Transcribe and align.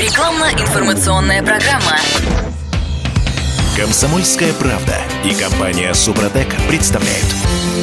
Рекламно-информационная 0.00 1.42
программа. 1.42 1.98
Комсомольская 3.76 4.54
правда 4.54 4.96
и 5.26 5.34
компания 5.34 5.92
Супротек 5.92 6.48
представляют. 6.68 7.26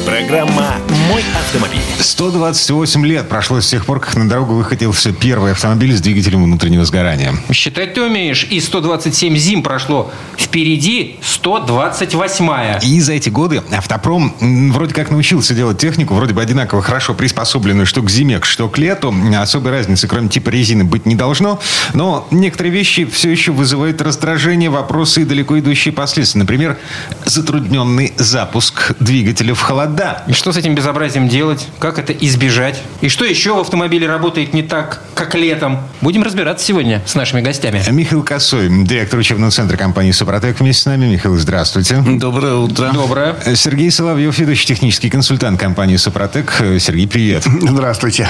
Программа 0.08 0.76
«Мой 1.10 1.22
автомобиль». 1.38 1.82
128 2.00 3.06
лет 3.06 3.28
прошло 3.28 3.60
с 3.60 3.68
тех 3.68 3.84
пор, 3.84 4.00
как 4.00 4.16
на 4.16 4.26
дорогу 4.26 4.54
выходился 4.54 5.12
первый 5.12 5.52
автомобиль 5.52 5.94
с 5.94 6.00
двигателем 6.00 6.44
внутреннего 6.44 6.82
сгорания. 6.86 7.34
Считать 7.52 7.92
ты 7.92 8.02
умеешь. 8.02 8.46
И 8.48 8.58
127 8.58 9.36
зим 9.36 9.62
прошло. 9.62 10.10
Впереди 10.38 11.16
128-я. 11.20 12.78
И 12.78 13.00
за 13.00 13.12
эти 13.12 13.28
годы 13.28 13.62
автопром 13.70 14.34
вроде 14.72 14.94
как 14.94 15.10
научился 15.10 15.54
делать 15.54 15.76
технику, 15.76 16.14
вроде 16.14 16.32
бы 16.32 16.40
одинаково 16.40 16.80
хорошо 16.80 17.12
приспособленную 17.12 17.84
что 17.84 18.00
к 18.00 18.08
зиме, 18.08 18.40
что 18.42 18.70
к 18.70 18.78
лету. 18.78 19.14
Особой 19.38 19.72
разницы, 19.72 20.08
кроме 20.08 20.30
типа 20.30 20.48
резины, 20.48 20.84
быть 20.84 21.04
не 21.04 21.16
должно. 21.16 21.60
Но 21.92 22.26
некоторые 22.30 22.72
вещи 22.72 23.04
все 23.04 23.30
еще 23.30 23.52
вызывают 23.52 24.00
раздражение, 24.00 24.70
вопросы 24.70 25.22
и 25.22 25.24
далеко 25.26 25.58
идущие 25.58 25.92
последствия. 25.92 26.38
Например, 26.38 26.78
затрудненный 27.26 28.14
запуск 28.16 28.92
двигателя 29.00 29.52
в 29.52 29.60
холода. 29.60 29.97
И 30.28 30.32
что 30.32 30.52
с 30.52 30.56
этим 30.56 30.74
безобразием 30.74 31.28
делать? 31.28 31.66
Как 31.80 31.98
это 31.98 32.12
избежать? 32.12 32.80
И 33.00 33.08
что 33.08 33.24
еще 33.24 33.54
в 33.54 33.58
автомобиле 33.58 34.06
работает 34.06 34.54
не 34.54 34.62
так, 34.62 35.02
как 35.14 35.34
летом? 35.34 35.80
Будем 36.00 36.22
разбираться 36.22 36.64
сегодня 36.64 37.02
с 37.04 37.16
нашими 37.16 37.40
гостями. 37.40 37.82
Михаил 37.90 38.22
Косой, 38.22 38.68
директор 38.84 39.18
учебного 39.18 39.50
центра 39.50 39.76
компании 39.76 40.12
«Супротек» 40.12 40.60
вместе 40.60 40.82
с 40.82 40.86
нами. 40.86 41.06
Михаил, 41.06 41.36
здравствуйте. 41.36 41.96
Доброе 42.06 42.54
утро. 42.54 42.90
Доброе. 42.92 43.34
Сергей 43.56 43.90
Соловьев, 43.90 44.38
ведущий 44.38 44.66
технический 44.66 45.10
консультант 45.10 45.58
компании 45.58 45.96
«Супротек». 45.96 46.52
Сергей, 46.78 47.08
привет. 47.08 47.44
Здравствуйте. 47.44 48.28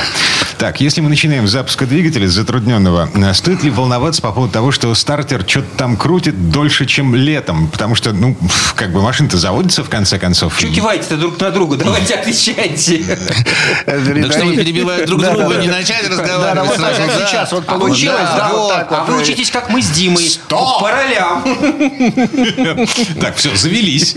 Так, 0.56 0.80
если 0.80 1.00
мы 1.00 1.08
начинаем 1.08 1.46
с 1.46 1.50
запуска 1.50 1.86
двигателя 1.86 2.27
затрудненного, 2.27 3.10
э, 3.14 3.34
стоит 3.34 3.62
ли 3.62 3.70
волноваться 3.70 4.22
по 4.22 4.32
поводу 4.32 4.52
того, 4.52 4.72
что 4.72 4.92
стартер 4.94 5.44
что-то 5.46 5.69
там 5.77 5.96
крутит 5.96 6.50
дольше, 6.50 6.86
чем 6.86 7.14
летом? 7.14 7.69
Потому 7.69 7.94
что, 7.94 8.12
ну, 8.12 8.36
как 8.75 8.92
бы 8.92 9.00
машина-то 9.00 9.36
заводится 9.36 9.84
в 9.84 9.88
конце 9.88 10.19
концов. 10.19 10.58
Че 10.58 10.69
киваете-то 10.69 11.16
друг 11.16 11.38
на 11.41 11.47
друга? 11.50 11.77
Давайте 11.77 12.14
отвечайте. 12.14 13.04
Так 13.84 14.32
что 14.32 14.44
вы 14.44 14.56
перебивать 14.56 15.06
друг 15.06 15.20
друга, 15.20 15.56
не 15.56 15.68
да, 15.68 15.78
разговаривать 15.78 16.74
сразу, 16.77 17.27
сейчас 17.27 17.52
вот 17.52 17.64
А 17.66 17.78
получилось, 17.78 18.20
да, 18.36 18.50
Вот. 18.52 18.86
А 18.91 19.04
вы 19.06 19.20
учитесь, 19.20 19.50
как 19.50 19.70
мы 19.70 19.82
с 19.82 19.91
Димой. 19.91 20.28
Стоп! 20.28 20.80
По 20.80 20.91
ролям. 20.91 21.44
Так, 23.20 23.36
все, 23.36 23.54
завелись. 23.56 24.16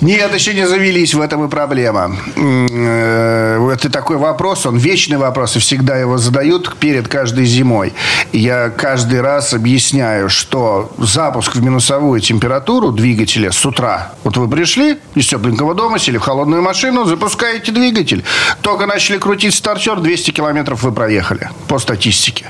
Нет, 0.00 0.34
еще 0.34 0.54
не 0.54 0.66
завелись, 0.66 1.14
в 1.14 1.20
этом 1.20 1.44
и 1.44 1.48
проблема. 1.48 2.16
Э, 2.36 3.70
Это 3.72 3.90
такой 3.90 4.16
вопрос, 4.16 4.66
он 4.66 4.76
вечный 4.76 5.16
вопрос, 5.16 5.56
и 5.56 5.58
всегда 5.58 5.96
его 5.96 6.18
задают 6.18 6.76
перед 6.76 7.08
каждой 7.08 7.44
зимой. 7.44 7.92
Я 8.32 8.70
каждый 8.70 9.20
раз 9.20 9.54
объясняю, 9.54 10.28
что 10.28 10.90
запуск 10.98 11.56
в 11.56 11.62
минусовую 11.62 12.20
температуру 12.20 12.92
двигателя 12.92 13.52
с 13.52 13.64
утра. 13.64 14.12
Вот 14.24 14.36
вы 14.36 14.48
пришли 14.48 14.98
из 15.14 15.26
тепленького 15.26 15.74
дома, 15.74 15.98
сели 15.98 16.18
в 16.18 16.22
холодную 16.22 16.39
машину, 16.46 17.04
запускаете 17.04 17.72
двигатель. 17.72 18.24
Только 18.62 18.86
начали 18.86 19.18
крутить 19.18 19.54
стартер, 19.54 20.00
200 20.00 20.30
километров 20.30 20.82
вы 20.82 20.92
проехали 20.92 21.50
по 21.68 21.78
статистике. 21.78 22.46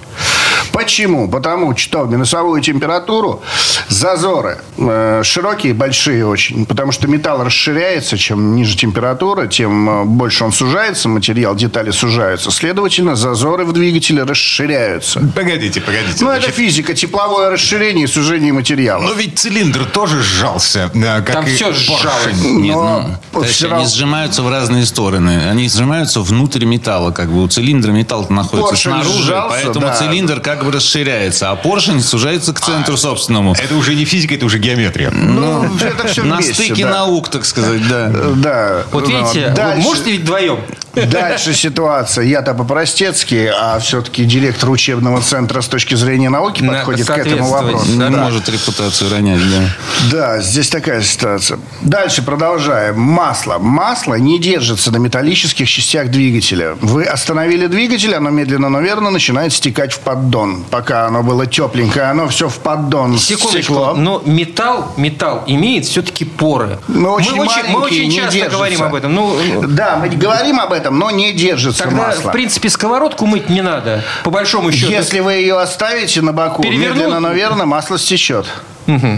Почему? 0.73 1.29
Потому 1.29 1.77
что 1.77 2.05
в 2.05 2.11
минусовую 2.11 2.61
температуру 2.63 3.43
зазоры 3.89 4.59
э, 4.79 5.23
широкие, 5.25 5.75
большие 5.75 6.27
очень. 6.27 6.67
Потому 6.67 6.93
что 6.93 7.09
металл 7.09 7.45
расширяется, 7.45 8.17
чем 8.19 8.55
ниже 8.55 8.77
температура, 8.77 9.47
тем 9.47 9.89
э, 9.89 10.05
больше 10.05 10.45
он 10.45 10.53
сужается, 10.53 11.09
материал, 11.09 11.55
детали 11.55 11.91
сужаются. 11.91 12.51
Следовательно, 12.51 13.17
зазоры 13.17 13.65
в 13.65 13.73
двигателе 13.73 14.23
расширяются. 14.23 15.21
Погодите, 15.35 15.81
погодите. 15.81 16.25
Ну, 16.25 16.31
это 16.31 16.41
Значит, 16.41 16.55
физика, 16.57 16.95
тепловое 16.95 17.51
расширение 17.51 18.05
и 18.05 18.07
сужение 18.07 18.53
материала. 18.53 19.03
но 19.03 19.13
ведь 19.13 19.39
цилиндр 19.39 19.85
тоже 19.87 20.23
сжался, 20.23 20.91
э, 20.95 21.23
как 21.23 21.33
Там 21.33 21.47
и 21.47 21.55
всё 21.55 21.73
сжалось. 21.73 22.03
поршень. 22.03 22.61
Нет, 22.61 22.75
Но 22.75 22.83
ну, 23.01 23.09
вот 23.09 23.19
товарищи, 23.33 23.55
всё 23.55 23.67
они 23.67 23.75
равно- 23.75 23.89
сжимаются 23.89 24.43
в 24.43 24.51
разные 24.51 24.87
стороны. 24.87 25.49
Они 25.51 25.69
сжимаются 25.69 26.21
внутрь 26.21 26.65
металла, 26.65 27.11
как 27.11 27.31
бы 27.31 27.43
у 27.43 27.49
цилиндра 27.49 27.91
металл 27.93 28.27
находится 28.29 28.71
Поршень 28.71 28.93
снаружи, 28.93 29.23
сжался, 29.25 29.49
поэтому 29.65 29.87
да. 29.87 29.95
цилиндр 29.95 30.41
как 30.57 30.65
бы 30.65 30.73
расширяется, 30.73 31.51
а 31.51 31.57
поршень 31.57 32.01
сужается 32.03 32.53
к 32.53 32.61
центру 32.61 32.97
собственному. 32.97 33.55
Это 33.55 33.75
уже 33.77 33.95
не 33.95 34.05
физика, 34.05 34.35
это 34.35 34.47
уже 34.47 34.59
геометрия. 34.59 35.11
Ну, 35.11 35.65
это 35.81 36.09
все 36.09 36.23
На 36.25 36.37
вместе, 36.37 36.55
стыке 36.55 36.85
да. 36.85 36.91
наук, 36.91 37.29
так 37.29 37.45
сказать, 37.45 37.87
да. 37.89 38.11
Э, 38.13 38.33
Да. 38.37 38.83
Вот 38.93 39.09
Ну, 39.09 39.11
видите, 39.19 39.49
дальше- 39.51 39.83
можете 39.83 40.13
ведь 40.13 40.21
вдвоем? 40.23 40.59
Дальше 40.95 41.55
ситуация. 41.55 42.25
Я-то 42.25 42.55
по-простецки, 42.55 43.51
а 43.55 43.79
все-таки 43.79 44.25
директор 44.25 44.71
учебного 44.71 45.21
центра 45.23 45.61
с 45.61 45.69
точки 45.69 45.95
зрения 45.95 46.31
науки 46.31 46.63
Надо 46.63 46.79
подходит 46.79 47.07
к 47.07 47.11
этому 47.19 47.49
вопросу. 47.49 47.87
Не 47.93 47.99
Да. 47.99 48.11
может 48.11 48.49
репутацию 48.49 49.11
ронять, 49.11 49.41
да. 49.51 49.69
Да, 50.11 50.41
здесь 50.41 50.69
такая 50.69 51.03
ситуация. 51.03 51.59
Дальше 51.83 52.23
продолжаем. 52.23 52.99
Масло. 53.01 53.59
Масло 53.59 54.15
не 54.15 54.39
держится 54.41 54.91
на 54.91 54.97
металлических 54.97 55.69
частях 55.69 56.11
двигателя. 56.11 56.77
Вы 56.81 57.05
остановили 57.05 57.67
двигатель, 57.69 58.15
оно 58.15 58.31
медленно, 58.31 58.69
но 58.69 58.81
верно 58.81 59.11
начинает 59.11 59.53
стекать 59.53 59.93
в 59.93 60.01
поддон. 60.01 60.40
Пока 60.71 61.07
оно 61.07 61.23
было 61.23 61.47
тепленькое, 61.47 62.07
оно 62.07 62.29
все 62.29 62.49
в 62.49 62.59
поддон 62.59 63.19
Секундочку, 63.19 63.73
стекло. 63.75 63.95
но 63.95 64.23
металл, 64.25 64.93
металл 64.97 65.43
имеет 65.47 65.85
все-таки 65.87 66.25
поры. 66.25 66.79
Но 66.89 67.13
очень 67.15 67.35
мы, 67.35 67.45
очень, 67.47 67.69
мы 67.71 67.81
очень 67.81 68.11
часто 68.13 68.33
держатся. 68.33 68.57
говорим 68.57 68.83
об 68.83 68.95
этом. 68.95 69.15
Ну, 69.15 69.37
Да, 69.69 69.97
мы 70.01 70.09
говорим 70.09 70.61
об 70.61 70.73
этом, 70.73 70.99
но 70.99 71.11
не 71.11 71.33
держится 71.33 71.85
тогда, 71.85 72.09
масло. 72.09 72.31
в 72.31 72.33
принципе, 72.33 72.69
сковородку 72.69 73.27
мыть 73.27 73.49
не 73.49 73.63
надо, 73.63 74.03
по 74.25 74.31
большому 74.31 74.73
счету. 74.73 74.91
Если 74.93 75.21
вы 75.21 75.35
ее 75.35 75.59
оставите 75.59 76.23
на 76.23 76.33
боку, 76.33 76.63
Перевернул? 76.63 76.97
медленно, 76.97 77.21
но 77.21 77.33
верно, 77.33 77.67
масло 77.67 77.99
стечет. 77.99 78.47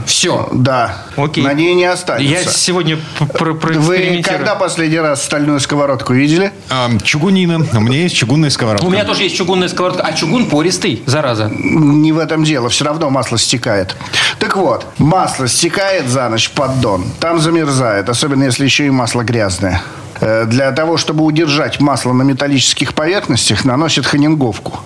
Все. 0.06 0.49
Да. 0.53 0.97
Окей. 1.17 1.43
На 1.45 1.53
ней 1.55 1.75
не 1.75 1.83
Я 1.83 1.93
останется. 1.93 2.53
сегодня 2.59 2.99
п- 3.19 3.27
про- 3.27 3.53
Вы 3.55 4.23
когда 4.25 4.55
последний 4.55 4.99
раз 4.99 5.25
стальную 5.25 5.61
сковородку 5.61 6.12
видели? 6.12 6.53
А, 6.69 6.91
чугунина. 7.03 7.67
У 7.75 7.81
меня 7.81 7.99
есть 8.03 8.15
чугунная 8.17 8.51
сковородка. 8.51 8.84
У 8.87 8.91
меня 8.91 9.05
тоже 9.05 9.22
есть 9.25 9.37
чугунная 9.37 9.69
сковородка, 9.69 10.03
а 10.05 10.12
чугун 10.12 10.47
пористый, 10.47 11.03
зараза. 11.06 11.51
Не 11.53 12.12
в 12.12 12.19
этом 12.19 12.45
дело, 12.45 12.69
все 12.69 12.84
равно 12.84 13.09
масло 13.11 13.39
стекает. 13.39 13.97
Так 14.39 14.56
вот, 14.56 14.87
масло 14.99 15.49
стекает 15.49 16.09
за 16.09 16.28
ночь 16.28 16.49
в 16.49 16.53
поддон, 16.53 17.05
там 17.21 17.39
замерзает, 17.41 18.09
особенно 18.09 18.45
если 18.45 18.65
еще 18.65 18.87
и 18.87 18.91
масло 18.91 19.22
грязное. 19.22 19.83
Э, 20.22 20.44
Для 20.47 20.71
того, 20.72 20.97
чтобы 20.97 21.25
удержать 21.25 21.81
масло 21.81 22.12
на 22.12 22.22
металлических 22.22 22.94
поверхностях, 22.94 23.65
наносят 23.65 24.06
ханинговку. 24.06 24.78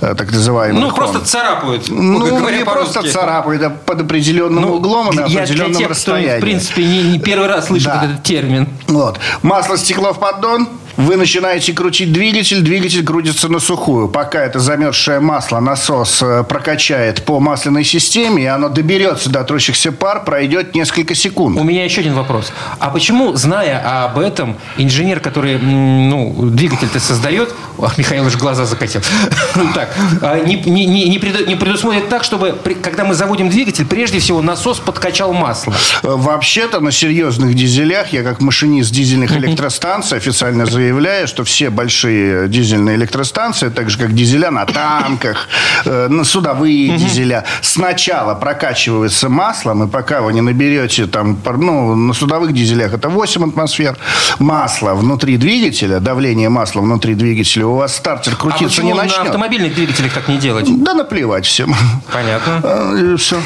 э, 0.00 0.14
Так 0.14 0.30
называемый 0.32 0.80
Ну, 0.80 0.88
хон. 0.90 0.96
просто 0.96 1.20
царапают, 1.20 1.88
Ну, 1.88 2.18
говоря 2.38 2.58
не 2.58 2.64
просто 2.64 3.02
царапают, 3.02 3.62
а 3.62 3.70
под 3.70 4.00
определенным 4.02 4.62
Ну, 4.62 4.74
углом 4.76 5.10
и 5.10 5.16
на 5.16 5.24
определенном 5.24 5.72
тех, 5.74 5.86
кто, 5.86 5.90
расстоянии. 5.94 6.38
в 6.38 6.40
принципе, 6.40 6.84
не, 6.84 7.02
не 7.02 7.18
первый 7.18 7.48
раз 7.48 7.66
слышит 7.66 7.88
Да. 7.88 8.04
этот 8.04 8.22
термин. 8.22 8.68
Вот. 8.86 9.18
Масло 9.42 9.76
стекло 9.76 10.12
в 10.12 10.20
поддон, 10.20 10.68
вы 10.96 11.16
начинаете 11.16 11.72
крутить 11.72 12.12
двигатель, 12.12 12.60
двигатель 12.60 13.04
крутится 13.04 13.48
на 13.48 13.58
сухую. 13.60 14.08
Пока 14.08 14.42
это 14.44 14.58
замерзшее 14.58 15.20
масло 15.20 15.60
насос 15.60 16.22
э, 16.22 16.44
прокачает 16.44 17.24
по 17.24 17.40
масляной 17.40 17.84
системе, 17.84 18.42
и 18.44 18.46
оно 18.46 18.68
доберется 18.68 19.30
до 19.30 19.42
трущихся 19.44 19.92
пар, 19.92 20.24
пройдет 20.24 20.74
несколько 20.74 21.14
секунд. 21.14 21.58
У 21.58 21.64
меня 21.64 21.84
еще 21.84 22.00
один 22.00 22.14
вопрос. 22.14 22.52
А 22.78 22.90
почему, 22.90 23.34
зная 23.34 24.04
об 24.04 24.18
этом, 24.18 24.56
инженер, 24.76 25.20
который 25.20 25.58
ну, 25.58 26.34
двигатель-то 26.50 27.00
создает... 27.00 27.54
Ах, 27.80 27.96
Михаил 27.98 28.26
уже 28.26 28.38
глаза 28.38 28.64
закатил. 28.66 29.00
Так, 29.74 29.94
а, 30.20 30.38
не, 30.40 30.56
не- 30.56 30.86
не- 30.86 31.08
не 31.08 31.18
преду- 31.18 31.46
не 31.46 31.56
предусмотрит 31.56 32.08
так, 32.08 32.24
чтобы, 32.24 32.54
когда 32.82 33.04
мы 33.04 33.14
заводим 33.14 33.48
двигатель, 33.48 33.86
прежде 33.86 34.18
всего 34.18 34.42
насос 34.42 34.78
подкачал 34.80 35.32
масло. 35.32 35.72
Э, 36.02 36.08
Вообще-то 36.16 36.80
на 36.80 36.92
серьезных 36.92 37.54
дизелях, 37.54 38.12
я 38.12 38.22
как 38.22 38.40
машинист 38.40 38.92
дизельных 38.92 39.32
электростанций 39.32 40.18
официально 40.18 40.66
заявляю, 40.66 40.81
что 41.26 41.44
все 41.44 41.70
большие 41.70 42.48
дизельные 42.48 42.96
электростанции, 42.96 43.68
так 43.68 43.90
же 43.90 43.98
как 43.98 44.14
дизеля 44.14 44.50
на 44.50 44.64
танках, 44.66 45.48
э, 45.84 46.08
на 46.08 46.24
судовые 46.24 46.96
дизеля, 46.96 47.44
сначала 47.60 48.34
прокачиваются 48.34 49.28
маслом, 49.28 49.84
и 49.84 49.90
пока 49.90 50.20
вы 50.20 50.32
не 50.32 50.40
наберете 50.40 51.06
там, 51.06 51.38
ну, 51.44 51.94
на 51.94 52.14
судовых 52.14 52.52
дизелях 52.52 52.92
это 52.94 53.08
8 53.08 53.48
атмосфер, 53.48 53.96
масла 54.38 54.94
внутри 54.94 55.36
двигателя, 55.36 56.00
давление 56.00 56.48
масла 56.48 56.80
внутри 56.80 57.14
двигателя, 57.14 57.66
у 57.66 57.76
вас 57.76 57.96
стартер 57.96 58.34
А 58.34 58.36
крутиться 58.36 58.66
почему 58.66 58.86
не 58.88 58.94
на 58.94 59.02
начнет. 59.04 59.26
автомобильных 59.26 59.74
двигателях 59.74 60.12
так 60.12 60.28
не 60.28 60.38
делать? 60.38 60.66
Да 60.82 60.94
наплевать 60.94 61.46
всем. 61.46 61.74
Понятно. 62.12 63.16
все. 63.18 63.40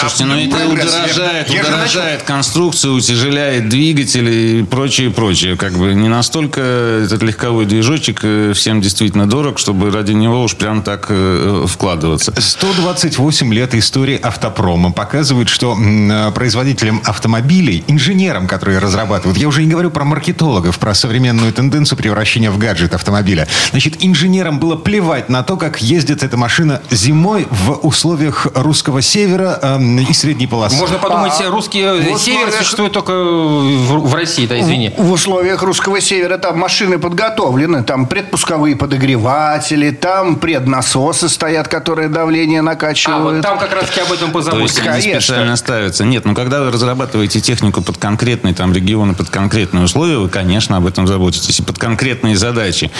Слушайте, 0.00 0.24
ну 0.24 0.34
это 0.36 0.68
удорожает, 0.68 1.50
удорожает 1.50 2.22
конструкцию, 2.22 2.94
утяжеляет 2.94 3.68
двигатели 3.68 4.32
и 4.32 4.62
прочее, 4.62 5.10
прочее. 5.10 5.56
Как 5.56 5.72
бы 5.72 5.94
не 5.94 6.08
настолько 6.08 6.60
этот 7.04 7.22
легковой 7.22 7.64
движочек 7.66 8.20
э, 8.22 8.52
всем 8.54 8.80
действительно 8.80 9.28
дорог, 9.28 9.58
чтобы 9.58 9.90
ради 9.90 10.12
него 10.12 10.42
уж 10.42 10.56
прям 10.56 10.82
так 10.82 11.06
э, 11.08 11.64
складываться. 11.68 12.32
128 12.38 13.52
лет 13.54 13.74
истории 13.74 14.18
автопрома 14.22 14.92
показывают, 14.92 15.48
что 15.48 15.72
м, 15.72 16.32
производителям 16.32 17.00
автомобилей, 17.04 17.84
инженерам, 17.86 18.46
которые 18.46 18.78
разрабатывают, 18.78 19.38
я 19.38 19.48
уже 19.48 19.62
не 19.64 19.70
говорю 19.70 19.90
про 19.90 20.04
маркетологов, 20.04 20.78
про 20.78 20.94
современную 20.94 21.52
тенденцию 21.52 21.98
превращения 21.98 22.50
в 22.50 22.58
гаджет 22.58 22.94
автомобиля. 22.94 23.46
Значит, 23.70 23.96
инженерам 24.04 24.58
было 24.58 24.76
плевать 24.76 25.28
на 25.28 25.42
то, 25.42 25.56
как 25.56 25.80
ездит 25.82 26.22
эта 26.22 26.36
машина 26.36 26.82
зимой 26.90 27.46
в 27.50 27.72
условиях 27.86 28.46
русского 28.54 29.02
севера 29.02 29.58
эм, 29.62 29.98
и 29.98 30.12
средней 30.12 30.46
полосы. 30.46 30.76
Можно 30.76 30.98
подумать, 30.98 31.32
А, 31.40 31.50
русский 31.50 31.80
э, 31.80 31.94
в 32.14 32.18
север 32.18 32.38
условиях- 32.46 32.54
существует 32.58 32.92
только 32.92 33.12
в, 33.12 34.08
в 34.08 34.14
России, 34.14 34.46
да, 34.46 34.60
извини. 34.60 34.92
В 34.96 35.10
условиях 35.12 35.62
русского 35.62 36.00
севера 36.00 36.38
там 36.38 36.58
машины 36.72 36.98
подготовлены, 36.98 37.82
там 37.82 38.06
предпусковые 38.06 38.76
подогреватели, 38.76 39.90
там 39.90 40.36
преднасосы 40.36 41.28
стоят, 41.28 41.68
которые 41.68 42.08
давление 42.08 42.60
А, 42.60 42.62
накачивают. 42.62 43.36
вот 43.36 43.42
там 43.42 43.58
как 43.58 43.74
раз-таки 43.74 44.00
об 44.00 44.10
этом 44.10 44.32
То 44.32 44.58
есть 44.58 44.78
они 44.78 44.88
конечно. 44.88 45.20
специально 45.20 45.56
ставятся. 45.56 46.06
Нет, 46.06 46.24
ну 46.24 46.34
когда 46.34 46.62
вы 46.62 46.70
разрабатываете 46.70 47.42
технику 47.42 47.82
под 47.82 47.98
конкретные 47.98 48.54
там 48.54 48.72
регионы, 48.72 49.12
под 49.12 49.28
конкретные 49.28 49.84
условия, 49.84 50.16
вы, 50.16 50.30
конечно, 50.30 50.78
об 50.78 50.86
этом 50.86 51.06
заботитесь. 51.06 51.60
И 51.60 51.62
под 51.62 51.78
конкретные 51.78 52.36
задачи. 52.36 52.90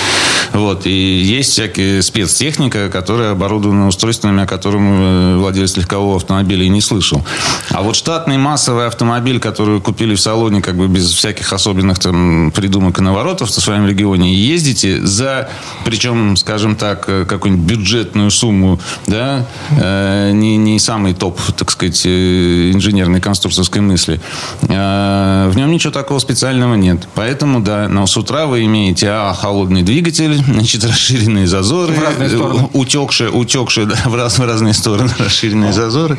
Вот. 0.53 0.85
И 0.85 0.91
есть 0.91 1.53
всякие 1.53 2.03
спецтехника, 2.03 2.91
которая 2.91 3.33
оборудована 3.33 3.87
устройствами, 3.87 4.43
о 4.43 4.47
котором 4.47 4.83
э, 4.85 5.37
владелец 5.39 5.79
легкового 5.79 6.17
автомобиля 6.17 6.65
и 6.65 6.69
не 6.69 6.83
слышал. 6.83 7.25
А 7.71 7.81
вот 7.81 7.97
штатный 7.97 8.37
массовый 8.37 8.87
автомобиль, 8.87 9.41
который 9.41 9.81
купили 9.81 10.15
в 10.15 10.21
салоне, 10.21 10.61
как 10.61 10.77
бы 10.77 10.89
без 10.89 11.11
всяких 11.11 11.51
особенных 11.55 11.99
там 12.01 12.53
придумок 12.55 12.99
и 12.99 13.01
наворотов 13.01 13.51
своем 13.63 13.87
регионе, 13.87 14.35
и 14.35 14.37
ездите 14.37 15.05
за, 15.05 15.49
причем, 15.85 16.37
скажем 16.37 16.77
так, 16.77 17.05
э, 17.09 17.25
какую-нибудь 17.25 17.67
бюджетную 17.67 18.31
сумму, 18.31 18.81
да, 19.07 19.47
э, 19.71 20.33
не, 20.33 20.57
не 20.57 20.79
самый 20.79 21.15
топ, 21.15 21.41
так 21.57 21.71
сказать, 21.71 22.03
э, 22.05 22.71
инженерной 22.73 23.21
конструкторской 23.21 23.81
мысли, 23.81 24.21
э, 24.63 25.51
в 25.53 25.57
нем 25.57 25.71
ничего 25.71 25.93
такого 25.93 26.19
специального 26.19 26.75
нет. 26.75 27.09
Поэтому, 27.15 27.61
да, 27.61 27.89
но 27.89 28.07
с 28.07 28.17
утра 28.17 28.47
вы 28.47 28.65
имеете, 28.65 29.09
а, 29.11 29.35
холодный 29.35 29.83
двигатель, 29.83 30.35
значит, 30.47 30.85
расширенные 30.85 31.47
зазоры, 31.47 31.95
э, 31.95 32.39
утекшие, 32.73 33.31
утекшие, 33.31 33.87
да, 33.87 33.97
в, 34.05 34.15
раз- 34.15 34.39
в 34.39 34.45
разные 34.45 34.75
стороны 34.75 35.11
расширенные 35.19 35.73
зазоры, 35.73 36.19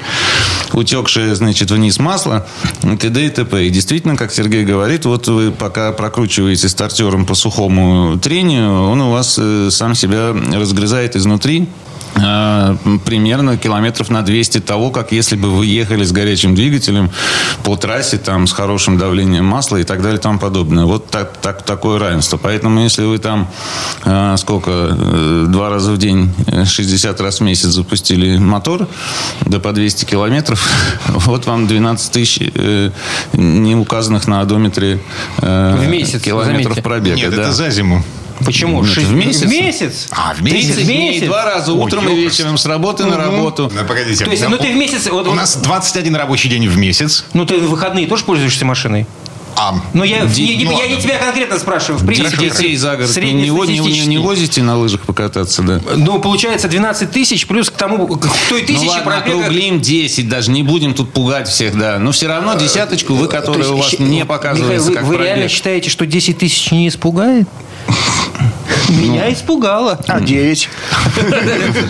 утекшие, 0.72 1.36
значит, 1.36 1.72
вниз 1.72 2.00
масло, 2.00 2.46
и 2.84 2.96
т.д. 2.96 3.26
и 3.26 3.30
т.п. 3.30 3.66
И 3.66 3.70
действительно, 3.70 4.16
как 4.16 4.32
Сергей 4.32 4.64
говорит, 4.64 5.06
вот 5.06 5.28
вы 5.28 5.52
пока 5.52 5.92
прокручиваете 5.92 6.70
стартером 6.70 7.26
по 7.34 7.38
сухому 7.38 8.20
трению, 8.20 8.92
он 8.92 9.02
у 9.02 9.10
вас 9.10 9.40
э, 9.42 9.72
сам 9.72 9.96
себя 9.96 10.36
разгрызает 10.54 11.16
изнутри, 11.16 11.68
примерно 12.14 13.58
километров 13.58 14.10
на 14.10 14.22
200 14.22 14.60
того, 14.62 14.92
как 14.92 15.12
если 15.12 15.36
бы 15.36 15.50
вы 15.50 15.66
ехали 15.66 16.04
с 16.04 16.12
горячим 16.12 16.56
двигателем 16.56 17.12
по 17.64 17.76
трассе, 17.76 18.18
там, 18.18 18.48
с 18.48 18.52
хорошим 18.52 18.98
давлением 18.98 19.46
масла 19.46 19.78
и 19.78 19.84
так 19.84 20.02
далее 20.02 20.20
и 20.20 20.22
тому 20.22 20.40
подобное. 20.40 20.86
Вот 20.86 21.10
так, 21.10 21.38
так, 21.38 21.64
такое 21.64 22.00
равенство. 22.00 22.38
Поэтому, 22.38 22.82
если 22.82 23.04
вы 23.04 23.18
там 23.18 23.50
э, 24.06 24.36
сколько, 24.38 24.72
э, 24.72 25.46
два 25.50 25.70
раза 25.70 25.92
в 25.92 25.98
день, 25.98 26.34
э, 26.48 26.66
60 26.66 27.20
раз 27.22 27.40
в 27.40 27.44
месяц 27.44 27.70
запустили 27.70 28.38
мотор, 28.38 28.88
да 29.42 29.60
по 29.60 29.72
200 29.72 30.06
километров, 30.06 30.68
вот 31.08 31.46
вам 31.46 31.68
12 31.68 32.12
тысяч 32.12 32.52
э, 32.54 32.92
не 33.34 33.76
указанных 33.76 34.28
на 34.28 34.42
одометре 34.42 35.00
э, 35.40 35.78
В 35.80 35.90
месяц, 35.90 36.22
километров 36.22 36.64
заметьте. 36.64 36.82
пробега. 36.82 37.16
Нет, 37.16 37.36
да. 37.36 37.42
это 37.44 37.54
за 37.54 37.70
зиму. 37.70 38.04
Почему? 38.46 38.82
Нет, 38.84 38.92
Шесть- 38.94 39.08
в 39.08 39.14
месяц. 39.14 39.42
В 39.42 39.50
месяц? 39.50 40.08
А, 40.12 40.34
в 40.34 40.42
месяц? 40.44 40.76
30 40.76 40.86
дней, 40.86 41.10
месяц? 41.12 41.26
два 41.28 41.46
раза, 41.46 41.74
утром 41.74 42.08
и 42.08 42.12
ёпрст. 42.16 42.38
вечером, 42.40 42.58
с 42.58 42.66
работы 42.66 43.06
на 43.06 43.18
работу. 43.18 43.72
Ну, 43.74 43.86
погодите. 43.86 44.26
То 44.26 44.32
есть, 44.32 44.48
ну 44.48 44.58
ты 44.58 44.72
в 44.72 44.76
месяц... 44.76 45.08
вот- 45.10 45.28
У 45.28 45.34
нас 45.34 45.56
21 45.58 46.16
рабочий 46.16 46.50
день 46.50 46.68
в 46.68 46.78
месяц. 46.78 47.26
Ну 47.34 47.46
ты 47.46 47.58
в 47.58 47.70
выходные 47.70 48.08
тоже 48.08 48.24
пользуешься 48.26 48.66
машиной? 48.66 49.06
А, 49.56 49.76
Ну 49.94 50.04
я, 50.04 50.26
Ди- 50.26 50.48
не, 50.48 50.56
не- 50.56 50.66
ну, 50.66 50.72
я 50.80 50.88
не 50.88 51.00
тебя 51.00 51.20
конкретно 51.20 51.60
спрашиваю. 51.60 52.00
В 52.00 52.06
принципе, 52.08 52.50
Детей 52.50 52.76
за 52.76 52.96
город 52.96 53.16
не, 53.18 53.22
не, 53.22 53.34
не, 53.34 53.42
не 53.42 53.50
среднестатистический. 53.52 54.18
возите 54.18 54.64
на 54.64 54.78
лыжах 54.80 55.02
покататься, 55.02 55.62
да? 55.62 55.80
Ну, 55.96 56.18
получается 56.20 56.68
12 56.68 57.12
тысяч 57.12 57.46
плюс 57.46 57.70
к 57.70 57.74
тому, 57.74 58.08
к 58.08 58.28
той 58.50 58.62
Ну 58.62 58.68
тысяче 58.68 58.88
ладно, 58.90 59.04
пробега. 59.04 59.42
округлим 59.42 59.80
10, 59.80 60.28
даже 60.28 60.50
не 60.50 60.64
будем 60.64 60.96
тут 60.96 61.14
пугать 61.14 61.48
всех, 61.48 61.78
да. 61.78 62.00
Но 62.00 62.12
все 62.12 62.28
равно 62.30 62.56
десяточку 62.56 63.14
вы, 63.14 63.28
То 63.28 63.32
которая 63.32 63.60
есть, 63.62 63.72
у 63.72 63.78
вас 63.78 64.00
не 64.00 64.26
показывается 64.26 64.90
Михаил, 64.90 64.94
как 64.96 65.04
вы, 65.04 65.10
вы 65.10 65.16
пробег. 65.18 65.36
реально 65.36 65.50
считаете, 65.50 65.90
что 65.92 66.08
10 66.08 66.40
тысяч 66.40 66.72
не 66.72 66.88
испугает? 66.88 67.48
Меня 68.94 69.32
испугало. 69.34 70.00
А 70.08 70.20
9? 70.20 70.70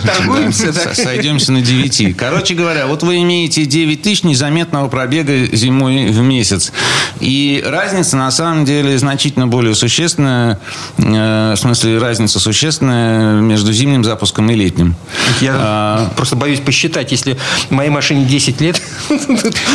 Торгуемся, 0.04 0.72
да? 0.72 0.94
Сойдемся 0.94 1.52
на 1.52 1.60
9. 1.60 2.16
Короче 2.16 2.54
говоря, 2.54 2.86
вот 2.86 3.02
вы 3.02 3.22
имеете 3.22 3.64
9 3.64 4.02
тысяч 4.02 4.22
незаметного 4.24 4.88
пробега 4.88 5.46
зимой 5.54 6.06
в 6.06 6.20
месяц. 6.20 6.72
И 7.20 7.62
разница 7.66 8.16
на 8.16 8.30
самом 8.30 8.64
деле 8.64 8.96
значительно 8.98 9.46
более 9.46 9.74
существенная, 9.74 10.58
э, 10.98 11.54
в 11.54 11.58
смысле 11.58 11.98
разница 11.98 12.40
существенная 12.40 13.40
между 13.40 13.72
зимним 13.72 14.04
запуском 14.04 14.50
и 14.50 14.54
летним. 14.54 14.94
Я 15.40 15.54
А, 15.56 16.10
просто 16.16 16.36
боюсь 16.36 16.60
посчитать, 16.60 17.10
если 17.12 17.36
моей 17.70 17.90
машине 17.90 18.24
10 18.24 18.60
лет. 18.60 18.80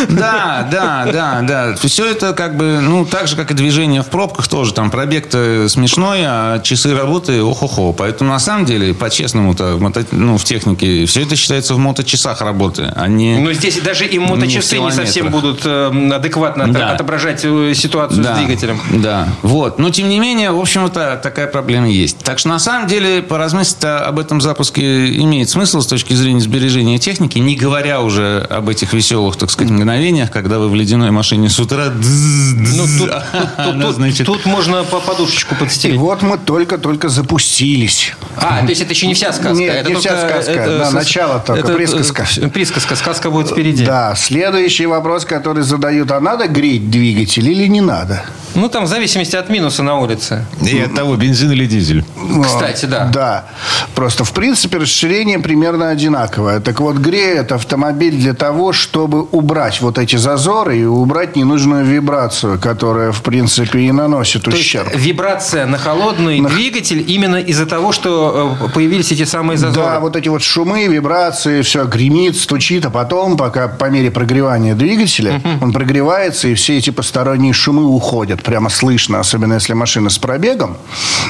Да, 0.09 0.67
да, 0.71 1.07
да, 1.11 1.41
да. 1.41 1.75
Все 1.75 2.09
это 2.09 2.33
как 2.33 2.57
бы, 2.57 2.79
ну, 2.81 3.05
так 3.05 3.27
же, 3.27 3.35
как 3.35 3.51
и 3.51 3.53
движение 3.53 4.01
в 4.03 4.07
пробках 4.07 4.47
тоже. 4.47 4.73
Там 4.73 4.91
пробег-то 4.91 5.67
смешной, 5.69 6.19
а 6.23 6.59
часы 6.59 6.93
работы 6.95 7.19
ох-охо. 7.27 7.92
Поэтому, 7.94 8.30
на 8.31 8.39
самом 8.39 8.66
деле, 8.66 8.94
по-честному-то, 8.94 9.75
в 9.75 9.81
мото- 9.83 10.06
ну, 10.12 10.38
в 10.38 10.44
технике, 10.44 11.06
все 11.06 11.24
это 11.24 11.36
считается 11.36 11.74
в 11.75 11.77
моточасах 11.77 12.42
работы, 12.42 12.92
а 12.95 13.07
не... 13.07 13.38
Но 13.39 13.51
здесь 13.54 13.80
даже 13.81 14.06
и 14.06 14.13
Не 14.18 14.25
моточасы 14.25 14.75
не 14.75 14.80
километрах. 14.81 15.06
совсем 15.07 15.30
будут 15.30 15.62
э, 15.66 16.12
адекватно 16.13 16.66
от- 16.66 16.71
Да. 16.71 16.92
отображать 16.92 17.42
э, 17.44 17.74
ситуацию 17.75 18.24
да, 18.24 18.36
с 18.36 18.38
двигателем. 18.39 18.80
Да, 18.94 19.27
вот. 19.42 19.80
Но, 19.80 19.89
тем 19.89 20.10
не 20.10 20.19
менее, 20.19 20.51
в 20.51 20.60
общем-то, 20.60 21.19
такая 21.21 21.48
проблема 21.48 21.89
есть. 21.89 22.18
Так 22.19 22.39
что, 22.39 22.50
на 22.50 22.60
самом 22.60 22.88
деле, 22.88 23.22
поразмыслить 23.22 23.83
об 23.83 24.19
этом 24.19 24.42
запуске 24.42 25.15
имеет 25.18 25.50
смысл 25.50 25.81
с 25.81 25.88
точки 25.88 26.13
зрения 26.13 26.42
сбережения 26.42 26.98
техники, 27.00 27.38
не 27.39 27.56
говоря 27.56 28.01
уже 28.01 28.45
об 28.50 28.68
этих 28.69 28.94
веселых, 28.94 29.36
так 29.38 29.50
сказать, 29.51 29.72
мгновениях, 29.72 30.31
когда 30.31 30.60
вы 30.60 30.69
в 30.69 30.75
ледяной 30.75 31.12
машине 31.12 31.50
с 31.50 31.60
утра... 31.60 31.86
Ну, 31.94 32.86
тут, 33.00 33.10
тут- 33.63 33.81
тут- 33.81 33.95
значит, 33.95 34.25
тут 34.25 34.45
можно 34.45 34.83
по 34.83 35.00
подушечку 35.00 35.56
И 35.56 35.57
подстелить. 35.57 35.98
вот 35.98 36.22
мы 36.22 36.38
только-только 36.38 36.99
запустились. 37.07 38.13
А, 38.36 38.62
то 38.62 38.68
есть 38.68 38.81
это 38.81 38.92
еще 38.92 39.07
не 39.07 39.13
вся 39.13 39.31
сказка. 39.31 39.54
Нет, 39.54 39.74
это 39.75 39.90
не 39.92 39.96
вся 39.96 40.10
только- 40.16 40.28
сказка. 40.42 40.51
это 40.51 40.78
Да, 40.80 40.90
с- 40.90 40.94
начало 40.94 41.40
только, 41.46 41.62
это, 41.68 41.74
присказка. 41.78 42.28
э, 42.42 42.48
Присказка. 42.50 42.96
Сказка 42.96 43.30
будет 43.30 43.51
впереди. 43.51 43.86
Да, 43.86 44.16
следующий 44.16 44.88
вопрос, 44.88 45.24
который 45.24 45.63
задают, 45.63 46.12
а 46.12 46.19
надо 46.19 46.48
греть 46.48 46.90
двигатель 46.90 47.48
или 47.50 47.68
не 47.68 47.81
надо? 47.81 48.24
Ну, 48.56 48.68
там 48.68 48.86
в 48.86 48.88
зависимости 48.88 49.36
от 49.36 49.50
минуса 49.50 49.84
на 49.84 50.00
улице. 50.00 50.46
и 50.62 50.80
от 50.80 50.96
того, 50.96 51.16
бензин 51.16 51.51
или 51.51 51.66
дизель. 51.68 52.04
Кстати, 52.44 52.86
да. 52.86 53.06
Да. 53.13 53.46
Просто, 53.94 54.24
в 54.24 54.31
принципе, 54.34 54.80
расширение 54.80 55.38
примерно 55.40 55.90
одинаковое. 55.90 56.60
Так 56.60 56.80
вот, 56.80 56.96
греет 56.98 57.51
автомобиль 57.51 58.16
для 58.16 58.34
того, 58.34 58.74
чтобы 58.74 59.22
убрать 59.22 59.82
вот 59.82 60.00
эти 60.00 60.15
зазоры 60.15 60.79
и 60.79 60.86
убрать 60.86 61.36
ненужную 61.36 61.86
вибрацию, 61.86 62.58
которая, 62.60 63.12
в 63.12 63.22
принципе, 63.22 63.82
и 63.82 63.91
наносит 63.91 64.44
То 64.44 64.50
есть 64.51 64.62
ущерб. 64.63 64.96
вибрация 64.96 65.68
на 65.68 65.77
холодный 65.77 66.41
двигатель 66.41 66.88
именно 66.96 67.38
из-за 67.38 67.65
того, 67.65 67.91
что 67.91 68.58
э, 68.62 68.69
появились 68.74 69.12
эти 69.12 69.24
самые 69.24 69.58
зазоры. 69.58 69.86
Да, 69.86 70.00
вот 70.00 70.15
эти 70.15 70.29
вот 70.29 70.41
шумы, 70.41 70.88
вибрации, 70.88 71.62
все 71.62 71.86
гремит, 71.86 72.38
стучит, 72.38 72.86
а 72.86 72.89
потом, 72.89 73.38
пока 73.38 73.67
по 73.67 73.86
мере 73.86 74.12
прогревания 74.12 74.75
двигателя, 74.75 75.41
он 75.62 75.74
прогревается, 75.74 76.48
и 76.48 76.53
все 76.53 76.77
эти 76.77 76.89
посторонние 76.89 77.53
шумы 77.53 77.86
уходят. 77.86 78.43
Прямо 78.43 78.69
слышно, 78.69 79.19
особенно 79.19 79.53
если 79.53 79.74
машина 79.74 80.10
с 80.10 80.17
пробегом, 80.17 80.77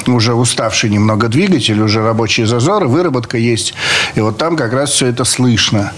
уже 0.06 0.34
уставший 0.34 0.90
немного 0.90 1.28
двигатель, 1.28 1.80
уже 1.80 2.02
рабочие 2.02 2.46
зазоры, 2.46 2.88
выработка 2.88 3.36
есть. 3.38 3.74
И 4.14 4.20
вот 4.20 4.38
там 4.38 4.56
как 4.56 4.72
раз 4.72 4.90
все 4.90 5.06
это 5.06 5.24
слышно. 5.24 5.92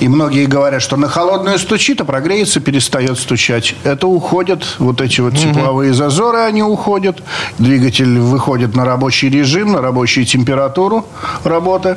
И 0.00 0.08
многие 0.08 0.46
говорят, 0.46 0.82
что 0.82 0.96
на 0.96 1.08
холодную 1.08 1.58
стучит, 1.58 2.00
а 2.00 2.04
прогреется, 2.04 2.60
перестает 2.60 3.18
стучать. 3.18 3.74
Это 3.84 4.06
уходят, 4.06 4.64
вот 4.78 5.00
эти 5.00 5.20
вот 5.20 5.36
тепловые 5.36 5.94
зазоры, 5.94 6.38
они 6.38 6.62
уходят. 6.62 7.22
Двигатель 7.58 8.18
выходит 8.18 8.74
на 8.74 8.84
рабочий 8.92 9.30
режим, 9.30 9.72
на 9.72 9.80
рабочую 9.80 10.26
температуру 10.26 11.06
работы. 11.44 11.96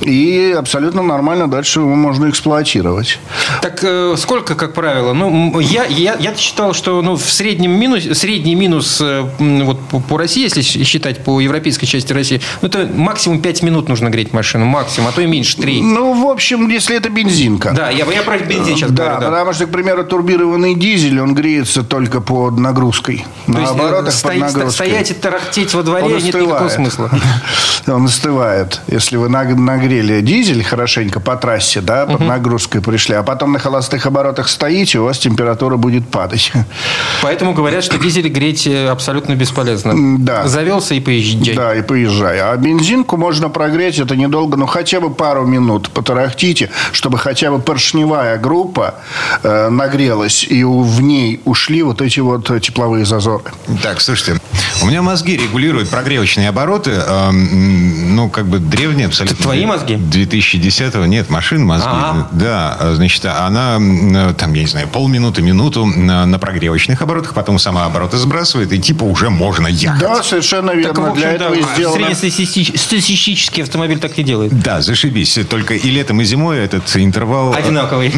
И 0.00 0.54
абсолютно 0.56 1.02
нормально 1.02 1.48
дальше 1.50 1.80
его 1.80 1.94
можно 1.94 2.28
эксплуатировать. 2.30 3.18
Так 3.60 3.80
э, 3.82 4.14
сколько, 4.16 4.54
как 4.54 4.72
правило? 4.74 5.12
Ну, 5.12 5.58
я, 5.58 5.84
я, 5.86 6.14
я 6.18 6.34
считал, 6.36 6.74
что 6.74 7.02
ну, 7.02 7.16
в 7.16 7.28
среднем 7.28 7.72
минус, 7.72 8.04
средний 8.18 8.54
минус 8.54 9.00
э, 9.00 9.24
вот, 9.38 9.80
по, 9.88 9.98
по 10.00 10.16
России, 10.16 10.44
если 10.44 10.62
считать 10.62 11.24
по 11.24 11.40
европейской 11.40 11.86
части 11.86 12.12
России, 12.12 12.40
ну, 12.62 12.68
это 12.68 12.88
максимум 12.94 13.40
5 13.40 13.62
минут 13.64 13.88
нужно 13.88 14.10
греть 14.10 14.32
машину. 14.32 14.64
Максимум, 14.66 15.08
а 15.08 15.12
то 15.12 15.20
и 15.20 15.26
меньше 15.26 15.56
3. 15.56 15.82
Ну, 15.82 16.24
в 16.24 16.30
общем, 16.30 16.68
если 16.68 16.96
это 16.96 17.10
бензинка. 17.10 17.72
Да, 17.74 17.90
я, 17.90 18.04
я 18.12 18.22
про 18.22 18.38
бензин 18.38 18.76
сейчас 18.76 18.92
Да, 18.92 19.04
говорю. 19.04 19.20
Да. 19.22 19.30
потому 19.30 19.52
что, 19.54 19.66
к 19.66 19.70
примеру, 19.70 20.04
турбированный 20.04 20.74
дизель, 20.76 21.20
он 21.20 21.34
греется 21.34 21.82
только 21.82 22.20
под 22.20 22.58
нагрузкой. 22.58 23.26
То 23.46 23.52
На 23.52 23.58
есть, 23.60 23.72
э, 23.72 23.74
оборотах 23.74 24.04
под 24.06 24.14
стоять- 24.14 24.40
нагрузкой. 24.54 24.70
стоять 24.86 25.10
и 25.10 25.14
тарахтеть 25.14 25.74
во 25.74 25.82
дворе 25.82 26.04
Он 26.04 26.12
нет 26.32 26.42
никакого 26.46 26.68
смысла. 26.68 27.10
Он 27.86 28.04
остывает. 28.06 28.80
Если 28.86 29.16
вы 29.16 29.28
наг- 29.28 29.56
нагреете 29.58 29.88
прогрели 29.88 30.20
дизель 30.20 30.62
хорошенько 30.62 31.18
по 31.18 31.34
трассе, 31.36 31.80
да, 31.80 32.04
под 32.06 32.20
нагрузкой 32.20 32.80
пришли, 32.82 33.14
а 33.14 33.22
потом 33.22 33.52
на 33.52 33.58
холостых 33.58 34.04
оборотах 34.06 34.48
стоите, 34.48 34.98
у 34.98 35.04
вас 35.04 35.18
температура 35.18 35.76
будет 35.76 36.08
падать. 36.08 36.52
Поэтому 37.22 37.54
говорят, 37.54 37.82
что 37.84 37.98
дизель 37.98 38.28
греть 38.28 38.66
э, 38.66 38.88
абсолютно 38.88 39.34
бесполезно. 39.34 40.18
Да. 40.18 40.46
Завелся 40.46 40.94
и 40.94 41.00
поезжай. 41.00 41.54
Да, 41.54 41.74
и 41.74 41.82
поезжай. 41.82 42.38
А 42.40 42.54
бензинку 42.56 43.16
можно 43.16 43.48
прогреть, 43.48 43.98
это 43.98 44.14
недолго, 44.14 44.56
ну 44.58 44.66
хотя 44.66 45.00
бы 45.00 45.10
пару 45.10 45.46
минут 45.46 45.90
потарахтите, 45.90 46.70
чтобы 46.92 47.16
хотя 47.18 47.50
бы 47.50 47.58
поршневая 47.58 48.36
группа 48.38 48.96
э, 49.42 49.68
нагрелась, 49.70 50.44
и 50.48 50.64
у- 50.64 50.82
в 50.82 51.00
ней 51.00 51.40
ушли 51.44 51.82
вот 51.82 52.02
эти 52.02 52.20
вот 52.20 52.50
тепловые 52.60 53.04
зазоры. 53.06 53.44
Так, 53.82 54.00
слушайте, 54.00 54.40
у 54.82 54.86
меня 54.86 55.02
мозги 55.02 55.36
регулируют 55.36 55.90
прогревочные 56.18 56.48
обороты. 56.48 56.90
эм, 56.90 58.16
ну, 58.16 58.28
как 58.28 58.46
бы 58.46 58.58
древние 58.58 59.06
абсолютно. 59.06 59.34
Это 59.34 59.42
твои 59.42 59.64
мозги? 59.66 59.94
2010-го. 59.94 61.06
Нет, 61.06 61.30
машин 61.30 61.64
мозги. 61.64 61.88
А. 61.88 62.28
Да, 62.32 62.76
а, 62.80 62.94
значит, 62.94 63.24
она 63.24 63.78
э, 63.80 64.34
там, 64.36 64.52
я 64.54 64.62
не 64.62 64.66
знаю, 64.66 64.88
полминуты, 64.88 65.42
минуту 65.42 65.84
на, 65.86 66.26
на 66.26 66.38
прогревочных 66.38 67.00
оборотах, 67.02 67.34
потом 67.34 67.58
сама 67.60 67.84
обороты 67.84 68.16
сбрасывает, 68.16 68.72
и 68.72 68.80
типа 68.80 69.04
уже 69.04 69.30
можно 69.30 69.68
ехать. 69.68 70.00
Да, 70.00 70.22
совершенно 70.22 70.72
верно. 70.72 70.94
Так, 70.94 71.12
в 71.12 71.16
Для 71.16 71.30
общем, 71.30 71.42
этого 71.42 71.54
и 71.54 71.62
да, 71.62 71.74
сделано. 71.74 72.14
среднестатистический 72.14 73.62
автомобиль 73.62 73.98
так 74.00 74.18
и 74.18 74.22
делает. 74.24 74.58
Да, 74.60 74.80
зашибись. 74.80 75.38
Только 75.48 75.74
и 75.74 75.90
летом, 75.90 76.20
и 76.20 76.24
зимой 76.24 76.58
этот 76.58 76.96
интервал... 76.96 77.54
э, 77.54 77.58
Одинаковый. 77.58 78.12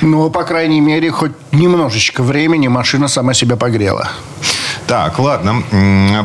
Но, 0.00 0.30
по 0.30 0.42
крайней 0.44 0.80
мере, 0.80 1.10
хоть 1.10 1.32
немножечко 1.52 2.22
времени 2.22 2.68
машина 2.68 3.08
сама 3.08 3.34
себя 3.34 3.56
погрела. 3.56 4.10
Так, 4.92 5.18
ладно. 5.18 5.62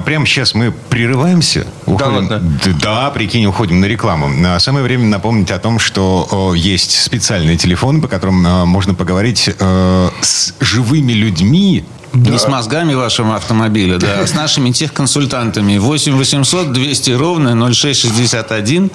Прямо 0.04 0.26
сейчас 0.26 0.54
мы 0.54 0.72
прерываемся. 0.90 1.66
Уходим- 1.86 2.16
ладно? 2.30 2.40
Д- 2.66 2.74
Да, 2.82 3.10
прикинь, 3.12 3.46
уходим 3.46 3.80
на 3.80 3.86
рекламу. 3.86 4.30
А 4.46 4.60
Самое 4.60 4.84
время 4.84 5.06
напомнить 5.06 5.52
о 5.52 5.58
том, 5.60 5.80
что 5.80 6.54
есть 6.54 7.02
специальные 7.02 7.56
телефоны, 7.56 8.02
по 8.02 8.10
которым 8.10 8.46
э, 8.46 8.66
можно 8.66 8.94
поговорить 8.94 9.50
э, 9.58 10.10
с 10.20 10.54
живыми 10.60 11.14
людьми. 11.14 11.86
Не 12.18 12.40
с 12.40 12.48
мозгами 12.48 12.94
вашего 12.94 13.36
автомобиля, 13.36 13.98
да, 13.98 14.22
а 14.22 14.28
с 14.28 14.34
нашими 14.34 14.72
техконсультантами. 14.72 15.78
8 15.78 16.16
800 16.16 16.72
200 16.74 17.12
ровно 17.12 17.72
0661. 17.72 18.92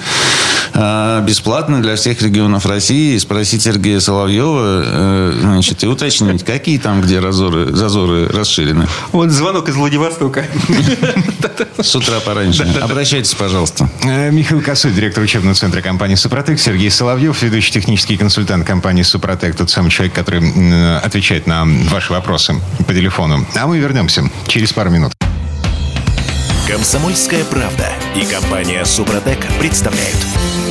А, 0.75 1.21
Бесплатно 1.21 1.81
для 1.81 1.97
всех 1.97 2.21
регионов 2.23 2.67
России. 2.67 3.17
Спросить 3.19 3.63
Сергея 3.63 4.01
Соловьева 4.01 4.83
э, 4.85 5.39
значит, 5.41 5.85
и 5.85 5.87
уточнить, 5.87 6.45
какие 6.45 6.79
там, 6.79 7.01
где 7.01 7.21
разоры, 7.21 7.73
зазоры 7.75 8.29
расширены. 8.29 8.89
Вот 9.13 9.31
звонок 9.31 9.69
из 9.69 9.77
Владивостока. 9.77 10.45
С 11.79 11.95
утра 11.95 12.21
пораньше. 12.21 12.65
Обращайтесь, 12.81 13.35
пожалуйста. 13.35 13.89
Э, 14.03 14.31
Михаил 14.31 14.61
Косой, 14.63 14.93
директор 14.93 15.23
учебного 15.23 15.55
центра 15.55 15.81
компании 15.81 16.17
«Супротек», 16.17 16.59
Сергей 16.59 16.91
Соловьев, 16.91 17.41
ведущий 17.43 17.73
технический 17.73 18.17
консультант 18.17 18.67
компании 18.67 19.03
«Супротек», 19.03 19.55
тот 19.57 19.71
самый 19.71 19.91
человек, 19.91 20.15
который 20.15 20.99
отвечает 20.99 21.47
на 21.47 21.65
ваши 21.91 22.13
вопросы 22.13 22.55
по 22.87 22.93
телефону. 22.93 23.12
А 23.55 23.67
мы 23.67 23.79
вернемся 23.79 24.25
через 24.47 24.73
пару 24.73 24.91
минут. 24.91 25.22
Комсомольская 26.73 27.45
правда 27.45 27.87
и 28.17 28.25
компания 28.25 28.83
Супротек 28.87 29.47
представляют. 29.61 30.17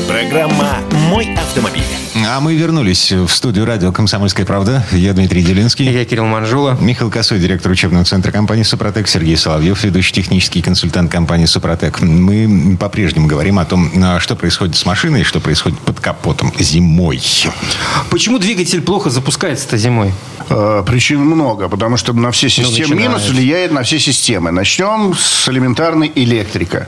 Программа 0.08 0.80
«Мой 1.12 1.32
автомобиль». 1.36 1.84
А 2.28 2.40
мы 2.40 2.56
вернулись 2.56 3.12
в 3.12 3.30
студию 3.30 3.66
радио 3.66 3.92
«Комсомольская 3.92 4.44
правда». 4.44 4.84
Я 4.92 5.14
Дмитрий 5.14 5.44
Делинский. 5.44 5.88
Я 5.88 6.04
Кирилл 6.04 6.26
Манжула. 6.26 6.76
Михаил 6.82 7.12
Косой, 7.12 7.40
директор 7.40 7.72
учебного 7.72 8.04
центра 8.04 8.32
компании 8.32 8.64
«Супротек», 8.64 9.08
Сергей 9.08 9.38
Соловьев, 9.38 9.84
ведущий 9.84 10.12
технический 10.12 10.64
консультант 10.64 11.12
компании 11.12 11.46
«Супротек». 11.46 12.02
Мы 12.02 12.78
по-прежнему 12.80 13.28
говорим 13.28 13.60
о 13.60 13.66
том, 13.66 13.92
а, 14.04 14.20
что 14.20 14.36
происходит 14.36 14.78
с 14.78 14.86
машиной 14.88 15.22
и 15.22 15.24
что 15.24 15.40
происходит 15.40 15.78
под 15.80 16.00
капотом 16.00 16.52
зимой. 16.58 17.22
Почему 18.10 18.40
двигатель 18.40 18.82
плохо 18.82 19.12
запускается-то 19.12 19.78
зимой? 19.78 20.12
Э, 20.50 20.84
Причин 20.86 21.22
много, 21.22 21.70
потому 21.70 21.96
что 21.96 22.12
на 22.14 22.32
все 22.32 22.50
системы 22.50 22.96
минус 22.96 23.30
влияет 23.30 23.72
на 23.72 23.84
все 23.84 24.00
системы. 24.00 24.52
Начнем 24.52 25.14
с 25.16 25.48
элементарной 25.92 26.12
электрика. 26.16 26.88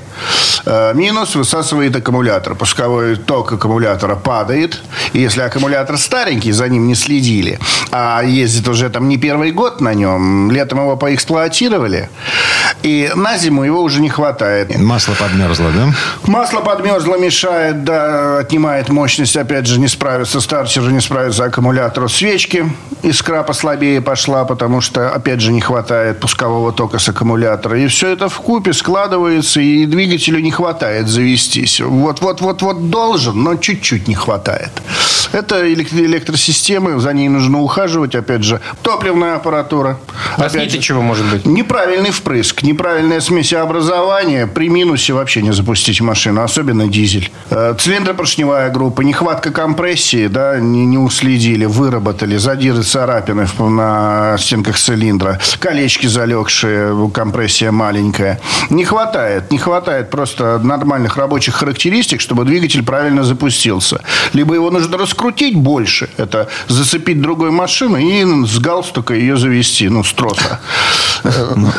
Э, 0.66 0.94
Минус 0.94 1.36
высасывает 1.36 1.96
аккумулятор. 1.96 2.56
Пусковой 2.56 3.16
ток 3.16 3.52
аккумулятора 3.54 4.16
падает. 4.16 4.82
И 5.14 5.20
если 5.20 5.42
аккумулятор 5.42 5.98
старенький, 5.98 6.52
за 6.52 6.70
ним 6.70 6.88
не 6.88 6.96
следили, 6.96 7.60
а 7.92 8.22
ездит 8.24 8.68
уже 8.68 8.90
там 8.90 9.08
не 9.08 9.18
первый 9.18 9.52
год 9.52 9.82
на 9.82 9.94
нем, 9.94 10.52
летом 10.52 10.80
его 10.80 10.98
поэксплуатировали, 10.98 12.10
и 12.82 13.12
на 13.16 13.38
зиму 13.38 13.64
его 13.64 13.82
уже 13.82 14.02
не 14.02 14.10
хватает. 14.10 14.78
Масло 14.78 15.14
подмерзло, 15.14 15.72
да? 15.72 15.94
Масло 16.32 16.62
подмерзло, 16.62 17.18
мешает, 17.18 17.84
да, 17.84 18.40
отнимает 18.40 18.90
мощность, 18.90 19.38
опять 19.38 19.68
же, 19.68 19.80
не 19.80 19.88
справится 19.88 20.42
стартер, 20.42 20.92
не 20.92 21.02
справится 21.02 21.46
аккумулятору 21.46 22.10
свечки. 22.10 22.66
Искра 23.04 23.44
послабее 23.44 24.02
пошла, 24.02 24.46
потому 24.46 24.82
что, 24.82 25.10
опять 25.10 25.42
же, 25.42 25.52
не 25.52 25.62
хватает 25.62 26.20
пускового 26.20 26.72
тока 26.72 27.00
с 27.00 27.10
аккумулятора. 27.10 27.80
И 27.80 27.88
все 27.88 28.10
это 28.10 28.30
в 28.30 28.38
купе 28.38 28.74
складывается, 28.74 28.93
и 29.62 29.86
двигателю 29.86 30.40
не 30.40 30.52
хватает 30.52 31.08
завестись. 31.08 31.80
Вот-вот-вот-вот 31.82 32.90
должен, 32.90 33.42
но 33.44 33.56
чуть-чуть 33.56 34.08
не 34.08 34.16
хватает. 34.16 34.72
Это 35.32 35.66
элек- 35.66 35.94
электросистемы, 35.94 37.00
за 37.00 37.14
ней 37.14 37.28
нужно 37.30 37.62
ухаживать, 37.62 38.14
опять 38.16 38.44
же. 38.44 38.60
Топливная 38.84 39.36
аппаратура. 39.36 39.98
А 40.38 40.46
Опять 40.46 40.72
же, 40.72 40.80
чего 40.80 41.02
может 41.02 41.26
быть? 41.26 41.46
Неправильный 41.46 42.12
впрыск, 42.12 42.62
неправильное 42.64 43.20
смесеобразование. 43.20 44.46
При 44.48 44.70
минусе 44.70 45.14
вообще 45.14 45.42
не 45.42 45.52
запустить 45.54 46.02
машину, 46.02 46.44
особенно 46.44 46.88
дизель. 46.88 47.32
Э, 47.50 47.74
Цилиндропоршневая 47.80 48.70
группа, 48.70 49.02
нехватка 49.02 49.52
компрессии, 49.52 50.28
да, 50.28 50.60
не, 50.60 50.86
не 50.86 50.98
уследили, 50.98 51.66
выработали, 51.66 52.38
задиры, 52.38 52.84
царапины 52.84 53.48
на 53.60 54.38
стенках 54.38 54.78
цилиндра, 54.78 55.40
колечки 55.60 56.06
залегшие, 56.08 57.10
компрессия 57.14 57.72
маленькая. 57.72 58.40
Не 58.70 58.83
хватает, 58.86 59.52
не 59.52 59.58
хватает 59.58 60.10
просто 60.10 60.60
нормальных 60.64 61.18
рабочих 61.18 61.56
характеристик, 61.56 62.22
чтобы 62.22 62.46
двигатель 62.46 62.84
правильно 62.84 63.24
запустился. 63.24 64.02
Либо 64.34 64.56
его 64.56 64.70
нужно 64.72 64.98
раскрутить 64.98 65.56
больше, 65.56 66.10
это 66.18 66.48
зацепить 66.68 67.22
другой 67.22 67.52
машину 67.52 67.98
и 67.98 68.46
с 68.46 68.60
галстука 68.60 69.14
ее 69.14 69.38
завести, 69.38 69.90
ну, 69.90 70.04
с 70.04 70.14
троса. 70.14 70.60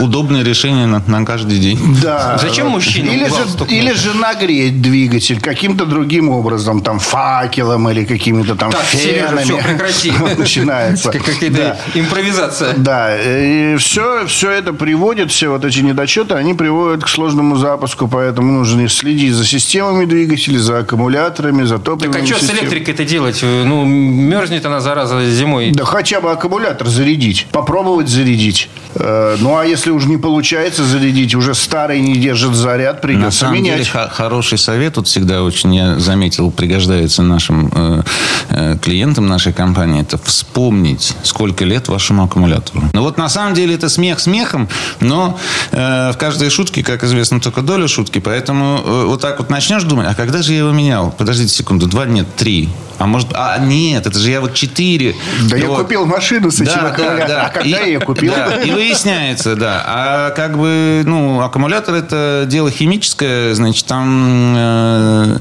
Удобное 0.00 0.42
решение 0.42 0.86
на, 0.86 1.02
на 1.06 1.24
каждый 1.24 1.58
день. 1.58 1.78
Да. 2.02 2.38
Зачем 2.40 2.68
мужчинам 2.68 3.12
или 3.14 3.26
же, 3.28 3.34
или 3.68 3.92
же 3.92 4.14
нагреть 4.14 4.80
двигатель 4.80 5.40
каким-то 5.40 5.84
другим 5.86 6.30
образом, 6.30 6.80
там 6.82 6.98
факелом 6.98 7.88
или 7.90 8.04
какими-то 8.04 8.54
там 8.54 8.70
Так, 8.72 8.84
Сережа, 8.92 9.28
фенами. 9.28 9.44
все, 9.44 9.56
прекрати. 9.58 10.12
Начинается. 10.38 11.10
Как- 11.12 11.24
Какая-то 11.24 11.56
Да. 11.56 11.76
импровизация. 11.94 12.74
Да, 12.76 13.16
и 13.20 13.76
все, 13.76 14.26
все 14.26 14.50
это 14.50 14.72
приводит, 14.72 15.30
все 15.30 15.48
вот 15.48 15.64
эти 15.64 15.80
недочеты, 15.80 16.34
они 16.34 16.54
приводят 16.54 16.93
к 17.02 17.08
сложному 17.08 17.56
запуску, 17.56 18.08
поэтому 18.08 18.52
нужно 18.52 18.88
следить 18.88 19.32
за 19.34 19.44
системами 19.44 20.04
двигателей, 20.04 20.58
за 20.58 20.78
аккумуляторами, 20.78 21.64
за 21.64 21.76
Так 21.76 21.84
топливными 21.84 22.22
а 22.22 22.26
что 22.26 22.36
с 22.36 22.40
системами. 22.40 22.62
электрикой-то 22.64 23.04
делать? 23.04 23.40
Ну, 23.42 23.84
мерзнет 23.84 24.64
она, 24.66 24.80
зараза, 24.80 25.24
зимой. 25.30 25.72
Да 25.72 25.84
хотя 25.84 26.20
бы 26.20 26.30
аккумулятор 26.30 26.86
зарядить, 26.88 27.46
попробовать 27.52 28.08
зарядить. 28.08 28.68
Э, 28.94 29.36
Ну, 29.40 29.56
а 29.56 29.64
если 29.64 29.90
уже 29.90 30.08
не 30.08 30.16
получается 30.18 30.84
зарядить, 30.84 31.34
уже 31.34 31.54
старый 31.54 32.00
не 32.00 32.14
держит 32.16 32.54
заряд, 32.54 32.96
На 32.96 33.00
придется 33.00 33.38
самом 33.38 33.54
менять. 33.56 33.78
деле 33.78 33.90
хо- 33.90 34.08
хороший 34.10 34.58
совет 34.58 34.94
тут 34.94 35.06
всегда 35.08 35.42
очень, 35.42 35.74
я 35.74 35.98
заметил, 35.98 36.50
пригождается 36.50 37.22
нашим 37.22 37.70
э, 37.74 38.02
э, 38.50 38.76
клиентам 38.80 39.26
нашей 39.26 39.52
компании. 39.52 40.02
Это 40.02 40.18
вспомнить, 40.18 41.14
сколько 41.22 41.64
лет 41.64 41.88
вашему 41.88 42.24
аккумулятору. 42.24 42.82
Ну 42.92 43.02
вот 43.02 43.18
на 43.18 43.28
самом 43.28 43.54
деле 43.54 43.74
это 43.74 43.88
смех 43.88 44.20
смехом, 44.20 44.68
но 45.00 45.38
э, 45.72 46.12
в 46.12 46.16
каждой 46.18 46.50
шутке, 46.50 46.73
как 46.82 47.04
известно, 47.04 47.40
только 47.40 47.62
доля 47.62 47.88
шутки. 47.88 48.18
Поэтому 48.18 48.80
э, 48.84 49.04
вот 49.06 49.20
так 49.20 49.38
вот 49.38 49.50
начнешь 49.50 49.84
думать, 49.84 50.06
а 50.08 50.14
когда 50.14 50.42
же 50.42 50.52
я 50.52 50.60
его 50.60 50.72
менял? 50.72 51.12
Подождите 51.12 51.52
секунду, 51.52 51.86
два, 51.86 52.06
нет, 52.06 52.26
три. 52.36 52.68
А 52.98 53.06
может, 53.06 53.28
а 53.34 53.58
нет, 53.58 54.06
это 54.06 54.18
же 54.18 54.30
я 54.30 54.40
вот 54.40 54.54
четыре. 54.54 55.14
Да 55.48 55.56
я 55.56 55.68
Вот. 55.68 55.82
купил 55.82 56.06
машину 56.06 56.50
с 56.50 56.60
этим 56.60 56.86
аккумулятором. 56.86 57.46
А 57.46 57.48
когда 57.48 57.68
я 57.68 57.84
ее 57.84 58.00
купил? 58.00 58.32
Да, 58.34 58.56
и 58.62 58.70
выясняется, 58.70 59.56
да. 59.56 59.82
А 59.86 60.30
как 60.30 60.58
бы, 60.58 61.02
ну, 61.04 61.40
аккумулятор 61.40 61.94
это 61.94 62.44
дело 62.46 62.70
химическое, 62.70 63.54
значит, 63.54 63.86
там 63.86 64.54
э, 64.56 65.38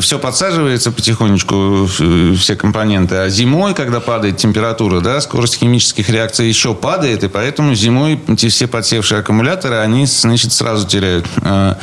все 0.00 0.18
подсаживается 0.18 0.92
потихонечку, 0.92 1.88
все 2.36 2.56
компоненты. 2.56 3.16
А 3.16 3.28
зимой, 3.28 3.74
когда 3.74 4.00
падает 4.00 4.36
температура, 4.36 5.00
да, 5.00 5.20
скорость 5.20 5.56
химических 5.56 6.08
реакций 6.08 6.48
еще 6.48 6.74
падает, 6.74 7.24
и 7.24 7.28
поэтому 7.28 7.74
зимой 7.74 8.20
эти 8.28 8.48
все 8.48 8.66
подсевшие 8.66 9.20
аккумуляторы, 9.20 9.76
они, 9.76 10.06
значит, 10.06 10.52
сразу 10.52 10.86
теряют 10.86 11.26
э, 11.42 11.74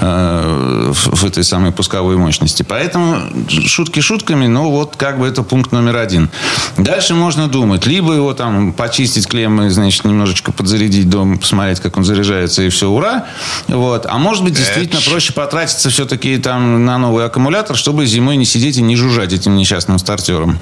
э, 0.00 0.92
в 0.92 1.24
этой 1.24 1.44
самой 1.44 1.72
пусковой 1.72 2.16
мощности. 2.16 2.62
Поэтому 2.62 3.18
шутки 3.48 4.00
шутками, 4.00 4.46
но 4.52 4.70
вот 4.70 4.96
как 4.96 5.18
бы 5.18 5.26
это 5.26 5.42
пункт 5.42 5.72
номер 5.72 5.96
один. 5.96 6.30
Дальше 6.76 7.14
можно 7.14 7.48
думать, 7.48 7.86
либо 7.86 8.12
его 8.12 8.34
там 8.34 8.72
почистить 8.72 9.26
клеммой, 9.26 9.70
значит, 9.70 10.04
немножечко 10.04 10.52
подзарядить 10.52 11.08
дом, 11.08 11.38
посмотреть, 11.38 11.80
как 11.80 11.96
он 11.96 12.04
заряжается, 12.04 12.62
и 12.62 12.68
все, 12.68 12.88
ура. 12.88 13.26
Вот. 13.68 14.06
А 14.06 14.18
может 14.18 14.44
быть, 14.44 14.54
действительно 14.54 15.00
проще 15.00 15.32
потратиться 15.32 15.90
все-таки 15.90 16.36
там 16.38 16.84
на 16.84 16.98
новый 16.98 17.24
аккумулятор, 17.24 17.76
чтобы 17.76 18.06
зимой 18.06 18.36
не 18.36 18.44
сидеть 18.44 18.76
и 18.76 18.82
не 18.82 18.96
жужжать 18.96 19.32
этим 19.32 19.56
несчастным 19.56 19.98
стартером. 19.98 20.58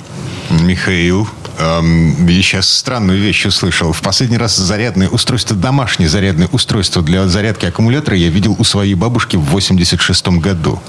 Михаил, 0.50 1.28
эм, 1.58 2.26
я 2.26 2.42
сейчас 2.42 2.68
странную 2.68 3.20
вещь 3.20 3.46
услышал. 3.46 3.92
В 3.92 4.00
последний 4.02 4.36
раз 4.36 4.56
зарядное 4.56 5.08
устройство, 5.08 5.56
домашнее 5.56 6.08
зарядное 6.08 6.48
устройство 6.48 7.02
для 7.02 7.26
зарядки 7.28 7.66
аккумулятора 7.66 8.16
я 8.16 8.28
видел 8.28 8.56
у 8.58 8.64
своей 8.64 8.94
бабушки 8.94 9.36
в 9.36 9.44
86 9.44 10.28
году. 10.40 10.80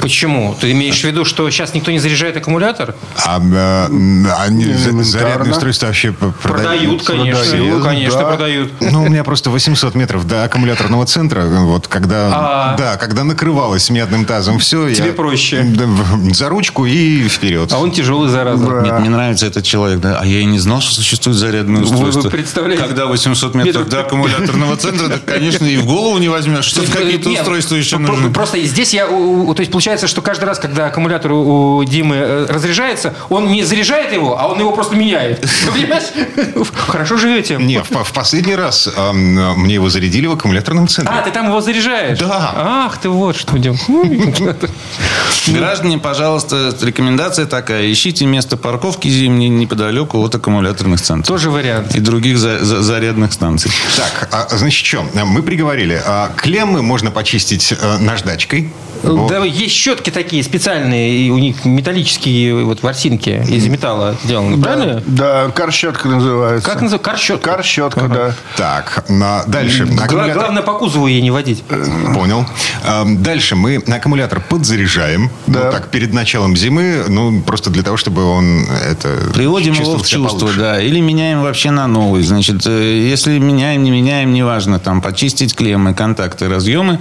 Почему? 0.00 0.56
Ты 0.60 0.72
имеешь 0.72 1.00
в 1.00 1.04
виду, 1.04 1.24
что 1.24 1.48
сейчас 1.50 1.74
никто 1.74 1.90
не 1.90 1.98
заряжает 1.98 2.36
аккумулятор? 2.36 2.94
А, 3.24 3.40
э, 3.40 3.86
они 4.40 4.64
за- 4.72 5.02
зарядные 5.02 5.52
устройства 5.52 5.86
вообще 5.86 6.12
п- 6.12 6.32
Продают, 6.42 7.02
конечно. 7.04 7.42
Продают, 7.44 7.84
конечно, 7.84 8.18
да. 8.20 8.24
продают. 8.26 8.72
Ну, 8.80 9.02
у 9.04 9.08
меня 9.08 9.24
просто 9.24 9.50
800 9.50 9.94
метров 9.94 10.26
до 10.26 10.44
аккумуляторного 10.44 11.06
центра. 11.06 11.44
Вот 11.44 11.88
когда, 11.88 12.30
А. 12.32 12.76
да, 12.76 12.96
когда 12.96 13.24
накрывалось 13.24 13.90
медным 13.90 14.24
тазом 14.24 14.58
все, 14.58 14.92
Тебе 14.94 15.08
я 15.08 15.12
проще. 15.12 15.66
за 16.32 16.48
ручку 16.48 16.86
и 16.86 17.28
вперед. 17.28 17.72
А 17.72 17.78
он 17.78 17.90
тяжелый, 17.90 18.28
зараза. 18.30 18.64
Мне, 18.64 18.92
мне 18.92 19.10
нравится 19.10 19.46
этот 19.46 19.64
человек, 19.64 20.00
да. 20.00 20.18
А 20.20 20.26
я 20.26 20.40
и 20.40 20.44
не 20.44 20.58
знал, 20.58 20.80
что 20.80 20.94
существует 20.94 21.36
зарядное 21.38 21.82
Вы- 21.82 21.88
вы 21.88 21.94
устройство. 22.08 22.30
представляете? 22.30 22.84
Когда 22.84 23.06
800 23.06 23.54
метров 23.54 23.68
Метров- 23.86 23.88
до 23.88 24.00
аккумуляторного 24.00 24.76
центра, 24.76 25.08
так, 25.08 25.24
конечно, 25.24 25.64
и 25.64 25.76
в 25.76 25.86
голову 25.86 26.18
не 26.18 26.28
возьмешь, 26.28 26.64
что 26.64 26.82
какие-то 26.82 27.28
Нет, 27.28 27.40
устройства 27.40 27.74
еще 27.74 27.98
нужны. 27.98 28.30
Просто 28.30 28.60
здесь 28.64 28.94
я... 28.94 29.06
То 29.54 29.60
есть 29.60 29.70
получается, 29.72 30.06
что 30.08 30.22
каждый 30.22 30.44
раз, 30.44 30.58
когда 30.58 30.86
аккумулятор 30.86 31.32
у 31.32 31.82
Димы 31.84 32.16
э, 32.16 32.46
разряжается, 32.48 33.14
он 33.28 33.48
не 33.48 33.62
заряжает 33.64 34.12
его, 34.12 34.38
а 34.38 34.46
он 34.48 34.58
его 34.58 34.72
просто 34.72 34.96
меняет. 34.96 35.40
Понимаешь? 35.72 36.04
Хорошо 36.74 37.16
живете. 37.16 37.56
Не, 37.56 37.82
в, 37.82 37.90
в 38.04 38.12
последний 38.12 38.54
раз 38.56 38.88
эм, 38.96 39.60
мне 39.60 39.74
его 39.74 39.88
зарядили 39.88 40.26
в 40.26 40.32
аккумуляторном 40.32 40.88
центре. 40.88 41.14
А, 41.16 41.22
ты 41.22 41.30
там 41.30 41.46
его 41.48 41.60
заряжаешь? 41.60 42.18
Да. 42.18 42.52
Ах, 42.56 42.98
ты 42.98 43.08
вот 43.08 43.36
что, 43.36 43.58
Дим. 43.58 43.76
Граждане, 45.48 45.98
пожалуйста, 45.98 46.74
рекомендация 46.82 47.46
такая. 47.46 47.90
Ищите 47.90 48.26
место 48.26 48.56
парковки 48.56 49.08
зимней 49.08 49.48
неподалеку 49.48 50.18
от 50.18 50.34
аккумуляторных 50.34 51.00
центров. 51.00 51.26
Тоже 51.28 51.50
вариант. 51.50 51.94
И 51.94 52.00
других 52.00 52.38
за- 52.38 52.64
за- 52.64 52.82
зарядных 52.82 53.32
станций. 53.32 53.70
Так, 53.96 54.28
а, 54.32 54.56
значит, 54.56 54.86
что? 54.86 55.04
Мы 55.24 55.42
приговорили. 55.42 56.00
А, 56.04 56.30
клеммы 56.36 56.82
можно 56.82 57.10
почистить 57.10 57.72
э, 57.72 57.98
наждачкой. 57.98 58.72
Вот. 59.02 59.28
Да, 59.30 59.44
есть 59.44 59.74
щетки 59.74 60.10
такие 60.10 60.42
специальные, 60.42 61.18
и 61.18 61.30
у 61.30 61.38
них 61.38 61.64
металлические 61.64 62.64
вот 62.64 62.82
ворсинки 62.82 63.42
из 63.48 63.66
металла 63.66 64.16
сделаны, 64.24 64.60
правильно? 64.62 65.02
Да, 65.06 65.50
карщетка 65.54 66.08
называется. 66.08 66.68
Как 66.68 66.80
называется? 66.82 66.98
Карщетка. 67.10 67.50
Карщетка, 67.50 68.08
да. 68.08 68.34
Так, 68.56 69.04
на- 69.08 69.44
дальше. 69.46 69.84
Аккумулятор- 69.84 70.34
Главное 70.34 70.62
по 70.62 70.74
кузову 70.74 71.06
ей 71.06 71.20
не 71.22 71.30
водить. 71.30 71.62
Понял. 72.14 72.46
Эм, 72.86 73.22
Дальше 73.22 73.56
мы 73.56 73.76
аккумулятор 73.76 74.40
подзаряжаем. 74.40 75.30
Да. 75.46 75.64
Ну, 75.66 75.70
так, 75.72 75.88
перед 75.88 76.12
началом 76.12 76.56
зимы, 76.56 77.04
ну, 77.08 77.40
просто 77.42 77.70
для 77.70 77.82
того, 77.82 77.96
чтобы 77.96 78.24
он 78.24 78.64
это 78.90 79.08
Приводим 79.34 79.72
его 79.74 79.96
в 79.98 80.06
чувство, 80.06 80.38
получше. 80.38 80.58
да. 80.60 80.80
Или 80.80 81.00
меняем 81.00 81.42
вообще 81.42 81.70
на 81.70 81.86
новый. 81.86 82.22
Значит, 82.22 82.66
э, 82.66 83.08
если 83.10 83.38
меняем, 83.38 83.82
не 83.82 83.90
меняем, 83.90 84.32
неважно. 84.32 84.78
Там 84.78 85.00
почистить 85.02 85.54
клеммы, 85.54 85.94
контакты, 85.94 86.48
разъемы, 86.48 87.00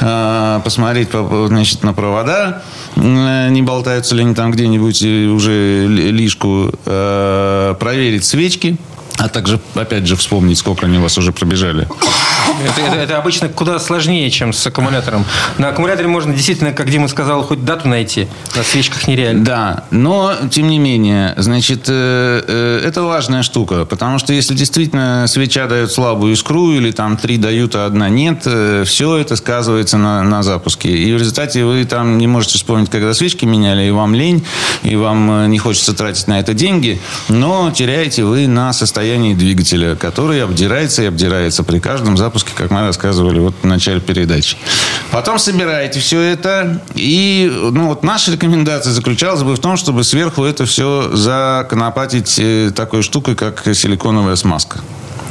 э, 0.00 0.60
посмотреть, 0.64 1.08
значит, 1.48 1.82
на 1.82 1.92
провода, 1.92 2.62
э, 2.96 3.48
не 3.50 3.62
болтаются 3.62 4.14
ли 4.14 4.22
они 4.22 4.34
там 4.34 4.50
где-нибудь 4.50 5.02
уже 5.02 5.86
ли- 5.88 6.10
лишку, 6.10 6.70
э, 6.84 7.74
проверить 7.78 8.24
свечки, 8.24 8.76
а 9.18 9.28
также, 9.28 9.60
опять 9.74 10.06
же, 10.06 10.16
вспомнить, 10.16 10.58
сколько 10.58 10.86
они 10.86 10.98
у 10.98 11.02
вас 11.02 11.18
уже 11.18 11.32
пробежали. 11.32 11.88
Это, 12.64 12.80
это- 12.80 12.96
это 12.96 13.18
обычно 13.18 13.48
куда 13.48 13.78
сложнее, 13.78 14.30
чем 14.30 14.52
с 14.52 14.66
аккумулятором. 14.66 15.24
На 15.58 15.68
аккумуляторе 15.68 16.08
можно 16.08 16.32
действительно, 16.32 16.72
как 16.72 16.90
Дима 16.90 17.08
сказал, 17.08 17.42
хоть 17.42 17.64
дату 17.64 17.88
найти. 17.88 18.28
На 18.56 18.62
свечках 18.62 19.06
нереально. 19.08 19.44
Да, 19.44 19.84
но 19.90 20.34
тем 20.50 20.68
не 20.68 20.78
менее, 20.78 21.34
значит, 21.36 21.84
э, 21.88 22.42
э, 22.46 22.80
это 22.86 23.02
важная 23.02 23.42
штука, 23.42 23.84
потому 23.84 24.18
что 24.18 24.32
если 24.32 24.54
действительно 24.54 25.26
свеча 25.28 25.66
дает 25.66 25.92
слабую 25.92 26.32
искру 26.32 26.72
или 26.72 26.90
там 26.92 27.16
три 27.16 27.36
дают, 27.36 27.74
а 27.76 27.86
одна 27.86 28.08
нет, 28.08 28.46
все 28.86 29.16
это 29.16 29.36
сказывается 29.36 29.98
на, 29.98 30.22
на 30.22 30.42
запуске. 30.42 30.88
И 30.90 31.12
в 31.12 31.18
результате 31.18 31.64
вы 31.64 31.84
там 31.84 32.18
не 32.18 32.26
можете 32.26 32.58
вспомнить, 32.58 32.90
когда 32.90 33.14
свечки 33.14 33.44
меняли, 33.44 33.84
и 33.84 33.90
вам 33.90 34.14
лень, 34.14 34.44
и 34.82 34.96
вам 34.96 35.30
э, 35.44 35.46
не 35.48 35.58
хочется 35.58 35.94
тратить 35.94 36.26
на 36.28 36.40
это 36.40 36.54
деньги, 36.54 37.00
но 37.28 37.70
теряете 37.70 38.24
вы 38.24 38.46
на 38.46 38.72
состоянии 39.08 39.32
двигателя, 39.32 39.94
который 39.96 40.44
обдирается 40.44 41.02
и 41.02 41.06
обдирается 41.06 41.64
при 41.64 41.78
каждом 41.78 42.18
запуске, 42.18 42.50
как 42.54 42.70
мы 42.70 42.82
рассказывали 42.82 43.38
вот 43.38 43.54
в 43.62 43.66
начале 43.66 44.00
передачи. 44.00 44.58
Потом 45.10 45.38
собираете 45.38 45.98
все 46.00 46.20
это, 46.20 46.82
и 46.94 47.50
ну, 47.72 47.86
вот 47.86 48.02
наша 48.02 48.32
рекомендация 48.32 48.92
заключалась 48.92 49.42
бы 49.42 49.56
в 49.56 49.58
том, 49.60 49.78
чтобы 49.78 50.04
сверху 50.04 50.44
это 50.44 50.66
все 50.66 51.10
законопатить 51.14 52.38
э, 52.38 52.70
такой 52.76 53.02
штукой, 53.02 53.34
как 53.34 53.62
силиконовая 53.72 54.36
смазка. 54.36 54.80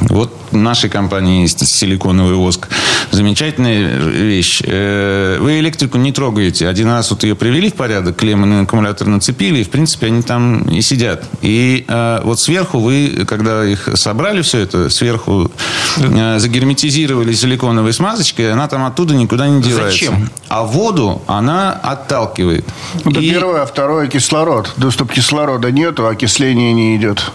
Вот 0.00 0.32
нашей 0.52 0.90
компании 0.90 1.42
есть 1.42 1.66
силиконовый 1.66 2.34
воск. 2.36 2.68
Замечательная 3.10 3.98
вещь. 3.98 4.60
Э, 4.64 5.38
Вы 5.40 5.58
электрику 5.60 5.98
не 5.98 6.12
трогаете. 6.12 6.68
Один 6.68 6.88
раз 6.88 7.10
вот 7.10 7.22
ее 7.24 7.34
привели 7.34 7.70
в 7.70 7.74
порядок, 7.74 8.16
клеммы 8.16 8.46
на 8.46 8.62
аккумулятор 8.62 9.06
нацепили, 9.08 9.58
и, 9.60 9.64
в 9.64 9.70
принципе, 9.70 10.06
они 10.06 10.22
там 10.22 10.62
и 10.68 10.80
сидят. 10.82 11.24
И 11.42 11.84
э, 11.88 12.20
вот 12.24 12.40
сверху 12.40 12.78
вы, 12.78 13.24
когда 13.26 13.64
их 13.64 13.88
собрали 13.94 14.42
все 14.42 14.58
это, 14.60 14.90
сверху 14.90 15.50
э, 15.96 16.38
загерметизировали 16.38 17.32
силиконовой 17.32 17.92
смазочкой, 17.92 18.52
она 18.52 18.68
там 18.68 18.84
оттуда 18.84 19.14
никуда 19.14 19.48
не 19.48 19.62
девается. 19.62 19.90
Зачем? 19.90 20.30
А 20.48 20.62
воду 20.64 21.22
она 21.26 21.72
отталкивает. 21.72 22.64
Это 23.04 23.20
И- 23.20 23.30
первое, 23.30 23.62
а 23.62 23.66
второе 23.66 24.06
кислород. 24.08 24.72
Доступ 24.76 25.12
кислорода 25.12 25.70
нету, 25.70 26.06
окисление 26.06 26.72
не 26.72 26.96
идет. 26.96 27.30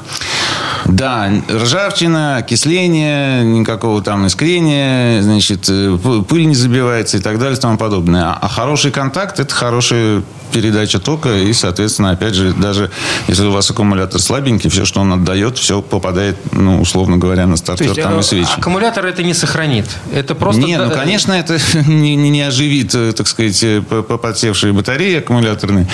Да, 0.86 1.32
ржавчина, 1.50 2.38
окисление, 2.38 3.03
никакого 3.44 4.02
там 4.02 4.28
искрения, 4.28 5.22
значит, 5.22 5.66
э, 5.70 5.98
пыль 6.28 6.46
не 6.46 6.56
забивается 6.56 7.18
и 7.18 7.20
так 7.20 7.40
далее 7.40 7.58
и 7.58 7.60
тому 7.60 7.78
подобное. 7.78 8.26
А- 8.26 8.40
А 8.42 8.48
хороший 8.48 8.92
контакт– 8.92 9.40
это 9.42 9.54
хорошая 9.54 10.22
передача 10.54 11.00
тока, 11.00 11.36
и, 11.38 11.52
соответственно, 11.54 12.12
опять 12.12 12.36
же, 12.36 12.54
даже 12.54 12.92
если 13.28 13.46
у 13.46 13.52
вас 13.52 13.70
аккумулятор 13.70 14.22
слабенький, 14.22 14.70
все, 14.70 14.86
что 14.86 15.02
он 15.02 15.12
отдает, 15.14 15.58
все 15.58 15.82
попадает, 15.82 16.38
ну, 16.52 16.80
условно 16.82 17.18
говоря, 17.18 17.48
на 17.48 17.58
стартер 17.58 17.88
есть 17.88 18.02
там 18.02 18.18
э, 18.18 18.20
и 18.20 18.24
свечи. 18.24 18.50
аккумулятор 18.58 19.06
это 19.06 19.24
не 19.24 19.34
сохранит. 19.34 19.86
Это 20.14 20.36
просто... 20.36 20.62
Не, 20.62 20.78
ну, 20.78 20.90
да, 20.90 20.96
конечно, 20.96 21.34
это 21.34 21.58
не, 21.88 22.16
не, 22.16 22.30
не 22.30 22.42
оживит, 22.42 22.94
э, 22.96 23.12
так 23.14 23.28
сказать, 23.28 23.62
э, 23.64 23.82
по- 23.82 24.04
по- 24.04 24.18
подсевшие 24.18 24.74
батареи 24.74 25.18
аккумуляторные. 25.18 25.88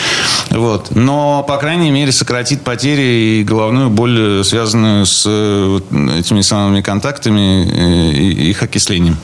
Вот. 0.51 0.91
Но, 0.95 1.43
по 1.47 1.57
крайней 1.57 1.91
мере, 1.91 2.11
сократит 2.11 2.61
потери 2.61 3.39
и 3.39 3.43
головную 3.43 3.89
боль, 3.89 4.17
э, 4.19 4.43
связанную 4.43 5.05
с 5.05 5.23
э, 5.25 5.79
этими 6.19 6.41
самыми 6.41 6.81
контактами 6.81 7.65
э, 7.65 8.11
и 8.11 8.49
их 8.49 8.61
окислением. 8.63 9.17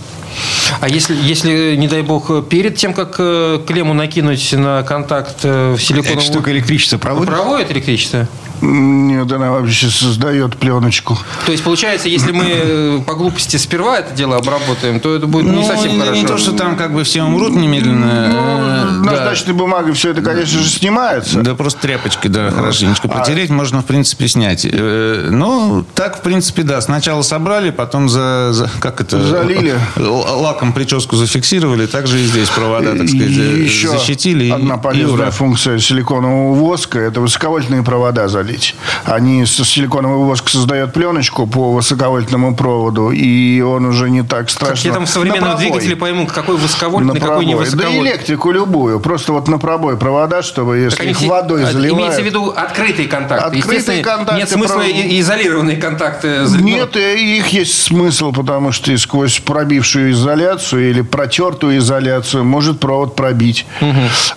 А 0.80 0.90
если, 0.90 1.16
если, 1.16 1.76
не 1.76 1.88
дай 1.88 2.02
бог, 2.02 2.48
перед 2.48 2.76
тем, 2.76 2.94
как 2.94 3.16
э, 3.20 3.60
клемму 3.66 3.94
накинуть 3.94 4.54
на 4.54 4.84
контакт 4.84 5.38
э, 5.44 5.74
в 5.74 5.82
силиконовую... 5.82 6.22
штука 6.22 6.52
электричество 6.52 6.98
проводит? 6.98 7.34
Проводит 7.34 7.72
электричество? 7.72 8.28
Нет, 8.62 9.32
она 9.32 9.52
вообще 9.52 9.88
создает 9.90 10.58
пленочку. 10.58 11.18
То 11.46 11.52
есть, 11.52 11.64
получается, 11.64 12.10
если 12.10 12.32
мы 12.32 12.46
э, 12.48 13.00
по 13.06 13.14
глупости 13.16 13.58
сперва 13.58 14.00
это 14.00 14.14
дело 14.14 14.38
обработаем, 14.38 15.00
то 15.00 15.16
это 15.16 15.28
будет 15.28 15.46
не 15.46 15.52
Ну, 15.62 15.68
совсем 15.68 15.94
не, 15.94 16.00
хорошо. 16.00 16.22
не 16.22 16.28
то, 16.28 16.38
что 16.38 16.52
там 16.54 16.76
как 16.76 16.94
бы 16.94 17.04
все 17.04 17.24
умрут 17.24 17.56
немедленно. 17.56 18.06
э, 18.06 18.86
Ну, 18.96 19.04
да. 19.06 19.12
наждачной 19.12 19.54
бумагой 19.54 19.94
все 19.94 20.12
это, 20.12 20.22
конечно 20.22 20.60
же, 20.60 20.70
снимается. 20.70 21.42
Да 21.42 21.56
просто 21.56 21.82
тряпочкой, 21.82 22.32
да, 22.32 22.52
хорошенечко 22.52 23.08
потереть 23.08 23.50
можно, 23.50 23.82
в 23.82 23.86
принципе, 23.86 24.28
снять. 24.28 24.66
Э, 24.70 25.30
Ну, 25.32 25.86
так, 25.96 26.18
в 26.18 26.22
принципе, 26.22 26.64
да. 26.64 26.82
Сначала 26.82 27.22
собрали, 27.22 27.70
потом 27.72 28.10
за, 28.10 28.50
за- 28.54 28.70
как 28.80 29.02
это? 29.02 29.22
Залили. 29.22 29.76
Лаком 29.98 30.74
прическу 30.74 31.16
зафиксировали. 31.16 31.86
Также 31.86 32.20
и 32.20 32.26
здесь 32.26 32.50
провода, 32.50 32.92
так 32.96 33.08
сказать, 33.08 33.30
И 33.30 33.40
э, 33.42 33.64
еще 33.64 33.90
защитили. 33.90 34.46
и- 34.46 34.50
одна 34.52 34.76
и 34.76 34.82
полезная 34.82 35.14
ура. 35.16 35.32
функция 35.32 35.80
силиконового 35.80 36.54
воска– 36.56 37.00
это 37.00 37.22
высоковольтные 37.22 37.84
провода 37.84 38.28
залить. 38.28 38.45
Залить. 38.46 38.76
Они 39.06 39.46
со 39.46 39.66
силиконовый 39.66 40.26
воск 40.26 40.50
создает 40.50 40.94
пленочку 40.94 41.48
по 41.48 41.74
высоковольтному 41.74 42.56
проводу, 42.56 43.12
и 43.12 43.62
он 43.62 43.86
уже 43.86 44.10
не 44.10 44.24
так 44.24 44.50
страшно. 44.50 44.76
Какие 44.76 44.92
там 44.92 45.08
современные 45.08 45.56
двигатели 45.58 45.96
поймут, 45.96 46.32
какой 46.32 46.58
высоковольтный, 46.58 47.14
На 47.16 47.20
какой 47.20 47.46
не 47.46 47.54
пробой. 47.54 47.70
Да 47.70 47.76
высоковольтный. 47.76 48.12
электрику 48.12 48.52
любую. 48.52 49.00
Просто 49.00 49.34
вот 49.34 49.48
на 49.48 49.58
пробой 49.58 49.98
провода, 49.98 50.44
чтобы 50.44 50.78
если 50.78 50.98
Так 50.98 51.02
они 51.02 51.12
их 51.12 51.18
все- 51.18 51.28
водой 51.28 51.64
а, 51.64 51.72
заливают... 51.72 52.00
Имеется 52.00 52.22
в 52.22 52.26
виду 52.26 52.50
открытые 52.56 53.08
контакты. 53.08 53.60
Открытые 53.60 54.04
контакты, 54.04 54.36
Нет 54.42 54.50
смысла 54.50 54.82
и- 54.82 55.20
изолированные 55.20 55.78
контакты. 55.78 56.46
Нет, 56.60 56.96
их 56.96 57.48
есть 57.48 57.82
смысл, 57.84 58.32
потому 58.32 58.72
что 58.72 58.92
и 58.92 58.98
сквозь 58.98 59.40
пробившую 59.40 60.12
изоляцию 60.12 60.90
или 60.90 61.02
протертую 61.02 61.78
изоляцию 61.80 62.44
может 62.44 62.80
провод 62.80 63.16
пробить 63.16 63.66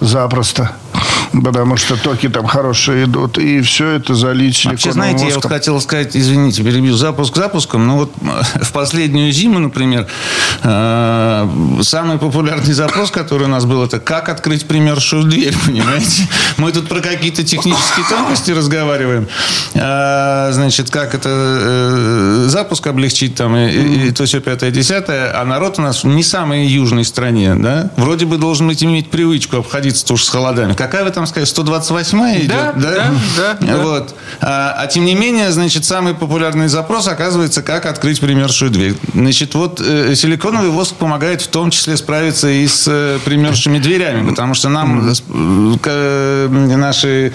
запросто. 0.00 0.72
Потому 1.32 1.76
что 1.76 1.96
токи 1.96 2.28
там 2.28 2.46
хорошие 2.46 3.04
идут. 3.04 3.38
И 3.38 3.60
все 3.60 3.90
это 3.90 4.14
залить 4.14 4.56
силиконовым 4.56 4.76
Вообще, 4.76 4.92
знаете, 4.92 5.18
я 5.20 5.24
вот 5.26 5.34
воском. 5.36 5.50
хотел 5.50 5.80
сказать, 5.80 6.16
извините, 6.16 6.62
перебью 6.62 6.94
запуск 6.96 7.36
запуском, 7.36 7.86
но 7.86 7.96
вот 7.98 8.12
э, 8.22 8.62
в 8.64 8.72
последнюю 8.72 9.30
зиму, 9.32 9.58
например, 9.58 10.06
э, 10.62 11.48
самый 11.82 12.18
популярный 12.18 12.72
запрос, 12.72 13.10
который 13.10 13.44
у 13.44 13.48
нас 13.50 13.64
был, 13.64 13.82
это 13.84 13.98
как 14.00 14.28
открыть 14.28 14.66
примершую 14.66 15.24
дверь, 15.24 15.54
понимаете? 15.66 16.28
Мы 16.56 16.72
тут 16.72 16.88
про 16.88 17.00
какие-то 17.00 17.44
технические 17.44 18.06
тонкости 18.08 18.50
разговариваем. 18.52 19.28
А, 19.74 20.50
Значит, 20.52 20.90
как 20.90 21.14
это 21.14 21.28
э, 21.30 22.44
запуск 22.48 22.86
облегчить 22.86 23.34
там 23.34 23.54
и, 23.56 23.68
и- 23.70 24.08
и 24.08 24.10
то 24.10 24.24
все 24.24 24.40
пятое, 24.40 24.70
десятое, 24.70 25.32
а 25.38 25.44
народ 25.44 25.78
у 25.78 25.82
нас 25.82 26.04
в 26.04 26.06
не 26.06 26.22
самой 26.22 26.66
южной 26.66 27.04
стране, 27.04 27.54
да? 27.54 27.90
Вроде 27.96 28.24
бы 28.26 28.38
должен 28.38 28.66
быть 28.66 28.82
иметь 28.82 29.10
привычку 29.10 29.58
обходиться 29.58 30.12
уж 30.12 30.24
с 30.24 30.28
холодами. 30.28 30.72
Какая 30.74 31.04
вы 31.04 31.10
там 31.18 31.26
сказали, 31.26 31.46
128 31.46 32.38
идет? 32.38 32.48
Да, 32.48 32.72
да, 32.76 33.10
да, 33.36 33.56
да. 33.60 33.76
Вот. 33.78 34.14
А, 34.40 34.74
а 34.78 34.86
тем 34.86 35.04
не 35.04 35.14
менее, 35.16 35.50
значит, 35.50 35.84
самый 35.84 36.14
популярный 36.14 36.68
запрос 36.68 37.08
оказывается, 37.08 37.62
как 37.62 37.86
открыть 37.86 38.20
примершую 38.20 38.70
дверь. 38.70 38.94
Значит, 39.14 39.54
вот 39.54 39.80
э, 39.84 40.14
силиконовый 40.14 40.70
воск 40.70 40.94
помогает 40.94 41.42
в 41.42 41.48
том 41.48 41.70
числе 41.70 41.96
справиться 41.96 42.48
и 42.48 42.66
с 42.68 42.84
э, 42.86 43.18
примершими 43.24 43.78
дверями, 43.80 44.28
потому 44.28 44.54
что 44.54 44.68
нам 44.68 45.10
э, 45.10 45.12
э, 45.84 46.48
наши 46.76 47.32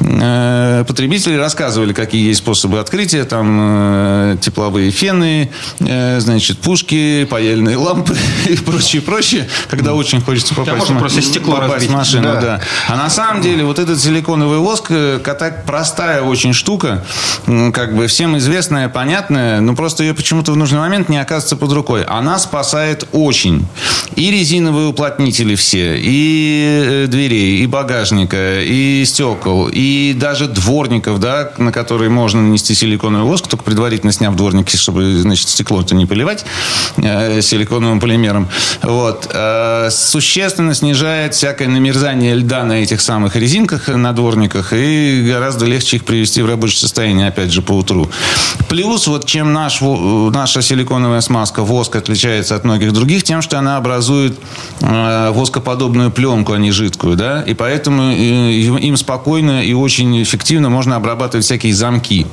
э, 0.00 0.84
потребители 0.88 1.36
рассказывали, 1.36 1.92
какие 1.92 2.26
есть 2.26 2.38
способы 2.40 2.80
открытия, 2.80 3.24
там 3.24 3.58
э, 3.60 4.36
тепловые 4.40 4.90
фены, 4.90 5.50
э, 5.78 6.18
значит, 6.20 6.58
пушки, 6.58 7.24
паяльные 7.30 7.76
лампы 7.76 8.16
и 8.48 8.56
прочее, 8.56 9.02
прочее, 9.02 9.48
когда 9.68 9.94
очень 9.94 10.20
хочется 10.20 10.54
попасть, 10.54 10.78
можно 10.78 10.96
в 10.96 10.98
просто 10.98 11.22
стекло 11.22 11.54
попасть 11.56 11.70
в 11.70 11.74
разбить. 11.74 11.90
машину, 11.92 12.22
Да. 12.24 12.40
да. 12.40 12.60
А 12.88 12.96
на 12.96 13.08
самом 13.10 13.19
деле 13.42 13.64
вот 13.64 13.78
этот 13.78 14.00
силиконовый 14.00 14.58
воск, 14.58 14.86
э, 14.90 15.20
так 15.24 15.64
простая 15.64 16.22
очень 16.22 16.52
штука, 16.52 17.04
как 17.46 17.94
бы 17.94 18.06
всем 18.06 18.36
известная, 18.38 18.88
понятная, 18.88 19.60
но 19.60 19.74
просто 19.74 20.02
ее 20.02 20.14
почему-то 20.14 20.52
в 20.52 20.56
нужный 20.56 20.78
момент 20.78 21.08
не 21.08 21.18
оказывается 21.18 21.56
под 21.56 21.72
рукой. 21.72 22.04
Она 22.04 22.38
спасает 22.38 23.08
очень. 23.12 23.66
И 24.16 24.30
резиновые 24.30 24.88
уплотнители 24.88 25.54
все, 25.54 25.96
и 25.96 27.04
э, 27.04 27.06
дверей, 27.06 27.62
и 27.62 27.66
багажника, 27.66 28.60
и 28.60 29.04
стекол, 29.04 29.68
и 29.72 30.14
даже 30.14 30.48
дворников, 30.48 31.20
да, 31.20 31.52
на 31.58 31.72
которые 31.72 32.10
можно 32.10 32.42
нанести 32.42 32.74
силиконовый 32.74 33.26
воск, 33.26 33.46
только 33.46 33.64
предварительно 33.64 34.12
сняв 34.12 34.34
дворники, 34.34 34.76
чтобы, 34.76 35.20
значит, 35.20 35.48
стекло-то 35.48 35.94
не 35.94 36.06
поливать 36.06 36.44
э, 36.96 37.40
силиконовым 37.40 38.00
полимером. 38.00 38.48
Вот. 38.82 39.30
Э, 39.32 39.88
существенно 39.90 40.74
снижает 40.74 41.34
всякое 41.34 41.68
намерзание 41.68 42.34
льда 42.34 42.64
на 42.64 42.82
этих 42.82 43.00
самых 43.10 43.34
резинках, 43.34 43.88
э, 43.88 43.96
на 43.96 44.12
дворниках, 44.12 44.72
и 44.72 45.24
гораздо 45.26 45.66
легче 45.66 45.96
их 45.96 46.04
привести 46.04 46.42
в 46.42 46.46
рабочее 46.46 46.78
состояние, 46.78 47.26
опять 47.26 47.50
же, 47.50 47.60
по 47.60 47.72
утру. 47.72 48.08
Плюс, 48.68 49.08
вот 49.08 49.26
чем 49.26 49.52
наш, 49.52 49.80
во- 49.80 50.30
наша 50.30 50.62
силиконовая 50.62 51.20
смазка 51.20 51.64
воск 51.64 51.96
отличается 51.96 52.54
от 52.54 52.64
многих 52.64 52.92
других, 52.92 53.24
тем, 53.24 53.42
что 53.42 53.58
она 53.58 53.76
образует 53.78 54.38
э, 54.80 55.32
воскоподобную 55.34 56.12
пленку, 56.12 56.52
а 56.52 56.58
не 56.58 56.70
жидкую, 56.70 57.16
да, 57.16 57.42
и 57.42 57.54
поэтому 57.54 58.12
э, 58.12 58.52
им 58.80 58.96
спокойно 58.96 59.64
и 59.64 59.72
очень 59.72 60.22
эффективно 60.22 60.70
можно 60.70 60.94
обрабатывать 60.94 61.44
всякие 61.44 61.74
замки, 61.74 62.28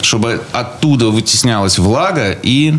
чтобы 0.00 0.40
оттуда 0.52 1.08
вытеснялась 1.08 1.76
влага 1.80 2.30
и 2.30 2.74
э, 2.74 2.78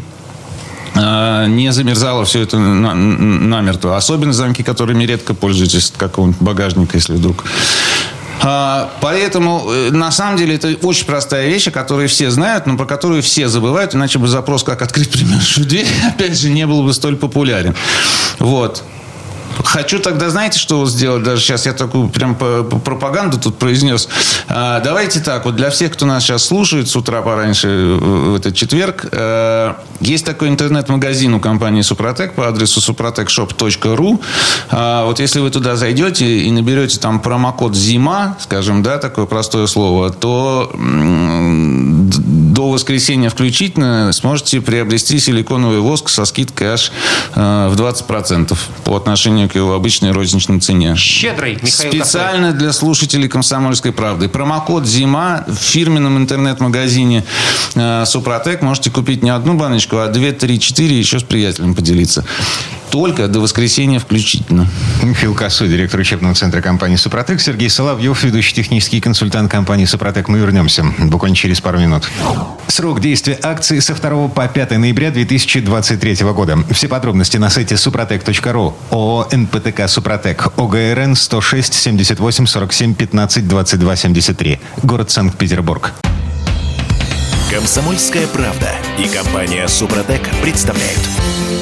не 0.96 1.72
замерзало 1.72 2.26
все 2.26 2.42
это 2.42 2.58
на- 2.60 2.94
намертво. 2.94 3.96
Особенно 3.98 4.34
замки, 4.34 4.64
которыми 4.64 5.04
редко 5.06 5.34
пользуетесь, 5.34 5.94
какого-нибудь 5.96 6.42
багажника, 6.42 6.98
если 6.98 7.14
вдруг. 7.14 7.46
А, 8.44 8.92
Поэтому, 9.02 9.72
э, 9.72 9.92
на 9.92 10.12
самом 10.12 10.38
деле, 10.38 10.56
это 10.56 10.76
очень 10.82 11.06
простая 11.06 11.48
вещь, 11.48 11.68
о 11.68 11.72
которой 11.72 12.08
все 12.08 12.32
знают, 12.32 12.66
но 12.66 12.76
про 12.76 12.86
которую 12.86 13.22
все 13.22 13.48
забывают, 13.48 13.94
иначе 13.94 14.18
бы 14.18 14.28
запрос, 14.28 14.64
как 14.64 14.82
открыть 14.82 15.12
примершую 15.12 15.68
дверь, 15.68 15.88
опять 16.08 16.40
же, 16.40 16.50
не 16.50 16.66
был 16.66 16.84
бы 16.84 16.94
столь 16.94 17.18
популярен. 17.18 17.76
Вот. 18.40 18.84
Хочу 19.64 20.00
тогда, 20.00 20.30
знаете, 20.30 20.60
что 20.60 20.80
вот 20.80 20.90
сделать? 20.90 21.24
Даже 21.24 21.42
сейчас 21.42 21.66
я 21.66 21.74
такую 21.74 22.10
прям 22.10 22.36
пропаганду 22.36 23.40
тут 23.40 23.58
произнес. 23.58 24.10
А, 24.48 24.80
давайте 24.80 25.20
так, 25.20 25.46
вот 25.46 25.56
для 25.56 25.70
всех, 25.70 25.94
кто 25.94 26.06
нас 26.06 26.24
сейчас 26.24 26.46
слушает 26.46 26.90
с 26.90 26.96
утра 26.96 27.22
пораньше 27.22 27.68
э, 27.68 27.98
в 27.98 28.36
этот 28.36 28.56
четверг, 28.56 29.06
э, 29.12 29.74
есть 30.00 30.26
такой 30.26 30.50
интернет-магазин 30.50 31.34
у 31.34 31.40
компании 31.40 31.82
Супротек 31.82 32.34
по 32.34 32.48
адресу 32.48 32.80
suprotecshop.ru. 32.80 34.22
А, 34.70 35.06
вот 35.06 35.20
если 35.20 35.40
вы 35.40 35.50
туда 35.52 35.76
зайдете 35.76 36.40
и 36.40 36.52
наберете 36.52 37.00
там 37.00 37.20
промокод 37.20 37.76
«Зима», 37.76 38.38
скажем, 38.40 38.84
да, 38.84 38.98
такое 38.98 39.26
простое 39.26 39.68
слово, 39.68 40.10
то 40.10 40.72
до 42.62 42.70
воскресенья 42.70 43.32
включительно 43.32 44.12
сможете 44.14 44.62
приобрести 44.62 45.18
силиконовый 45.18 45.80
воск 45.80 46.10
со 46.10 46.26
скидкой 46.26 46.74
аж 46.74 46.92
э, 47.34 47.70
в 47.70 47.76
20% 47.76 48.56
по 48.84 48.96
отношению 48.96 49.50
к 49.50 49.56
его 49.56 49.74
обычной 49.74 50.12
розничной 50.12 50.60
цене. 50.60 50.96
Щедрый, 50.96 51.56
Михаил 51.56 51.92
Специально 51.92 52.52
для 52.52 52.72
слушателей 52.72 53.28
«Комсомольской 53.28 53.92
правды». 53.92 54.30
Промокод 54.30 54.86
«Зима» 54.86 55.44
в 55.48 55.56
фирменном 55.56 56.20
интернет-магазине 56.20 57.26
э, 57.74 58.04
«Супротек» 58.06 58.62
можете 58.62 58.92
купить 58.92 59.24
не 59.24 59.32
одну 59.32 59.56
баночку, 59.56 59.98
а 59.98 60.08
две, 60.10 60.32
три, 60.32 60.60
четыре, 60.60 61.00
еще 61.00 61.18
с 61.20 61.24
приятелем 61.24 61.74
поделиться. 61.74 62.24
Только 62.92 63.30
до 63.30 63.40
воскресенья 63.40 64.00
включительно. 64.00 64.68
Михаил 65.02 65.34
Косой, 65.34 65.70
директор 65.70 65.98
учебного 66.00 66.36
центра 66.36 66.62
компании 66.62 66.98
«Супротек», 66.98 67.40
Сергей 67.40 67.70
Соловьев, 67.70 68.22
ведущий 68.24 68.54
технический 68.54 69.00
консультант 69.00 69.50
компании 69.50 69.86
«Супротек». 69.86 70.28
Мы 70.28 70.40
вернемся 70.40 70.86
буквально 71.00 71.36
через 71.36 71.62
пару 71.62 71.80
минут. 71.80 72.10
Срок 72.68 73.00
действия 73.00 73.38
акции 73.42 73.80
со 73.80 73.94
2 73.94 74.30
по 74.30 74.48
5 74.48 74.72
ноября 74.78 75.12
2023 75.12 76.16
года. 76.34 76.58
Все 76.72 76.88
подробности 76.88 77.38
на 77.38 77.50
сайте 77.50 77.78
супротек.ру. 77.78 78.76
ООО 78.92 79.28
«НПТК 79.32 79.88
Супротек». 79.88 80.48
ОГРН 80.58 81.16
106 81.16 81.74
78 81.74 82.46
47 82.46 82.96
15 82.96 83.48
22 83.48 83.96
73. 83.96 84.60
Город 84.84 85.12
Санкт-Петербург. 85.12 85.94
Комсомольская 87.52 88.28
правда 88.28 88.70
и 88.98 89.08
компания 89.08 89.68
Супротек 89.68 90.22
представляют. 90.42 91.00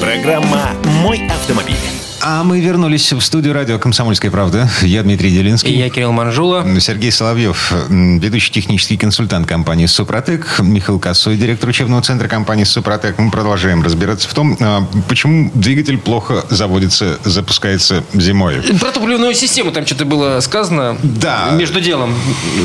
Программа 0.00 0.70
«Мой 0.84 1.26
автомобиль». 1.26 1.99
А 2.22 2.44
мы 2.44 2.60
вернулись 2.60 3.12
в 3.12 3.20
студию 3.22 3.54
радио 3.54 3.78
«Комсомольская 3.78 4.30
правда». 4.30 4.68
Я 4.82 5.02
Дмитрий 5.02 5.30
И 5.30 5.32
Делинский. 5.32 5.74
я 5.74 5.88
Кирилл 5.88 6.12
Манжула. 6.12 6.66
Сергей 6.78 7.10
Соловьев, 7.10 7.72
ведущий 7.88 8.52
технический 8.52 8.98
консультант 8.98 9.46
компании 9.48 9.86
«Супротек», 9.86 10.56
Михаил 10.60 10.98
Косой, 10.98 11.38
директор 11.38 11.70
учебного 11.70 12.02
центра 12.02 12.28
компании 12.28 12.64
«Супротек». 12.64 13.18
Мы 13.18 13.30
продолжаем 13.30 13.82
разбираться 13.82 14.28
в 14.28 14.34
том, 14.34 14.54
а, 14.60 14.86
почему 15.08 15.50
двигатель 15.54 15.96
плохо 15.96 16.44
заводится, 16.50 17.18
запускается 17.24 18.04
зимой. 18.12 18.56
Про 18.78 18.92
топливную 18.92 19.32
систему 19.34 19.72
там 19.72 19.86
что-то 19.86 20.04
было 20.04 20.40
сказано. 20.40 20.98
Да. 21.02 21.52
Между 21.52 21.80
делом, 21.80 22.14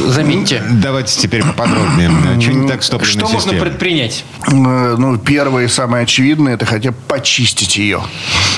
заметьте. 0.07 0.63
Давайте 0.69 1.17
теперь 1.17 1.43
поподробнее. 1.43 2.11
Что 2.41 2.51
не 2.51 2.67
так 2.67 2.83
с 2.83 2.89
топливной 2.89 3.11
Что 3.13 3.21
можно 3.33 3.39
системой? 3.51 3.61
предпринять? 3.69 4.25
Э, 4.47 4.95
Ну, 4.97 5.17
первое 5.17 5.65
и 5.65 5.67
самое 5.69 6.03
очевидное, 6.03 6.55
это 6.55 6.65
хотя 6.65 6.91
бы 6.91 6.97
почистить 7.07 7.77
ее. 7.77 8.01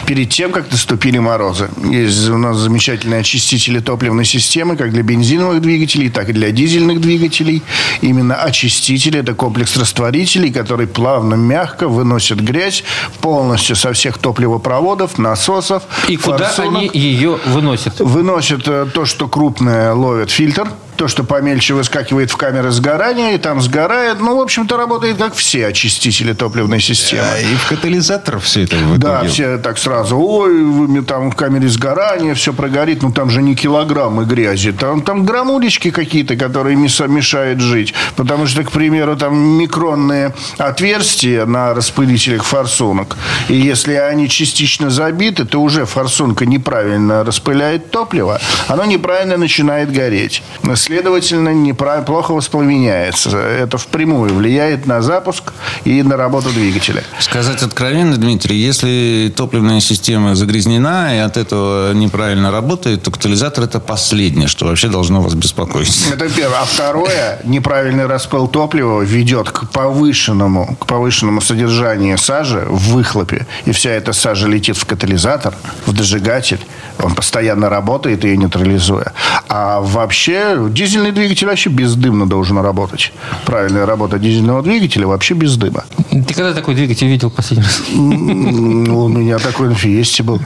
Перед 0.08 0.30
тем, 0.32 0.52
как 0.52 0.68
наступили 0.88 1.20
морозы. 1.20 1.70
Есть 1.84 2.30
у 2.30 2.38
нас 2.38 2.58
замечательные 2.58 3.20
очистители 3.20 3.80
топливной 3.80 4.24
системы, 4.24 4.78
как 4.78 4.92
для 4.92 5.04
бензиновых 5.04 5.62
двигателей, 5.62 6.10
так 6.10 6.30
и 6.30 6.34
для 6.34 6.52
дизельных 6.52 7.02
двигателей. 7.02 7.62
Именно 8.02 8.36
очистители– 8.36 9.20
это 9.22 9.34
комплекс 9.34 9.76
растворителей, 9.76 10.50
который 10.50 10.88
плавно, 10.88 11.36
мягко 11.36 11.90
выносит 11.90 12.40
грязь 12.40 12.86
полностью 13.20 13.76
со 13.76 13.92
всех 13.92 14.18
топливопроводов, 14.18 15.18
насосов, 15.18 15.84
И 16.08 16.16
куда 16.16 16.38
форсунок. 16.38 16.78
они 16.78 16.90
ее 16.94 17.38
выносят? 17.48 18.00
Выносит 18.00 18.66
э, 18.68 18.86
то, 18.94 19.04
что 19.06 19.28
крупное, 19.28 19.94
ловит 19.94 20.32
фильтр. 20.32 20.70
То, 20.98 21.08
что 21.08 21.24
помельче 21.24 21.74
выскакивает 21.74 22.32
в 22.32 22.38
камеры 22.38 22.72
сгорания, 22.72 23.36
и 23.36 23.38
там 23.38 23.62
сгорает. 23.62 24.20
Ну, 24.20 24.38
в 24.38 24.42
общем-то, 24.42 24.78
работает 24.78 25.18
как 25.18 25.36
все 25.36 25.68
очистители 25.68 26.34
топливной 26.34 26.82
системы. 26.82 27.24
А, 27.24 27.40
и 27.40 27.56
в 27.56 27.68
катализатор 27.68 28.40
все 28.40 28.64
это 28.64 28.76
в 28.78 28.98
Да, 28.98 29.24
все 29.24 29.58
так 29.58 29.78
сразу, 29.78 30.18
ой, 30.18 30.64
вы 30.64 31.02
там 31.04 31.32
в 31.32 31.36
камере 31.36 31.70
сгорания, 31.70 32.34
все 32.34 32.54
прогорит, 32.54 33.04
ну 33.04 33.12
там 33.12 33.30
же 33.30 33.42
не 33.42 33.56
килограммы 33.56 34.26
грязи, 34.26 34.72
там, 34.72 35.02
там 35.02 35.26
грамулечки 35.26 35.92
какие-то, 35.92 36.36
которые 36.36 36.76
мешают 36.76 37.60
жить. 37.60 37.94
Потому 38.16 38.48
что, 38.48 38.64
к 38.64 38.72
примеру, 38.72 39.16
там 39.16 39.38
микронные 39.38 40.34
отверстия 40.58 41.46
на 41.46 41.74
распылителях 41.74 42.44
форсунок, 42.44 43.18
и 43.48 43.56
если 43.56 43.94
они 43.94 44.28
частично 44.30 44.90
забиты, 44.90 45.46
то 45.46 45.62
уже 45.62 45.86
форсунка 45.86 46.46
неправильно 46.46 47.24
распыляет 47.24 47.92
топливо, 47.92 48.40
оно 48.68 48.86
неправильно 48.86 49.38
начинает 49.38 49.92
гореть. 49.92 50.42
Следовательно, 50.88 51.50
неправ- 51.50 52.06
плохо 52.06 52.32
воспламеняется. 52.34 53.38
Это 53.38 53.78
впрямую 53.78 54.34
влияет 54.34 54.86
на 54.86 55.02
запуск 55.02 55.52
и 55.84 56.02
на 56.02 56.16
работу 56.16 56.50
двигателя. 56.52 57.04
Сказать 57.20 57.62
откровенно, 57.62 58.16
Дмитрий, 58.16 58.56
если 58.56 59.34
топливная 59.36 59.82
система 59.82 60.34
загрязнена 60.34 61.14
и 61.14 61.18
от 61.20 61.36
этого 61.36 61.92
неправильно 61.92 62.52
работает, 62.52 63.04
то 63.04 63.12
катализатор 63.12 63.66
это 63.66 63.82
последнее, 63.82 64.48
что 64.48 64.66
вообще 64.66 64.88
должно 64.88 65.20
вас 65.22 65.34
беспокоить. 65.34 66.08
Это 66.10 66.30
первое. 66.30 66.60
А 66.62 66.64
второе, 66.66 67.42
неправильный 67.44 68.06
распыл 68.06 68.48
топлива 68.48 69.02
ведет 69.02 69.50
к 69.50 69.70
повышенному, 69.70 70.78
к 70.80 70.86
повышенному 70.86 71.42
содержанию 71.42 72.18
сажи 72.18 72.66
в 72.66 72.94
выхлопе. 72.94 73.46
И 73.66 73.74
вся 73.74 73.90
эта 73.90 74.14
сажа 74.14 74.48
летит 74.48 74.78
в 74.78 74.86
катализатор, 74.86 75.54
в 75.86 75.92
дожигатель. 75.92 76.62
Он 77.04 77.14
постоянно 77.14 77.68
работает, 77.70 78.24
ее 78.24 78.38
нейтрализуя. 78.38 79.12
А 79.50 79.82
вообще 79.82 80.56
дизельный 80.78 81.12
двигатель 81.12 81.48
вообще 81.48 81.70
бездымно 81.70 82.28
должен 82.28 82.60
работать. 82.60 83.12
Правильная 83.46 83.86
работа 83.86 84.20
дизельного 84.20 84.62
двигателя 84.62 85.08
вообще 85.08 85.34
без 85.34 85.58
дыма. 85.58 85.84
Ты 86.12 86.34
когда 86.34 86.54
такой 86.54 86.76
двигатель 86.76 87.08
видел 87.08 87.30
последний 87.32 87.66
раз? 87.66 87.82
У 87.94 89.08
меня 89.08 89.40
такой 89.40 89.70
на 89.70 89.76
Фиесте 89.76 90.24
был. 90.24 90.40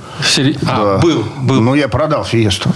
А, 0.68 1.00
был, 1.00 1.26
был. 1.42 1.62
Ну, 1.62 1.76
я 1.76 1.88
продал 1.88 2.24
Фиесту. 2.24 2.72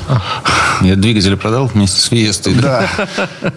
Я 0.81 0.95
двигатель 0.95 1.37
продал 1.37 1.67
вместе 1.67 2.01
с 2.01 2.05
Фиестой. 2.05 2.55
да? 2.55 2.87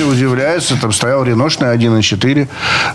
Все 0.00 0.08
удивляются. 0.08 0.76
Там 0.80 0.92
стоял 0.92 1.22
реношный 1.24 1.68
1.4. 1.68 2.48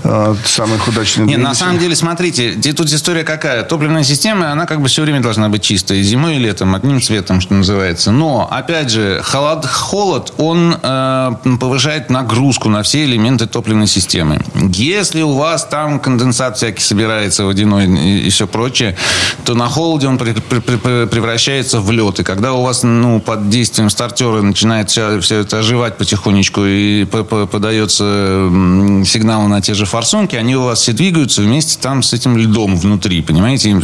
э, 0.04 0.36
Самый 0.44 0.80
удачный 0.88 1.28
Не, 1.28 1.38
на 1.38 1.54
самом 1.54 1.78
деле, 1.78 1.96
смотрите, 1.96 2.54
тут 2.74 2.88
история 2.92 3.24
какая. 3.24 3.62
Топливная 3.62 4.04
система, 4.04 4.52
она 4.52 4.66
как 4.66 4.82
бы 4.82 4.88
все 4.88 5.04
время 5.04 5.20
должна 5.20 5.48
быть 5.50 5.62
чистой. 5.62 6.02
Зимой, 6.02 6.38
и 6.38 6.40
летом, 6.40 6.74
одним 6.74 7.00
цветом, 7.00 7.42
что 7.42 7.54
называется. 7.54 8.12
Но, 8.12 8.48
опять 8.52 8.90
же, 8.90 9.22
холод, 9.24 9.68
холод 9.68 10.34
он 10.38 10.76
э, 10.82 11.32
повышает 11.60 12.10
нагрузку 12.10 12.70
на 12.70 12.82
все 12.82 13.06
элементы 13.06 13.46
топливной 13.46 13.86
системы. 13.86 14.42
Если 14.56 15.22
у 15.22 15.34
вас 15.34 15.64
там 15.64 16.00
конденсат 16.00 16.58
всякий 16.58 16.82
собирается 16.82 17.46
водяной 17.46 17.86
и, 17.86 18.26
и 18.26 18.30
все 18.32 18.48
прочее, 18.48 18.98
то 19.44 19.54
на 19.54 19.68
холоде 19.68 20.08
он 20.08 20.18
при- 20.18 20.34
при- 20.34 20.60
при- 20.60 21.06
превращается 21.06 21.82
в 21.82 21.92
лед. 21.92 22.20
И 22.22 22.24
когда 22.24 22.54
у 22.54 22.64
вас 22.64 22.82
ну, 22.82 23.20
под 23.20 23.50
действием 23.50 23.92
стартера 23.92 24.42
начинает 24.42 24.90
все, 24.90 25.20
все 25.20 25.42
это 25.42 25.60
оживать 25.60 25.98
потихонечку 25.98 26.66
и 26.66 26.95
по- 27.04 27.24
по- 27.24 27.46
подается 27.46 28.04
сигнал 29.06 29.48
на 29.48 29.62
те 29.62 29.74
же 29.74 29.86
форсунки, 29.86 30.36
они 30.36 30.56
у 30.56 30.64
вас 30.64 30.80
все 30.82 30.94
двигаются 30.94 31.42
вместе 31.42 31.78
там 31.82 32.04
с 32.04 32.14
этим 32.14 32.38
льдом 32.38 32.76
внутри, 32.78 33.22
понимаете? 33.22 33.82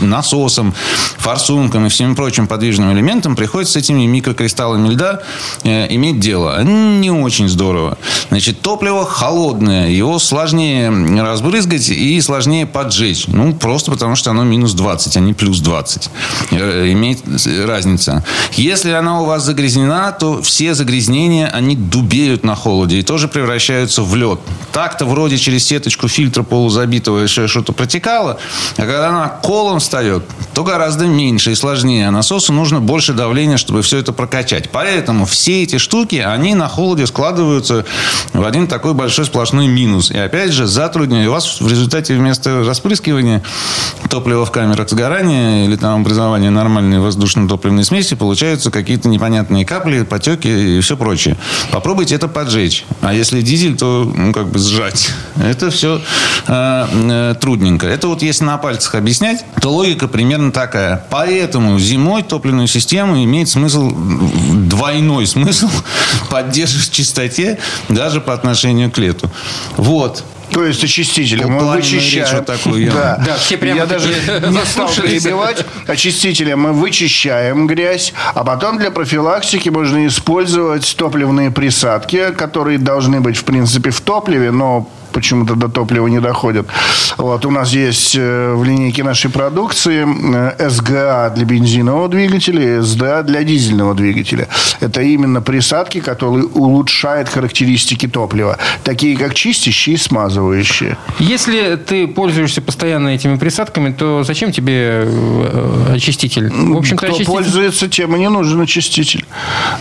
Насосом, 0.00 0.74
форсунком 1.18 1.86
и 1.86 1.88
всеми 1.88 2.14
прочим 2.14 2.46
подвижным 2.46 2.92
элементом 2.92 3.36
приходится 3.36 3.74
с 3.74 3.76
этими 3.76 4.06
микрокристаллами 4.06 4.88
льда 4.88 5.20
э, 5.64 5.86
иметь 5.94 6.20
дело. 6.20 6.62
Не 6.62 7.10
очень 7.10 7.48
здорово. 7.48 7.98
Значит, 8.30 8.60
топливо 8.60 9.04
холодное, 9.04 9.88
его 9.90 10.18
сложнее 10.18 10.90
разбрызгать 11.22 11.88
и 11.88 12.20
сложнее 12.20 12.66
поджечь. 12.66 13.26
Ну, 13.28 13.54
просто 13.54 13.90
потому 13.90 14.16
что 14.16 14.30
оно 14.30 14.44
минус 14.44 14.72
20, 14.74 15.16
а 15.16 15.20
не 15.20 15.34
плюс 15.34 15.60
20. 15.60 16.08
Э, 16.52 16.90
Имеет 16.92 17.20
разница. 17.66 18.24
Если 18.54 18.90
она 18.90 19.20
у 19.20 19.24
вас 19.26 19.44
загрязнена, 19.44 20.12
то 20.12 20.42
все 20.42 20.74
загрязнения, 20.74 21.48
они 21.48 21.76
дубеют 21.76 22.31
на 22.40 22.54
холоде 22.54 22.98
и 22.98 23.02
тоже 23.02 23.28
превращаются 23.28 24.02
в 24.02 24.16
лед. 24.16 24.40
Так-то 24.72 25.04
вроде 25.04 25.36
через 25.36 25.66
сеточку 25.66 26.08
фильтра 26.08 26.42
полузабитого 26.42 27.18
еще 27.18 27.46
что-то 27.46 27.72
протекало, 27.72 28.38
а 28.76 28.82
когда 28.82 29.10
она 29.10 29.28
колом 29.28 29.78
встает, 29.78 30.24
то 30.54 30.64
гораздо 30.64 31.06
меньше 31.06 31.52
и 31.52 31.54
сложнее. 31.54 32.08
А 32.08 32.10
насосу 32.10 32.52
нужно 32.52 32.80
больше 32.80 33.12
давления, 33.12 33.56
чтобы 33.56 33.82
все 33.82 33.98
это 33.98 34.12
прокачать. 34.12 34.70
Поэтому 34.70 35.26
все 35.26 35.62
эти 35.62 35.78
штуки, 35.78 36.16
они 36.16 36.54
на 36.54 36.68
холоде 36.68 37.06
складываются 37.06 37.84
в 38.32 38.44
один 38.44 38.66
такой 38.66 38.94
большой 38.94 39.26
сплошной 39.26 39.66
минус. 39.66 40.10
И 40.10 40.16
опять 40.16 40.52
же, 40.52 40.66
затрудняет 40.66 41.28
вас 41.28 41.60
в 41.60 41.68
результате 41.68 42.14
вместо 42.14 42.64
распрыскивания 42.64 43.42
топлива 44.08 44.44
в 44.44 44.50
камерах 44.50 44.88
сгорания 44.88 45.64
или 45.66 45.76
там 45.76 46.00
образования 46.00 46.50
нормальной 46.50 47.00
воздушно-топливной 47.00 47.84
смеси 47.84 48.14
получаются 48.14 48.70
какие-то 48.70 49.08
непонятные 49.08 49.64
капли, 49.64 50.02
потеки 50.02 50.78
и 50.78 50.80
все 50.80 50.96
прочее. 50.96 51.36
Попробуйте 51.70 52.14
это 52.14 52.21
поджечь. 52.28 52.84
А 53.00 53.12
если 53.12 53.40
дизель, 53.40 53.76
то 53.76 54.10
ну, 54.14 54.32
как 54.32 54.48
бы 54.48 54.58
сжать. 54.58 55.10
Это 55.36 55.70
все 55.70 56.00
э, 56.46 56.86
э, 56.92 57.34
трудненько. 57.40 57.86
Это 57.86 58.08
вот 58.08 58.22
если 58.22 58.44
на 58.44 58.58
пальцах 58.58 58.94
объяснять, 58.94 59.44
то 59.60 59.70
логика 59.70 60.08
примерно 60.08 60.52
такая. 60.52 61.04
Поэтому 61.10 61.78
зимой 61.78 62.22
топливную 62.22 62.68
систему 62.68 63.22
имеет 63.22 63.48
смысл, 63.48 63.90
двойной 63.92 65.26
смысл 65.26 65.68
поддерживать 66.30 66.88
в 66.88 66.92
чистоте 66.92 67.58
даже 67.88 68.20
по 68.20 68.32
отношению 68.34 68.90
к 68.90 68.98
лету. 68.98 69.30
Вот. 69.76 70.24
То 70.52 70.64
есть 70.64 70.84
очистителем 70.84 71.58
вычищаем. 71.58 72.24
речь 72.24 72.32
вот 72.34 72.46
такую 72.46 72.84
я- 72.84 72.92
да. 72.92 73.22
Да, 73.26 73.36
все 73.36 73.56
прямо 73.56 73.76
я 73.80 73.86
даже 73.86 74.08
не 74.50 74.64
стал 74.64 74.88
перебивать. 74.88 75.64
Очистителем 75.86 76.60
мы 76.60 76.72
вычищаем 76.72 77.66
грязь, 77.66 78.12
а 78.34 78.44
потом 78.44 78.78
для 78.78 78.90
профилактики 78.90 79.68
можно 79.68 80.06
использовать 80.06 80.94
топливные 80.96 81.50
присадки, 81.50 82.32
которые 82.32 82.78
должны 82.78 83.20
быть, 83.20 83.36
в 83.36 83.44
принципе, 83.44 83.90
в 83.90 84.00
топливе, 84.00 84.50
но 84.50 84.88
почему-то 85.12 85.54
до 85.54 85.68
топлива 85.68 86.06
не 86.08 86.20
доходят. 86.20 86.66
Вот, 87.16 87.46
у 87.46 87.50
нас 87.50 87.72
есть 87.72 88.16
э, 88.16 88.54
в 88.54 88.64
линейке 88.64 89.04
нашей 89.04 89.30
продукции 89.30 90.06
э, 90.58 90.70
СГА 90.70 91.32
для 91.34 91.44
бензинового 91.44 92.08
двигателя 92.08 92.78
и 92.78 92.82
СДА 92.82 93.22
для 93.22 93.44
дизельного 93.44 93.94
двигателя. 93.94 94.48
Это 94.80 95.02
именно 95.02 95.40
присадки, 95.40 96.00
которые 96.00 96.46
улучшают 96.46 97.28
характеристики 97.28 98.08
топлива, 98.08 98.58
такие 98.84 99.16
как 99.16 99.34
чистящие 99.34 99.94
и 99.94 99.98
смазывающие. 99.98 100.96
Если 101.18 101.76
ты 101.76 102.08
пользуешься 102.08 102.62
постоянно 102.62 103.08
этими 103.08 103.36
присадками, 103.36 103.92
то 103.92 104.24
зачем 104.24 104.52
тебе 104.52 105.04
э, 105.06 105.92
очиститель? 105.94 106.50
В 106.50 106.76
общем-то, 106.76 107.06
Кто 107.06 107.14
очиститель... 107.14 107.32
пользуется, 107.32 107.88
тем 107.88 108.16
и 108.16 108.18
не 108.18 108.28
нужен 108.28 108.60
очиститель. 108.60 109.24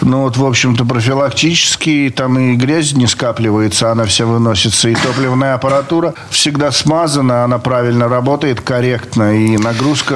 Ну, 0.02 0.22
вот, 0.22 0.38
в 0.38 0.46
общем-то, 0.46 0.86
профилактически 0.86 2.14
там 2.16 2.38
и 2.38 2.56
грязь 2.56 2.94
не 2.94 3.08
скапливается, 3.08 3.92
она 3.92 4.06
вся 4.06 4.26
выносится. 4.26 4.90
И 4.90 4.96
топливная 5.22 5.54
аппаратура 5.54 6.14
всегда 6.32 6.72
смазана, 6.72 7.44
она 7.44 7.60
правильно 7.60 8.08
работает, 8.08 8.60
корректно. 8.62 9.36
И 9.36 9.58
нагрузка 9.58 10.14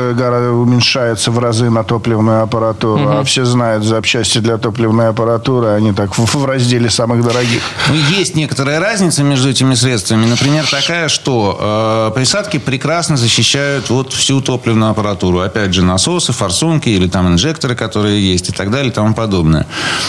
уменьшается 0.51 1.29
в 1.29 1.37
разы 1.37 1.69
на 1.69 1.83
топливную 1.83 2.41
аппаратуру. 2.41 3.07
А 3.07 3.23
все 3.23 3.45
знают 3.45 3.83
запчасти 3.83 4.39
для 4.39 4.57
топливной 4.57 5.09
аппаратуры, 5.09 5.67
они 5.67 5.93
так 5.93 6.17
в, 6.17 6.35
в 6.35 6.45
разделе 6.45 6.89
самых 6.89 7.23
дорогих. 7.23 7.61
Ну, 7.89 7.95
есть 8.17 8.35
некоторая 8.35 8.79
разница 8.79 9.23
между 9.23 9.49
этими 9.49 9.75
средствами. 9.75 10.25
Например, 10.25 10.65
такая, 10.69 11.07
что 11.07 12.09
э, 12.11 12.15
присадки 12.15 12.57
прекрасно 12.57 13.15
защищают 13.15 13.89
вот 13.91 14.11
всю 14.11 14.41
топливную 14.41 14.91
аппаратуру. 14.91 15.39
Опять 15.39 15.73
же, 15.73 15.83
насосы, 15.83 16.33
форсунки 16.33 16.89
или 16.89 17.07
там 17.07 17.27
инжекторы, 17.27 17.75
которые 17.75 18.33
есть 18.33 18.49
и 18.49 18.51
так 18.51 18.71
далее 18.71 18.89
и 18.89 18.93
тому 18.93 19.13
подобное. 19.13 19.67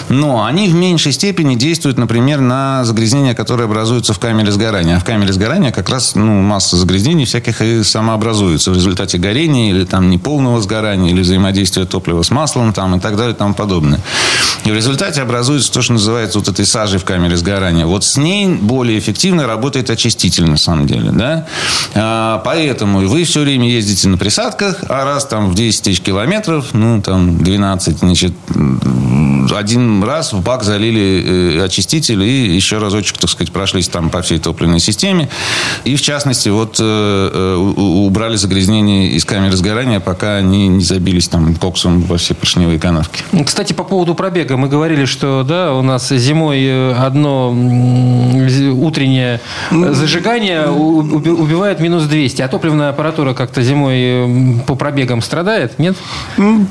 Но 0.09 0.45
они 0.45 0.69
в 0.69 0.75
меньшей 0.75 1.13
степени 1.13 1.55
действуют, 1.55 1.99
например, 1.99 2.41
на 2.41 2.85
загрязнения, 2.85 3.35
которые 3.35 3.67
образуются 3.67 4.15
в 4.15 4.19
камере 4.19 4.51
сгорания. 4.51 4.86
А 4.95 5.01
в 5.01 5.05
камере 5.05 5.33
сгорания 5.33 5.73
как 5.73 5.89
раз 5.89 6.15
ну, 6.15 6.41
масса 6.43 6.77
загрязнений 6.77 7.25
всяких 7.25 7.61
и 7.63 7.83
самообразуется 7.83 8.71
в 8.71 8.75
результате 8.75 9.19
горения 9.19 9.71
или 9.71 9.85
там 9.85 10.11
неполного 10.11 10.61
сгорания, 10.61 11.11
или 11.11 11.21
взаимодействия 11.21 11.85
топлива 11.85 12.23
с 12.23 12.31
маслом 12.31 12.73
там, 12.73 12.97
и 12.97 13.01
так 13.01 13.17
далее 13.17 13.35
и 13.35 13.37
тому 13.37 13.55
подобное. 13.55 14.01
И 14.65 14.71
в 14.71 14.75
результате 14.75 15.23
образуется 15.23 15.73
то, 15.73 15.83
что 15.83 15.93
называется 15.93 16.39
вот 16.39 16.49
этой 16.49 16.67
сажей 16.67 16.99
в 16.99 17.05
камере 17.05 17.37
сгорания. 17.37 17.87
Вот 17.87 18.05
с 18.05 18.17
ней 18.17 18.49
более 18.49 18.99
эффективно 18.99 19.47
работает 19.47 19.91
очиститель, 19.91 20.49
на 20.49 20.57
самом 20.57 20.87
деле. 20.87 21.11
Да? 21.13 21.47
А, 21.95 22.43
поэтому 22.45 23.07
вы 23.07 23.25
все 23.25 23.41
время 23.41 23.69
ездите 23.71 24.09
на 24.09 24.19
присадках, 24.19 24.85
а 24.89 25.05
раз 25.05 25.27
там 25.27 25.51
в 25.51 25.55
10 25.55 25.83
тысяч 25.83 26.01
километров, 26.01 26.67
ну, 26.73 27.01
там 27.01 27.39
12, 27.39 27.99
значит, 27.99 28.33
один 29.53 30.03
раз 30.03 30.33
в 30.33 30.43
бак 30.43 30.65
залили 30.65 31.59
э, 31.59 31.65
очиститель 31.65 32.23
и 32.23 32.55
еще 32.55 32.79
разочек, 32.79 33.19
так 33.19 33.31
сказать, 33.31 33.53
прошлись 33.53 33.89
там 33.89 34.11
по 34.11 34.23
всей 34.23 34.39
топливной 34.39 34.76
системе. 34.81 35.29
И, 35.85 35.97
в 35.97 36.03
частности, 36.03 36.49
вот 36.49 36.79
э, 36.81 36.83
э, 36.83 37.57
убрали 37.57 38.37
загрязнение 38.37 39.11
из 39.11 39.25
камеры 39.25 39.57
сгорания, 39.57 40.01
пока 40.01 40.37
они 40.37 40.69
не 40.69 40.85
забились 40.85 41.29
там 41.29 41.55
коксом 41.55 42.01
во 42.03 42.17
все 42.17 42.35
поршневые 42.35 42.79
канавки. 42.79 43.23
Кстати, 43.45 43.73
по 43.73 43.85
поводу 43.85 44.15
пробега. 44.15 44.57
Мы 44.57 44.69
говорили, 44.69 45.05
что 45.05 45.45
да, 45.47 45.75
у 45.75 45.83
нас 45.83 46.09
зимой 46.09 46.59
э, 46.63 46.95
одно 46.95 47.51
утреннее 47.51 49.41
зажигание 49.71 50.69
убивает 50.69 51.81
минус 51.81 52.05
200, 52.05 52.43
а 52.43 52.49
топливная 52.49 52.91
аппаратура 52.91 53.35
как-то 53.35 53.63
зимой 53.63 54.61
по 54.67 54.75
пробегам 54.75 55.23
страдает, 55.23 55.79
нет? 55.79 55.97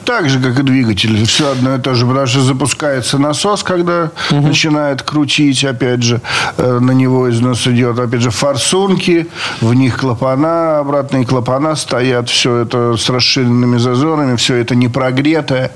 Так 0.05 0.29
же, 0.29 0.39
как 0.39 0.59
и 0.59 0.63
двигатель. 0.63 1.25
Все 1.25 1.51
одно 1.51 1.75
и 1.75 1.79
то 1.79 1.93
же, 1.93 2.05
потому 2.05 2.27
что 2.27 2.41
запускается 2.41 3.17
насос, 3.17 3.63
когда 3.63 4.11
угу. 4.31 4.41
начинает 4.41 5.01
крутить, 5.01 5.63
опять 5.63 6.03
же, 6.03 6.21
на 6.57 6.91
него 6.91 7.29
износ 7.29 7.67
идет, 7.67 7.94
опять 8.03 8.21
же, 8.21 8.31
форсунки, 8.31 9.27
в 9.61 9.73
них 9.73 9.99
клапана, 9.99 10.79
обратные 10.79 11.25
клапана 11.25 11.75
стоят, 11.75 12.29
все 12.29 12.57
это 12.57 12.97
с 12.97 13.09
расширенными 13.09 13.77
зазорами, 13.77 14.35
все 14.35 14.55
это 14.55 14.75
не 14.75 14.87
прогретое. 14.87 15.71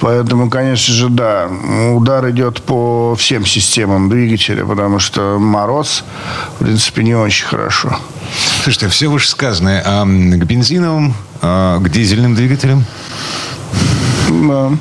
Поэтому, 0.00 0.50
конечно 0.50 0.94
же, 0.94 1.08
да, 1.08 1.48
удар 1.92 2.30
идет 2.30 2.62
по 2.62 3.14
всем 3.16 3.46
системам 3.46 4.08
двигателя, 4.08 4.64
потому 4.64 4.98
что 4.98 5.38
мороз, 5.38 6.04
в 6.56 6.64
принципе, 6.64 7.02
не 7.02 7.14
очень 7.14 7.46
хорошо. 7.46 7.96
Слушайте, 8.62 8.88
все 8.88 9.08
вышесказанное 9.08 9.82
а 9.84 10.04
к 10.04 10.44
бензиновым, 10.44 11.14
а 11.40 11.78
к 11.78 11.88
дизельным 11.88 12.34
двигателям? 12.34 12.84
Да. 14.28 14.72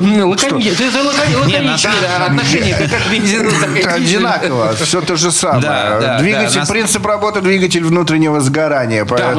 Лаконичное 0.00 0.90
отношение 2.26 2.74
как 2.74 3.04
к 3.04 3.10
бензину, 3.10 3.50
Одинаково, 3.86 4.74
все 4.74 5.00
то 5.00 5.16
же 5.16 5.32
самое. 5.32 6.18
Двигатель, 6.20 6.66
принцип 6.66 7.06
работы 7.06 7.40
двигатель 7.40 7.84
внутреннего 7.84 8.40
сгорания. 8.40 9.04
Да, 9.04 9.34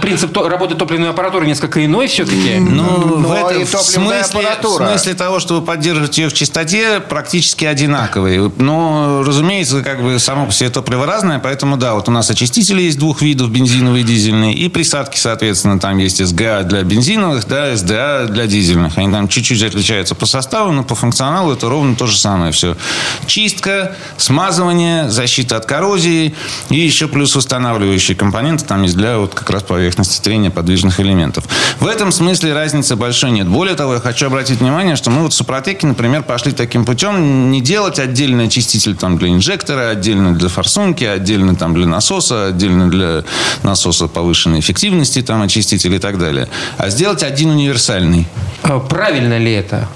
принцип 0.00 0.36
работы 0.36 0.74
топливной 0.74 1.10
аппаратуры 1.10 1.46
несколько 1.46 1.84
иной 1.84 2.08
все-таки. 2.08 2.56
Ну, 2.58 3.18
в 3.18 3.32
этом 3.32 3.66
смысле 3.66 5.14
того, 5.14 5.40
чтобы 5.40 5.64
поддерживать 5.64 6.18
ее 6.18 6.28
в 6.28 6.34
чистоте, 6.34 7.00
практически 7.00 7.64
одинаковые. 7.64 8.50
Но, 8.58 9.22
разумеется, 9.26 9.82
как 9.82 10.02
бы 10.02 10.18
само 10.18 10.46
по 10.46 10.52
себе 10.52 10.70
топливо 10.70 11.06
разное, 11.06 11.38
поэтому 11.38 11.76
да, 11.76 11.94
вот 11.94 12.08
у 12.08 12.12
нас 12.12 12.30
очистители 12.30 12.82
есть 12.82 12.98
двух 12.98 13.22
видов, 13.22 13.50
бензиновые 13.50 14.02
и 14.02 14.06
дизельные, 14.06 14.54
и 14.54 14.68
присадки, 14.68 15.18
соответственно, 15.18 15.78
там 15.78 15.98
есть 15.98 16.24
СГА 16.24 16.62
для 16.64 16.82
бензиновых, 16.82 17.46
да, 17.46 17.76
СДА 17.76 18.25
для 18.32 18.46
дизельных. 18.46 18.98
Они 18.98 19.10
там 19.12 19.28
чуть-чуть 19.28 19.62
отличаются 19.62 20.14
по 20.14 20.26
составу, 20.26 20.72
но 20.72 20.84
по 20.84 20.94
функционалу 20.94 21.52
это 21.52 21.68
ровно 21.68 21.96
то 21.96 22.06
же 22.06 22.16
самое 22.16 22.52
все. 22.52 22.76
Чистка, 23.26 23.96
смазывание, 24.16 25.10
защита 25.10 25.56
от 25.56 25.66
коррозии 25.66 26.34
и 26.70 26.76
еще 26.76 27.08
плюс 27.08 27.36
устанавливающие 27.36 28.16
компоненты 28.16 28.64
там 28.64 28.82
есть 28.82 28.96
для 28.96 29.18
вот 29.18 29.34
как 29.34 29.50
раз 29.50 29.62
поверхности 29.62 30.20
трения 30.20 30.50
подвижных 30.50 31.00
элементов. 31.00 31.44
В 31.80 31.86
этом 31.86 32.12
смысле 32.12 32.54
разницы 32.54 32.96
большой 32.96 33.30
нет. 33.30 33.48
Более 33.48 33.74
того, 33.74 33.94
я 33.94 34.00
хочу 34.00 34.26
обратить 34.26 34.60
внимание, 34.60 34.96
что 34.96 35.10
мы 35.10 35.22
вот 35.22 35.32
в 35.32 35.36
Супротеке, 35.36 35.86
например, 35.86 36.22
пошли 36.22 36.52
таким 36.52 36.84
путем 36.84 37.50
не 37.50 37.60
делать 37.60 37.98
отдельный 37.98 38.46
очиститель 38.46 38.96
там 38.96 39.18
для 39.18 39.28
инжектора, 39.28 39.90
отдельно 39.90 40.34
для 40.34 40.48
форсунки, 40.48 41.04
отдельно 41.04 41.54
там 41.54 41.74
для 41.74 41.86
насоса, 41.86 42.46
отдельно 42.46 42.90
для 42.90 43.24
насоса 43.62 44.06
повышенной 44.06 44.60
эффективности, 44.60 45.20
там 45.22 45.42
очиститель 45.42 45.94
и 45.94 45.98
так 45.98 46.18
далее, 46.18 46.48
а 46.78 46.88
сделать 46.88 47.22
один 47.22 47.50
универсальный. 47.50 48.15
А 48.62 48.78
правильно 48.80 49.38
ли 49.38 49.52
это? 49.52 49.88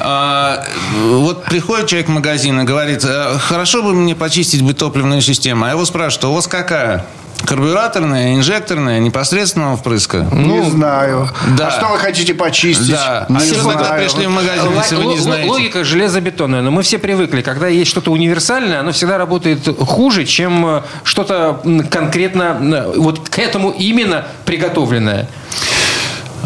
А, 0.00 0.64
вот 1.08 1.44
приходит 1.44 1.86
человек 1.86 2.08
в 2.08 2.12
магазин 2.12 2.60
и 2.60 2.64
говорит, 2.64 3.04
«А, 3.04 3.38
хорошо 3.38 3.82
бы 3.82 3.94
мне 3.94 4.14
почистить 4.14 4.62
бы 4.62 4.74
топливную 4.74 5.20
систему. 5.20 5.64
А 5.64 5.68
я 5.68 5.72
его 5.74 5.84
спрашиваю, 5.84 6.32
у 6.32 6.34
вас 6.34 6.46
какая? 6.46 7.06
Карбюраторная, 7.44 8.34
инжекторная, 8.36 9.00
непосредственного 9.00 9.76
впрыска? 9.76 10.26
Ну, 10.32 10.62
не 10.64 10.70
знаю. 10.70 11.28
Да. 11.58 11.68
А 11.68 11.70
что 11.70 11.88
вы 11.88 11.98
хотите 11.98 12.32
почистить? 12.32 12.90
Да. 12.90 13.26
Не 13.28 13.36
а 13.36 13.40
если 13.40 13.60
вы 13.60 13.72
тогда 13.72 13.90
пришли 13.94 14.26
в 14.26 14.30
магазин, 14.30 14.64
Л- 14.64 14.72
если 14.78 14.96
вы 14.96 15.04
не 15.04 15.18
знаете? 15.18 15.48
Логика 15.50 15.84
железобетонная. 15.84 16.62
Но 16.62 16.70
мы 16.70 16.82
все 16.82 16.98
привыкли. 16.98 17.42
Когда 17.42 17.68
есть 17.68 17.90
что-то 17.90 18.12
универсальное, 18.12 18.80
оно 18.80 18.92
всегда 18.92 19.18
работает 19.18 19.68
хуже, 19.78 20.24
чем 20.24 20.66
э, 20.66 20.82
что-то 21.02 21.60
конкретно 21.90 22.58
э, 22.62 22.92
вот 22.98 23.28
к 23.28 23.38
этому 23.38 23.70
именно 23.70 24.24
приготовленное. 24.46 25.28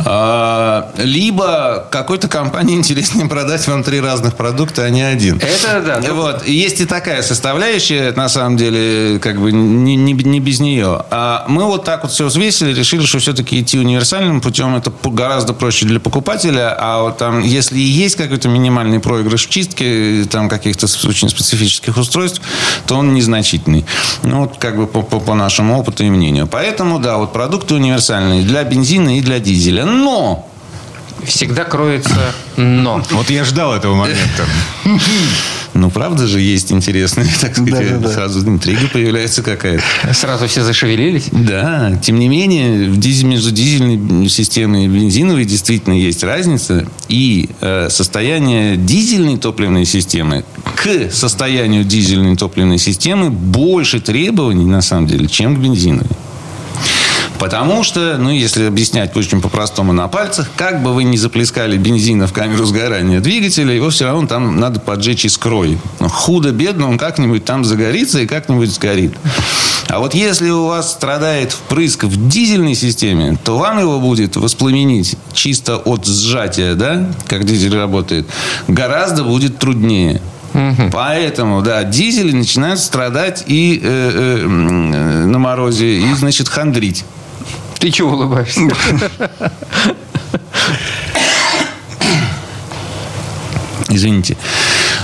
А, 0.04 0.92
либо 0.96 1.86
какой-то 1.90 2.28
компании 2.28 2.76
интереснее 2.76 3.28
продать 3.28 3.66
вам 3.66 3.82
три 3.82 4.00
разных 4.00 4.34
продукта, 4.34 4.84
а 4.84 4.90
не 4.90 5.02
один. 5.02 5.36
Это 5.36 6.00
да. 6.02 6.12
Вот. 6.12 6.46
Есть 6.46 6.80
и 6.80 6.84
такая 6.84 7.22
составляющая, 7.22 8.12
на 8.12 8.28
самом 8.28 8.56
деле, 8.56 9.18
как 9.18 9.40
бы 9.40 9.52
не, 9.52 9.96
не, 9.96 10.12
не 10.12 10.40
без 10.40 10.60
нее. 10.60 11.04
А 11.10 11.44
мы 11.48 11.64
вот 11.64 11.84
так 11.84 12.02
вот 12.02 12.12
все 12.12 12.26
взвесили, 12.26 12.72
решили, 12.72 13.04
что 13.06 13.18
все-таки 13.18 13.60
идти 13.60 13.78
универсальным 13.78 14.40
путем 14.40 14.76
это 14.76 14.92
гораздо 15.04 15.52
проще 15.52 15.86
для 15.86 16.00
покупателя. 16.00 16.76
А 16.78 17.02
вот 17.02 17.18
там, 17.18 17.40
если 17.40 17.78
и 17.78 17.82
есть 17.82 18.16
какой-то 18.16 18.48
минимальный 18.48 19.00
проигрыш 19.00 19.46
в 19.46 19.50
чистке 19.50 20.24
там 20.30 20.48
каких-то 20.48 20.86
очень 21.06 21.28
специфических 21.28 21.96
устройств, 21.96 22.40
то 22.86 22.96
он 22.96 23.14
незначительный. 23.14 23.84
Ну, 24.22 24.40
вот 24.40 24.58
как 24.58 24.76
бы 24.76 24.86
по, 24.86 25.02
по, 25.02 25.20
по 25.20 25.34
нашему 25.34 25.78
опыту 25.78 26.04
и 26.04 26.10
мнению. 26.10 26.46
Поэтому, 26.46 26.98
да, 26.98 27.16
вот 27.16 27.32
продукты 27.32 27.74
универсальные 27.74 28.42
для 28.42 28.64
бензина 28.64 29.18
и 29.18 29.20
для 29.20 29.38
дизеля 29.38 29.84
но 29.88 30.48
всегда 31.24 31.64
кроется 31.64 32.32
но. 32.56 33.02
Вот 33.10 33.30
я 33.30 33.44
ждал 33.44 33.74
этого 33.74 33.94
момента. 33.94 34.46
Ну, 35.74 35.90
правда 35.90 36.26
же, 36.26 36.40
есть 36.40 36.72
интересные, 36.72 37.28
так 37.40 37.52
сказать, 37.52 38.00
да, 38.00 38.08
да, 38.08 38.12
сразу 38.12 38.40
интрига 38.40 38.88
появляется 38.88 39.42
какая-то. 39.42 39.84
Сразу 40.12 40.48
все 40.48 40.64
зашевелились? 40.64 41.28
Да. 41.30 41.92
Тем 42.02 42.18
не 42.18 42.28
менее, 42.28 42.90
в 42.90 42.98
дизель, 42.98 43.26
между 43.26 43.52
дизельной 43.52 44.28
системой 44.28 44.86
и 44.86 44.88
бензиновой 44.88 45.44
действительно 45.44 45.94
есть 45.94 46.24
разница. 46.24 46.84
И 47.08 47.50
э, 47.60 47.88
состояние 47.90 48.76
дизельной 48.76 49.36
топливной 49.36 49.84
системы 49.84 50.44
к 50.74 51.12
состоянию 51.12 51.84
дизельной 51.84 52.36
топливной 52.36 52.78
системы 52.78 53.30
больше 53.30 54.00
требований, 54.00 54.64
на 54.64 54.82
самом 54.82 55.06
деле, 55.06 55.28
чем 55.28 55.54
к 55.54 55.58
бензиновой. 55.60 56.08
Потому 57.38 57.84
что, 57.84 58.16
ну, 58.18 58.30
если 58.30 58.64
объяснять 58.64 59.16
очень 59.16 59.40
по-простому 59.40 59.92
на 59.92 60.08
пальцах, 60.08 60.48
как 60.56 60.82
бы 60.82 60.92
вы 60.92 61.04
ни 61.04 61.16
заплескали 61.16 61.76
бензина 61.76 62.26
в 62.26 62.32
камеру 62.32 62.64
сгорания 62.64 63.20
двигателя, 63.20 63.72
его 63.72 63.90
все 63.90 64.06
равно 64.06 64.26
там 64.26 64.58
надо 64.58 64.80
поджечь 64.80 65.24
искрой. 65.24 65.78
Ну, 66.00 66.08
худо-бедно 66.08 66.88
он 66.88 66.98
как-нибудь 66.98 67.44
там 67.44 67.64
загорится 67.64 68.20
и 68.20 68.26
как-нибудь 68.26 68.70
сгорит. 68.70 69.14
А 69.88 70.00
вот 70.00 70.14
если 70.14 70.50
у 70.50 70.66
вас 70.66 70.92
страдает 70.92 71.52
впрыск 71.52 72.04
в 72.04 72.28
дизельной 72.28 72.74
системе, 72.74 73.38
то 73.42 73.56
вам 73.56 73.78
его 73.78 74.00
будет 74.00 74.36
воспламенить 74.36 75.16
чисто 75.32 75.78
от 75.78 76.06
сжатия, 76.06 76.74
да, 76.74 77.10
как 77.26 77.44
дизель 77.44 77.74
работает, 77.74 78.26
гораздо 78.66 79.24
будет 79.24 79.58
труднее. 79.58 80.20
Угу. 80.52 80.90
Поэтому, 80.92 81.62
да, 81.62 81.84
дизели 81.84 82.32
начинают 82.32 82.80
страдать 82.80 83.44
и 83.46 83.80
э, 83.82 84.42
э, 84.42 84.46
на 84.46 85.38
морозе, 85.38 86.00
и, 86.00 86.14
значит, 86.14 86.48
хандрить. 86.48 87.04
Ты 87.78 87.90
чего 87.90 88.12
улыбаешься? 88.12 88.60
Извините. 93.88 94.36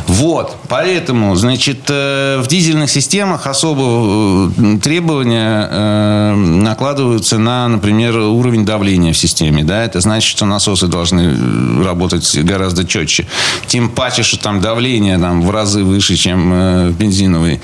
Вот, 0.06 0.56
поэтому, 0.68 1.34
значит, 1.34 1.86
э, 1.88 2.38
в 2.38 2.46
дизельных 2.46 2.90
системах 2.90 3.46
особо 3.46 4.52
э, 4.56 4.78
требования 4.78 5.68
э, 5.70 6.34
накладываются 6.34 7.38
на, 7.38 7.66
например, 7.68 8.18
уровень 8.18 8.66
давления 8.66 9.12
в 9.12 9.16
системе. 9.16 9.64
Да? 9.64 9.82
Это 9.82 10.00
значит, 10.00 10.28
что 10.28 10.44
насосы 10.44 10.88
должны 10.88 11.82
работать 11.82 12.36
гораздо 12.44 12.84
четче. 12.84 13.26
Тем 13.66 13.88
паче, 13.88 14.22
что 14.22 14.38
там 14.38 14.60
давление 14.60 15.18
там, 15.18 15.40
в 15.42 15.50
разы 15.50 15.82
выше, 15.82 16.16
чем 16.16 16.50
в 16.50 16.92
бензиновой 16.92 17.60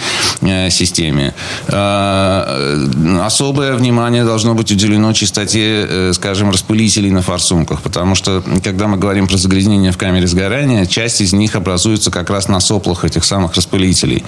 системе. 0.71 1.35
Особое 1.69 3.75
внимание 3.75 4.25
должно 4.25 4.55
быть 4.55 4.73
уделено 4.73 5.13
чистоте, 5.13 6.13
скажем, 6.13 6.51
распылителей 6.51 7.11
на 7.11 7.23
форсунках. 7.23 7.83
Потому 7.83 8.15
что, 8.15 8.43
когда 8.63 8.87
мы 8.87 8.97
говорим 8.97 9.27
про 9.27 9.37
загрязнение 9.37 9.93
в 9.93 9.99
камере 9.99 10.27
сгорания, 10.27 10.87
часть 10.87 11.21
из 11.21 11.33
них 11.33 11.55
образуется 11.55 12.11
как 12.11 12.31
раз 12.31 12.49
на 12.49 12.61
соплах 12.61 13.05
этих 13.05 13.25
самых 13.25 13.55
распылителей, 13.55 14.25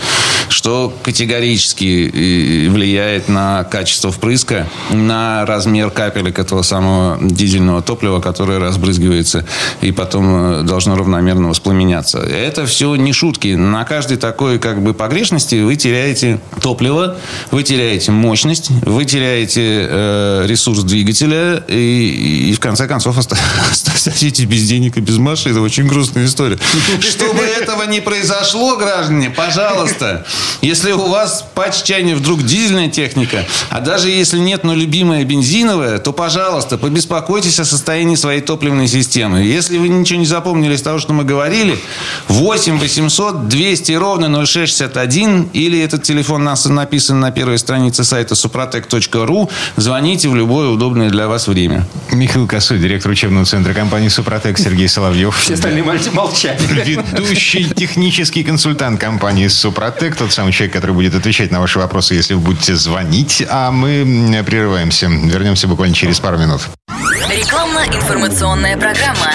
что 0.49 0.93
категорически 1.03 2.69
влияет 2.69 3.29
на 3.29 3.65
качество 3.65 4.13
впрыска, 4.13 4.69
на 4.91 5.45
размер 5.47 5.91
капелек 5.91 6.39
этого 6.39 6.63
самого 6.63 7.19
дизельного 7.21 7.83
топлива, 7.83 8.21
которое 8.21 8.59
разбрызгивается 8.59 9.45
и 9.81 9.93
потом 9.93 10.27
э, 10.29 10.63
должно 10.63 10.97
равномерно 10.97 11.49
воспламеняться. 11.49 12.19
Это 12.19 12.67
все 12.67 12.95
не 12.97 13.13
шутки. 13.13 13.55
На 13.55 13.85
каждой 13.85 14.17
такой 14.17 14.59
как 14.59 14.83
бы 14.83 14.95
погрешности 14.95 15.63
вы 15.63 15.77
теряете 15.77 16.02
топливо, 16.61 17.17
вы 17.51 17.63
теряете 17.63 18.13
мощность, 18.13 18.71
вы 18.83 19.05
теряете 19.05 19.87
э, 19.89 20.45
ресурс 20.47 20.83
двигателя 20.83 21.63
и, 21.69 22.51
и 22.51 22.55
в 22.55 22.61
конце 22.61 22.87
концов 22.87 23.19
остаетесь 23.19 24.45
без 24.45 24.69
денег 24.69 24.97
и 24.97 25.01
без 25.01 25.19
машины. 25.19 25.53
Это 25.53 25.61
очень 25.61 25.87
грустная 25.87 26.27
история. 26.27 26.59
Чтобы 27.01 27.43
этого 27.43 27.85
не 27.85 28.01
произошло, 28.01 28.77
граждане, 28.77 29.31
пожалуйста, 29.31 30.27
если 30.61 30.93
у 30.93 31.09
вас 31.09 31.45
по 31.55 31.65
отчаянию 31.65 32.17
вдруг 32.17 32.45
дизельная 32.45 32.89
техника, 32.89 33.45
а 33.71 33.81
даже 33.81 34.11
если 34.11 34.39
нет, 34.39 34.65
но 34.65 34.75
любимая 34.75 35.25
бензиновая, 35.25 35.99
то, 35.99 36.13
пожалуйста, 36.13 36.79
побеспокойтесь 36.79 37.59
о 37.61 37.65
состоянии 37.65 38.17
своей 38.17 38.41
топливной 38.41 38.89
системы. 38.89 39.41
Если 39.41 39.79
вы 39.79 39.89
ничего 39.89 40.19
не 40.19 40.27
запомнили 40.27 40.75
из 40.75 40.83
того, 40.83 40.99
что 40.99 41.13
мы 41.13 41.25
говорили, 41.25 41.79
8 42.29 42.79
800 42.79 43.49
200 43.49 43.93
ровно 43.93 44.45
0661 44.45 45.51
или 45.53 45.79
этот 45.93 46.05
телефон 46.05 46.45
нас 46.45 46.65
написан 46.65 47.21
на 47.21 47.31
первой 47.31 47.59
странице 47.59 48.03
сайта 48.05 48.35
suprotec.ru. 48.35 49.51
Звоните 49.77 50.29
в 50.29 50.35
любое 50.35 50.69
удобное 50.69 51.11
для 51.11 51.29
вас 51.29 51.49
время. 51.49 51.87
Михаил 52.11 52.47
Косой, 52.47 52.79
директор 52.79 53.11
учебного 53.11 53.45
центра 53.45 53.75
компании 53.75 54.09
«Супротек» 54.09 54.59
Сергей 54.59 54.89
Соловьев. 54.89 55.37
Все 55.37 55.55
остальные 55.55 55.85
молчали. 56.13 56.59
Ведущий 56.85 57.69
технический 57.75 58.43
консультант 58.43 59.01
компании 59.01 59.49
«Супротек». 59.49 60.17
Тот 60.17 60.33
самый 60.33 60.53
человек, 60.53 60.73
который 60.73 60.93
будет 60.93 61.15
отвечать 61.15 61.51
на 61.51 61.61
ваши 61.61 61.79
вопросы, 61.79 62.15
если 62.15 62.35
вы 62.35 62.41
будете 62.41 62.75
звонить. 62.75 63.45
А 63.51 63.71
мы 63.71 64.43
прерываемся. 64.47 65.09
Вернемся 65.09 65.69
буквально 65.69 65.95
через 65.95 66.21
пару 66.21 66.39
минут. 66.39 66.63
Рекламно-информационная 67.29 68.77
программа. 68.77 69.33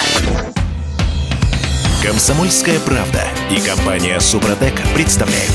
Комсомольская 2.02 2.78
правда 2.80 3.24
и 3.50 3.60
компания 3.60 4.18
«Супротек» 4.20 4.74
представляют. 4.94 5.52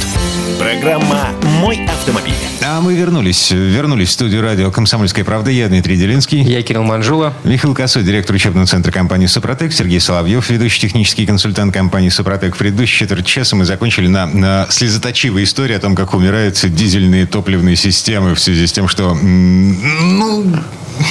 Программа 0.59 1.29
«Мой 1.59 1.85
автомобиль». 1.85 2.33
А 2.63 2.81
мы 2.81 2.95
вернулись. 2.95 3.51
Вернулись 3.51 4.09
в 4.09 4.11
студию 4.11 4.41
радио 4.41 4.71
«Комсомольская 4.71 5.25
правда». 5.25 5.51
Я 5.51 5.67
Дмитрий 5.67 5.97
Делинский. 5.97 6.41
Я 6.41 6.61
Кирилл 6.61 6.83
Манжула. 6.83 7.33
Михаил 7.43 7.73
Косой, 7.73 8.03
директор 8.03 8.35
учебного 8.35 8.67
центра 8.67 8.91
компании 8.91 9.27
«Супротек». 9.27 9.73
Сергей 9.73 9.99
Соловьев, 9.99 10.49
ведущий 10.49 10.81
технический 10.81 11.25
консультант 11.25 11.73
компании 11.73 12.09
«Супротек». 12.09 12.55
В 12.55 12.57
предыдущей 12.57 12.99
четверть 12.99 13.25
часа 13.25 13.55
мы 13.55 13.65
закончили 13.65 14.07
на, 14.07 14.25
на 14.25 14.67
слезоточивой 14.69 15.43
истории 15.43 15.75
о 15.75 15.79
том, 15.79 15.95
как 15.95 16.13
умирают 16.13 16.59
дизельные 16.63 17.25
топливные 17.25 17.75
системы 17.75 18.35
в 18.35 18.39
связи 18.39 18.67
с 18.67 18.71
тем, 18.71 18.87
что... 18.87 19.13
Ну... 19.13 20.45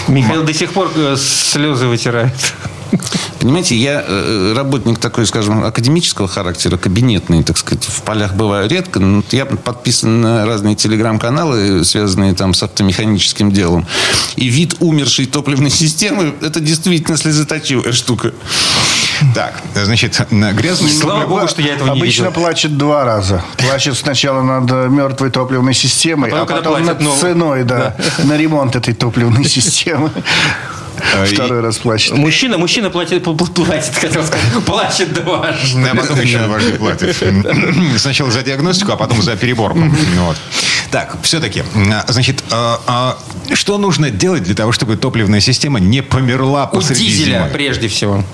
Михаил 0.09 0.45
до 0.45 0.55
сих 0.55 0.72
пор 0.72 0.90
э, 0.95 1.16
слезы 1.16 1.86
вытирает. 1.86 2.55
Понимаете, 3.40 3.76
я 3.76 4.05
э, 4.07 4.55
работник 4.57 4.99
такой, 4.99 5.26
скажем, 5.26 5.64
академического 5.64 6.28
характера, 6.28 6.76
кабинетный, 6.76 7.43
так 7.43 7.59
сказать, 7.59 7.84
в 7.84 8.03
полях 8.03 8.34
бываю 8.34 8.68
редко. 8.68 9.01
Но 9.01 9.22
я 9.30 9.47
подписан 9.47 10.20
на 10.20 10.47
разные 10.47 10.76
телеграм-каналы, 10.76 11.84
связанные 11.84 12.34
там 12.34 12.55
с 12.55 12.62
автомеханическим 12.62 13.51
делом. 13.51 13.86
И 14.36 14.49
вид 14.49 14.76
умершей 14.80 15.26
топливной 15.26 15.70
системы– 15.70 16.34
это 16.40 16.61
действительно 16.61 17.16
слезоточивая 17.16 17.93
штука. 17.93 18.32
Так, 19.34 19.55
значит, 19.74 20.26
на 20.30 20.53
грязный... 20.53 20.90
Слава 20.90 21.26
богу, 21.26 21.47
что 21.49 21.62
я 21.62 21.74
этого 21.74 21.93
не 21.95 22.01
Обычно 22.01 22.24
видел. 22.24 22.32
плачет 22.40 22.76
два 22.76 23.05
раза. 23.05 23.43
Плачет 23.57 23.97
сначала 23.97 24.43
над 24.43 24.70
э, 24.70 24.88
мертвой 24.88 25.30
топливной 25.30 25.74
системой, 25.74 26.30
А 26.30 26.43
а 26.43 26.45
потом, 26.45 26.57
потом, 26.57 26.74
когда 26.74 26.84
платят 26.84 26.86
над 26.88 27.01
новую. 27.03 27.20
ценой, 27.20 27.64
да, 27.64 27.97
на 28.24 28.36
ремонт 28.36 28.74
этой 28.74 28.95
топливной 28.95 29.45
системы. 29.49 30.11
Э, 31.14 31.24
Второй 31.26 31.61
раз 31.61 31.78
плачет. 31.78 32.12
Мужчина, 32.16 32.59
мужчина 32.59 32.90
платит, 32.90 33.22
пл- 33.26 33.36
пл- 33.36 33.64
платит, 33.64 33.95
хотел 33.95 34.24
сказать, 34.24 34.64
плачет 34.66 35.12
дважды. 35.12 35.88
А 35.90 35.95
потом 35.95 36.20
еще 36.20 36.38
дважды 36.38 36.72
платит. 36.74 37.16
Сначала 37.99 38.30
за 38.30 38.43
диагностику, 38.43 38.93
а 38.93 38.97
потом 38.97 39.22
за 39.22 39.36
переборку. 39.36 39.80
Вот. 40.18 40.36
Так, 40.90 41.16
все-таки, 41.22 41.64
значит, 42.09 42.45
а, 42.51 42.80
а 42.86 43.18
что 43.55 43.78
нужно 43.78 44.11
делать 44.11 44.43
для 44.43 44.55
того, 44.55 44.72
чтобы 44.72 44.97
топливная 44.97 45.40
система 45.40 45.80
не 45.80 46.03
померла 46.03 46.68
У 46.70 46.76
посреди 46.76 47.07
дизеля, 47.07 47.38
зимы? 47.38 47.51
прежде 47.53 47.88
всего. 47.88 48.24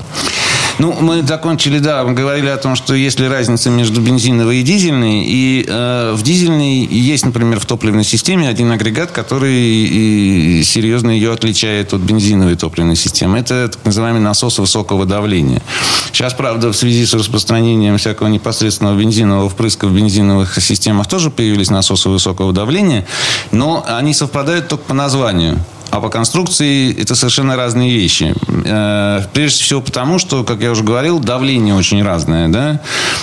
Ну, 0.79 0.93
мы 1.01 1.23
закончили, 1.23 1.81
да, 1.81 2.05
мы 2.05 2.13
говорили 2.13 2.47
о 2.47 2.57
том, 2.57 2.77
что 2.77 2.95
есть 2.95 3.19
ли 3.19 3.27
разница 3.27 3.69
между 3.69 4.01
бензиновой 4.01 4.59
и 4.61 4.63
дизельной. 4.63 5.25
И 5.27 5.65
э, 5.67 6.13
в 6.15 6.23
дизельной 6.23 6.85
есть, 6.85 7.27
например, 7.27 7.59
в 7.59 7.67
топливной 7.67 8.05
системе 8.05 8.49
один 8.49 8.71
агрегат, 8.71 9.11
который 9.11 9.55
и 9.55 10.63
серьезно 10.63 11.11
ее 11.11 11.33
отличает 11.33 11.93
от 11.95 12.01
бензиновой 12.01 12.55
топливной 12.55 12.95
системы. 12.95 13.39
Это 13.39 13.69
так 13.69 13.85
называемый 13.85 14.21
насос 14.21 14.61
высокого 14.61 15.05
давления. 15.05 15.63
Сейчас, 16.13 16.33
правда, 16.35 16.69
в 16.69 16.77
связи 16.77 17.05
с 17.07 17.15
распространением 17.15 17.99
всякого 17.99 18.29
непосредственного 18.29 18.97
бензинового 18.97 19.49
впрыска 19.49 19.89
в 19.89 19.93
бензиновых 19.93 20.63
системах 20.63 21.09
тоже 21.09 21.31
появились 21.31 21.71
насосы 21.71 22.09
высокого 22.09 22.53
давления, 22.53 23.05
но 23.51 23.85
они 23.89 24.15
совпадают 24.15 24.69
только 24.69 24.85
по 24.85 24.95
названию. 24.95 25.59
А 25.91 26.01
по 26.01 26.11
конструкции 26.11 26.95
это 27.01 27.15
совершенно 27.15 27.57
разные 27.57 27.91
вещи. 27.95 28.35
Э, 28.65 29.23
Прежде 29.33 29.63
всего 29.65 29.81
потому, 29.81 30.19
что, 30.19 30.45
как 30.45 30.61
я 30.61 30.71
уже 30.71 30.85
говорил, 30.85 31.19
давление 31.19 31.75
очень 31.75 32.03
разное. 32.03 32.49
Да? 32.49 32.81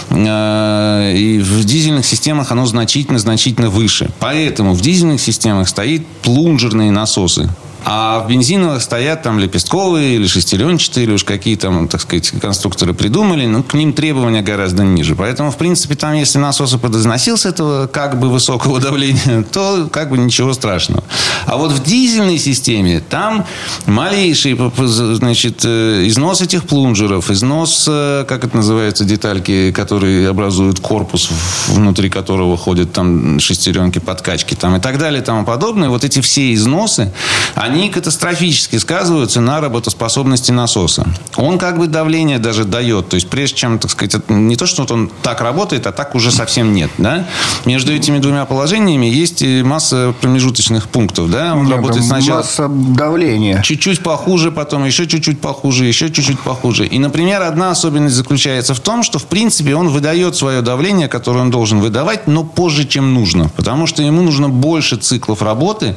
Э, 0.10 1.14
И 1.16 1.40
в 1.40 1.64
дизельных 1.64 2.06
системах 2.06 2.52
оно 2.52 2.66
значительно-значительно 2.66 3.70
выше. 3.70 4.10
Поэтому 4.20 4.74
в 4.74 4.82
дизельных 4.82 5.22
системах 5.22 5.70
стоит 5.70 6.06
плунжерные 6.24 6.92
насосы. 6.92 7.50
А 7.88 8.20
в 8.20 8.28
бензиновых 8.28 8.82
стоят 8.82 9.22
там 9.22 9.38
лепестковые 9.38 10.16
или 10.16 10.26
шестеренчатые, 10.26 11.06
или 11.06 11.14
уж 11.14 11.24
какие 11.24 11.56
там, 11.56 11.88
так 11.88 12.02
сказать, 12.02 12.32
конструкторы 12.42 12.96
придумали, 12.96 13.46
но 13.46 13.62
к 13.62 13.76
ним 13.76 13.94
требования 13.94 14.42
гораздо 14.42 14.84
ниже. 14.84 15.16
Поэтому, 15.16 15.52
в 15.52 15.58
принципе, 15.58 15.94
там, 15.94 16.14
если 16.14 16.40
насос 16.40 16.74
и 16.74 16.78
подозносил 16.80 17.36
этого 17.44 17.86
как 17.88 18.20
бы 18.20 18.30
высокого 18.30 18.80
давления, 18.82 19.44
то 19.44 19.88
как 19.92 20.10
бы 20.10 20.18
ничего 20.18 20.54
страшного. 20.54 21.04
А 21.46 21.58
вот 21.58 21.72
в 21.72 21.84
дизельной 21.84 22.40
системе 22.40 23.04
там 23.08 23.46
малейший 23.86 24.60
значит, 24.78 25.62
э, 25.64 26.08
износ 26.08 26.42
этих 26.42 26.64
плунжеров, 26.64 27.30
износ, 27.30 27.86
э, 27.88 28.26
как 28.28 28.46
это 28.46 28.58
называется, 28.58 29.04
детальки, 29.06 29.72
которые 29.72 30.30
образуют 30.30 30.80
корпус, 30.80 31.30
внутри 31.68 32.10
которого 32.10 32.58
ходят 32.58 32.94
там 32.94 33.40
шестеренки, 33.40 34.00
подкачки 34.00 34.56
там 34.56 34.76
и 34.78 34.80
так 34.80 34.98
далее 34.98 35.22
и 35.22 35.26
тому 35.26 35.46
подобное. 35.46 35.90
Вот 35.90 36.04
эти 36.04 36.22
все 36.22 36.54
износы, 36.54 37.14
они 37.54 37.75
катастрофически 37.90 38.78
сказываются 38.78 39.42
на 39.42 39.62
работоспособности 39.62 40.52
насоса. 40.52 41.08
Он 41.36 41.58
как 41.58 41.78
бы 41.78 41.88
давление 41.88 42.40
даже 42.40 42.66
дает. 42.66 43.10
То 43.10 43.16
есть 43.16 43.28
прежде 43.28 43.58
чем, 43.58 43.80
так 43.80 43.92
сказать, 43.92 44.30
не 44.30 44.56
то, 44.56 44.66
что 44.66 44.82
вот 44.82 44.92
он 44.92 45.12
так 45.22 45.42
работает, 45.42 45.88
а 45.88 45.92
так 45.92 46.16
уже 46.16 46.32
совсем 46.32 46.74
нет. 46.74 46.92
Да? 46.98 47.26
Между 47.66 47.94
этими 47.94 48.20
двумя 48.20 48.46
положениями 48.46 49.06
есть 49.06 49.44
масса 49.64 50.14
промежуточных 50.22 50.90
пунктов. 50.90 51.30
Да? 51.30 51.56
Он 51.56 51.70
работает 51.72 52.06
сначала 52.06 52.38
Масса 52.38 52.68
давления. 52.68 53.62
чуть-чуть 53.62 54.02
похуже, 54.02 54.52
потом 54.52 54.86
еще 54.86 55.08
чуть-чуть 55.08 55.40
похуже, 55.40 55.86
еще 55.86 56.12
чуть-чуть 56.12 56.40
похуже. 56.40 56.86
И, 56.86 57.00
например, 57.00 57.42
одна 57.42 57.72
особенность 57.72 58.16
заключается 58.16 58.74
в 58.74 58.80
том, 58.80 59.04
что, 59.04 59.20
в 59.20 59.26
принципе, 59.26 59.76
он 59.76 59.90
выдает 59.90 60.36
свое 60.36 60.62
давление, 60.62 61.08
которое 61.08 61.40
он 61.40 61.52
должен 61.52 61.80
выдавать, 61.80 62.28
но 62.28 62.44
позже, 62.44 62.86
чем 62.86 63.14
нужно. 63.14 63.50
Потому 63.56 63.88
что 63.88 64.02
ему 64.04 64.22
нужно 64.22 64.50
больше 64.50 64.98
циклов 64.98 65.42
работы, 65.42 65.96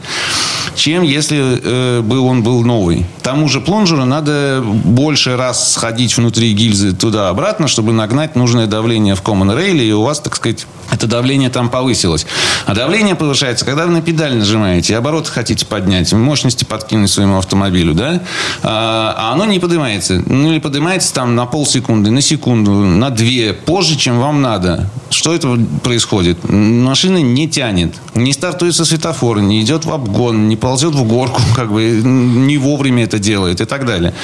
чем 0.75 1.03
если 1.03 1.61
э, 1.69 2.01
бы 2.01 2.21
он 2.21 2.43
был 2.43 2.63
новый. 2.63 3.07
Тому 3.23 3.49
же 3.49 3.61
плунжеру 3.61 4.05
надо 4.05 4.63
больше 4.65 5.37
раз 5.37 5.75
сходить 5.75 6.17
внутри 6.17 6.53
гильзы 6.55 6.93
туда-обратно, 6.93 7.69
чтобы 7.69 7.93
нагнать 7.93 8.37
нужное 8.37 8.67
давление 8.67 9.15
в 9.15 9.23
Common 9.23 9.57
Rail, 9.57 9.79
и 9.79 9.93
у 9.93 10.03
вас, 10.03 10.21
так 10.21 10.37
сказать, 10.37 10.67
это 10.91 11.07
давление 11.07 11.51
там 11.51 11.69
повысилось. 11.69 12.27
А 12.67 12.75
давление 12.75 13.15
повышается, 13.15 13.65
когда 13.65 13.85
вы 13.87 13.93
на 13.93 14.01
педаль 14.01 14.37
нажимаете, 14.37 14.95
и 14.95 14.97
обороты 14.97 15.31
хотите 15.31 15.67
поднять, 15.67 16.13
мощности 16.13 16.65
подкинуть 16.65 17.11
своему 17.11 17.39
автомобилю, 17.39 17.95
да? 17.95 18.23
А, 18.63 19.15
а 19.17 19.33
оно 19.35 19.45
не 19.45 19.59
поднимается. 19.59 20.23
Ну, 20.25 20.53
или 20.53 20.59
поднимается 20.59 21.13
там 21.13 21.35
на 21.35 21.47
полсекунды, 21.47 22.11
на 22.11 22.23
секунду, 22.23 22.73
на 22.73 23.11
две, 23.11 23.53
позже, 23.53 23.97
чем 23.97 24.19
вам 24.19 24.41
надо. 24.41 24.89
Что 25.11 25.35
это 25.35 25.59
происходит? 25.83 26.39
Машина 26.49 27.19
не 27.19 27.49
тянет, 27.49 27.95
не 28.15 28.33
стартуется 28.33 28.85
светофор, 28.85 29.41
не 29.41 29.61
идет 29.61 29.85
в 29.85 29.93
обгон, 29.93 30.49
не 30.49 30.57
ползет 30.57 30.95
в 30.95 31.05
горку, 31.05 31.43
как 31.55 31.73
бы 31.73 31.85
не 31.85 32.59
вовремя 32.59 33.05
это 33.05 33.19
делает 33.19 33.61
и 33.61 33.65
так 33.65 33.87
далее. 33.87 34.15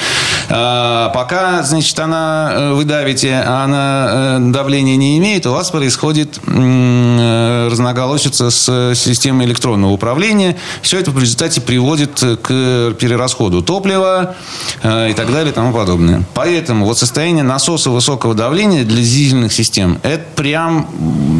А, 0.49 1.09
пока, 1.09 1.63
значит, 1.63 1.97
она, 1.99 2.51
э, 2.53 2.73
вы 2.73 2.85
давите, 2.85 3.43
а 3.45 3.63
она 3.63 4.07
э, 4.09 4.51
давления 4.51 4.95
не 4.95 5.17
имеет, 5.17 5.45
у 5.45 5.51
вас 5.51 5.71
происходит 5.71 6.39
э, 6.45 7.67
разноголосица 7.71 8.49
с 8.49 8.95
системой 8.95 9.45
электронного 9.45 9.91
управления. 9.91 10.57
Все 10.81 10.99
это 10.99 11.11
в 11.11 11.19
результате 11.19 11.61
приводит 11.61 12.19
к 12.19 12.93
перерасходу 12.99 13.61
топлива 13.61 14.35
и 14.83 15.13
так 15.15 15.31
далее 15.31 15.51
и 15.51 15.53
тому 15.53 15.73
подобное. 15.73 16.23
Поэтому 16.33 16.85
вот 16.85 16.97
состояние 16.97 17.43
насоса 17.43 17.89
высокого 17.89 18.33
давления 18.35 18.83
для 18.83 19.01
дизельных 19.01 19.53
систем– 19.53 19.99
это 20.03 20.23
прям 20.35 20.87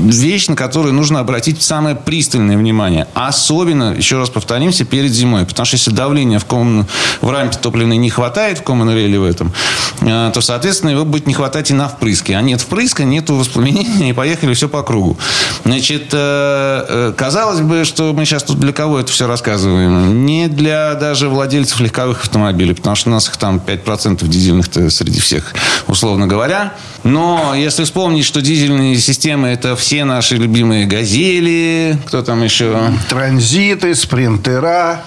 вещь, 0.09 0.47
на 0.47 0.55
которую 0.55 0.93
нужно 0.93 1.19
обратить 1.19 1.61
самое 1.61 1.95
пристальное 1.95 2.57
внимание. 2.57 3.07
Особенно, 3.13 3.93
еще 3.93 4.17
раз 4.17 4.29
повторимся, 4.29 4.85
перед 4.85 5.11
зимой. 5.11 5.45
Потому 5.45 5.65
что 5.65 5.74
если 5.75 5.91
давления 5.91 6.39
в, 6.39 6.45
ком... 6.45 6.87
в 7.21 7.29
рампе 7.29 7.57
топливной 7.57 7.97
не 7.97 8.09
хватает 8.09 8.59
в 8.59 8.63
Common 8.63 8.85
в 9.19 9.23
этом, 9.23 9.53
э, 10.01 10.31
то, 10.33 10.41
соответственно, 10.41 10.91
его 10.91 11.05
будет 11.05 11.27
не 11.27 11.33
хватать 11.33 11.71
и 11.71 11.73
на 11.73 11.87
впрыске. 11.87 12.35
А 12.35 12.41
нет 12.41 12.61
впрыска, 12.61 13.03
нет 13.03 13.29
воспламенения, 13.29 14.09
и 14.09 14.13
поехали 14.13 14.53
все 14.53 14.69
по 14.69 14.83
кругу. 14.83 15.17
Значит, 15.63 16.09
э, 16.13 16.85
э, 16.87 17.13
казалось 17.15 17.61
бы, 17.61 17.85
что 17.85 18.13
мы 18.13 18.25
сейчас 18.25 18.43
тут 18.43 18.59
для 18.59 18.73
кого 18.73 18.99
это 18.99 19.11
все 19.11 19.27
рассказываем? 19.27 20.25
Не 20.25 20.47
для 20.47 20.95
даже 20.95 21.29
владельцев 21.29 21.79
легковых 21.79 22.21
автомобилей, 22.23 22.73
потому 22.73 22.95
что 22.95 23.09
у 23.09 23.13
нас 23.13 23.27
их 23.27 23.37
там 23.37 23.61
5% 23.65 24.27
дизельных-то 24.27 24.89
среди 24.89 25.19
всех 25.19 25.53
условно 25.87 26.27
говоря. 26.27 26.73
Но 27.05 27.53
если 27.55 27.83
вспомнить, 27.83 28.25
что 28.25 28.41
дизельные 28.41 28.97
системы 28.97 29.49
это 29.49 29.75
все 29.75 30.05
наши 30.05 30.37
любимые 30.37 30.87
газели, 30.87 31.99
кто 32.07 32.23
там 32.23 32.43
еще? 32.43 32.75
Транзиты, 33.07 33.93
спринтера, 33.93 35.05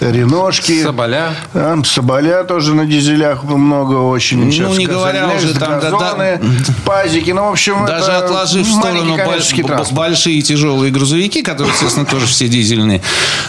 реношки. 0.00 0.82
Соболя. 0.82 1.34
А, 1.54 1.80
Соболя 1.82 2.44
тоже 2.44 2.74
на 2.74 2.84
дизелях 2.84 3.42
много 3.44 3.94
очень. 3.94 4.44
Ну, 4.44 4.52
Сейчас 4.52 4.76
не 4.76 4.84
говоря 4.86 5.28
газельных, 5.28 5.44
уже 5.50 5.54
там, 5.58 5.80
да, 5.80 5.90
газоны, 5.90 6.40
пазики. 6.84 7.30
Ну, 7.30 7.44
в 7.46 7.52
общем, 7.52 7.86
Даже 7.86 8.10
это 8.10 8.24
отложив 8.26 8.66
в 8.66 8.70
сторону 8.70 8.90
маленький 8.92 9.08
боль- 9.16 9.24
коммерческий 9.24 9.62
б- 9.62 9.68
транспорт. 9.68 9.96
большие 9.96 10.42
тяжелые 10.42 10.92
грузовики, 10.92 11.40
которые, 11.42 11.72
естественно, 11.72 12.04
тоже 12.04 12.26
все 12.26 12.48
дизельные, 12.48 13.00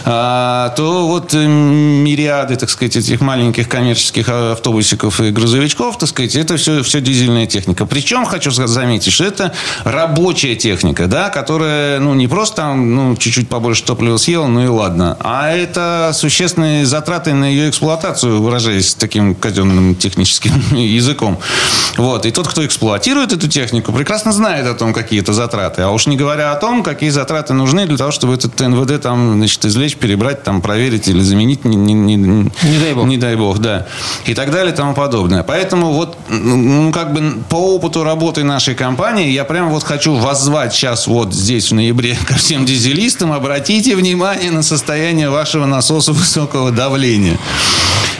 а, 0.06 0.70
то 0.76 1.06
вот 1.08 1.34
э, 1.34 1.46
мириады, 1.46 2.56
так 2.56 2.70
сказать, 2.70 2.96
этих 2.96 3.20
маленьких 3.20 3.68
коммерческих 3.68 4.26
а, 4.30 4.52
автобусиков 4.52 5.20
и 5.20 5.28
грузовичков, 5.30 5.98
так 5.98 6.08
сказать, 6.08 6.34
это 6.36 6.56
все, 6.56 6.82
все 6.82 7.02
дизельная 7.02 7.46
техника. 7.46 7.81
Причем, 7.86 8.24
хочу 8.24 8.50
заметить, 8.50 9.12
что 9.12 9.24
это 9.24 9.52
рабочая 9.84 10.54
техника, 10.56 11.06
да, 11.06 11.28
которая, 11.28 12.00
ну, 12.00 12.14
не 12.14 12.28
просто 12.28 12.56
там, 12.56 12.94
ну, 12.94 13.16
чуть-чуть 13.16 13.48
побольше 13.48 13.84
топлива 13.84 14.16
съела, 14.16 14.46
ну 14.46 14.62
и 14.64 14.66
ладно, 14.68 15.16
а 15.20 15.50
это 15.50 16.10
существенные 16.14 16.86
затраты 16.86 17.32
на 17.34 17.44
ее 17.44 17.68
эксплуатацию, 17.70 18.42
выражаясь 18.42 18.94
таким 18.94 19.34
казенным 19.34 19.94
техническим 19.94 20.52
языком. 20.76 21.38
Вот. 21.96 22.26
И 22.26 22.30
тот, 22.30 22.48
кто 22.48 22.64
эксплуатирует 22.64 23.32
эту 23.32 23.48
технику, 23.48 23.92
прекрасно 23.92 24.32
знает 24.32 24.66
о 24.66 24.74
том, 24.74 24.92
какие 24.92 25.20
это 25.20 25.32
затраты. 25.32 25.82
А 25.82 25.90
уж 25.90 26.06
не 26.06 26.16
говоря 26.16 26.52
о 26.52 26.56
том, 26.56 26.82
какие 26.82 27.10
затраты 27.10 27.54
нужны 27.54 27.86
для 27.86 27.96
того, 27.96 28.10
чтобы 28.10 28.34
этот 28.34 28.58
НВД 28.60 29.00
там, 29.02 29.34
значит, 29.36 29.64
извлечь, 29.64 29.96
перебрать, 29.96 30.42
там, 30.42 30.60
проверить 30.62 31.08
или 31.08 31.20
заменить, 31.20 31.64
не, 31.64 31.76
не- 31.76 31.94
не- 31.94 32.16
Не 32.16 32.78
дай 32.80 32.94
бог. 32.94 33.06
Не 33.06 33.16
дай 33.16 33.36
бог, 33.36 33.58
да. 33.58 33.86
И 34.26 34.34
так 34.34 34.50
далее 34.50 34.72
и 34.72 34.76
тому 34.76 34.94
подобное. 34.94 35.42
Поэтому 35.42 35.92
вот, 35.92 36.16
ну, 36.28 36.90
как 36.92 37.12
бы 37.12 37.42
по 37.48 37.71
опыту 37.72 38.04
работы 38.04 38.44
нашей 38.44 38.74
компании, 38.74 39.30
я 39.30 39.44
прям 39.44 39.70
вот 39.70 39.82
хочу 39.82 40.14
воззвать 40.14 40.74
сейчас 40.74 41.06
вот 41.06 41.34
здесь 41.34 41.70
в 41.70 41.74
ноябре 41.74 42.16
ко 42.26 42.34
всем 42.34 42.64
дизелистам, 42.64 43.32
обратите 43.32 43.96
внимание 43.96 44.50
на 44.50 44.62
состояние 44.62 45.30
вашего 45.30 45.66
насоса 45.66 46.12
высокого 46.12 46.70
давления. 46.70 47.38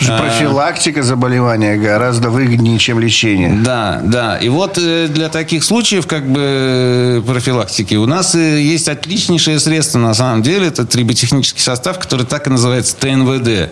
А. 0.08 0.18
Профилактика 0.18 1.02
заболевания 1.02 1.76
гораздо 1.76 2.30
выгоднее, 2.30 2.78
чем 2.78 2.98
лечение. 2.98 3.52
Да, 3.62 4.00
да. 4.02 4.38
И 4.38 4.48
вот 4.48 4.78
э, 4.78 5.08
для 5.08 5.28
таких 5.28 5.64
случаев, 5.64 6.06
как 6.06 6.30
бы, 6.30 6.40
э, 6.42 7.22
профилактики, 7.26 7.94
у 7.94 8.06
нас 8.06 8.34
э, 8.34 8.60
есть 8.60 8.88
отличнейшее 8.88 9.58
средство, 9.60 9.98
на 9.98 10.14
самом 10.14 10.42
деле, 10.42 10.68
это 10.68 10.84
триботехнический 10.84 11.60
состав, 11.60 11.98
который 11.98 12.26
так 12.26 12.46
и 12.46 12.50
называется 12.50 12.96
ТНВД. 12.96 13.70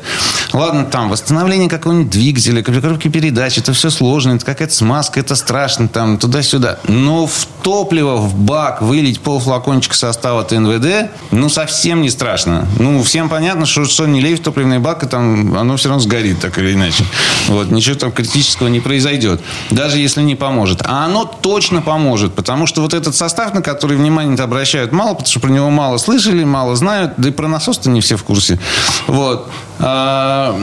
Ладно, 0.53 0.85
там, 0.85 1.09
восстановление 1.09 1.69
какого-нибудь 1.69 2.11
двигателя, 2.11 2.63
коробки 2.63 3.09
передач, 3.09 3.59
это 3.59 3.73
все 3.73 3.91
сложно, 3.91 4.33
это 4.33 4.45
какая-то 4.45 4.75
смазка, 4.75 5.21
это 5.21 5.35
страшно, 5.35 5.89
там, 5.89 6.19
туда-сюда. 6.19 6.79
Но 6.89 7.27
в 7.27 7.47
топливо, 7.63 8.17
в 8.17 8.35
бак 8.35 8.83
вылить 8.83 9.21
полфлакончика 9.21 9.95
состава 9.95 10.45
ТНВД, 10.45 11.11
ну, 11.31 11.49
совсем 11.49 12.03
не 12.03 12.11
страшно. 12.11 12.67
Ну, 12.79 13.03
всем 13.03 13.29
понятно, 13.29 13.67
что, 13.67 13.85
что 13.85 14.07
не 14.07 14.21
лей 14.21 14.35
в 14.35 14.41
топливный 14.41 14.79
бак, 14.79 15.03
и 15.03 15.07
там 15.07 15.57
оно 15.57 15.77
все 15.77 15.89
равно 15.89 16.03
сгорит, 16.03 16.20
так 16.41 16.59
или 16.59 16.75
иначе. 16.75 17.05
Вот, 17.49 17.71
ничего 17.71 17.97
там 17.97 18.13
критического 18.13 18.69
не 18.69 18.81
произойдет. 18.81 19.41
Даже 19.71 19.99
если 19.99 20.23
не 20.23 20.37
поможет. 20.37 20.83
А 20.85 21.05
оно 21.05 21.25
точно 21.25 21.83
поможет, 21.83 22.35
потому 22.35 22.67
что 22.67 22.83
вот 22.83 22.95
этот 22.95 23.15
состав, 23.15 23.55
на 23.55 23.63
который 23.63 23.97
внимание 23.97 24.37
обращают 24.37 24.93
мало, 24.93 25.15
потому 25.15 25.27
что 25.27 25.41
про 25.41 25.51
него 25.51 25.71
мало 25.71 25.99
слышали, 25.99 26.45
мало 26.45 26.77
знают, 26.77 27.15
да 27.17 27.29
и 27.29 27.33
про 27.33 27.49
насос-то 27.49 27.91
не 27.91 28.01
все 28.01 28.17
в 28.17 28.25
курсе. 28.25 28.59
Вот. 29.07 29.51
А, 29.79 30.59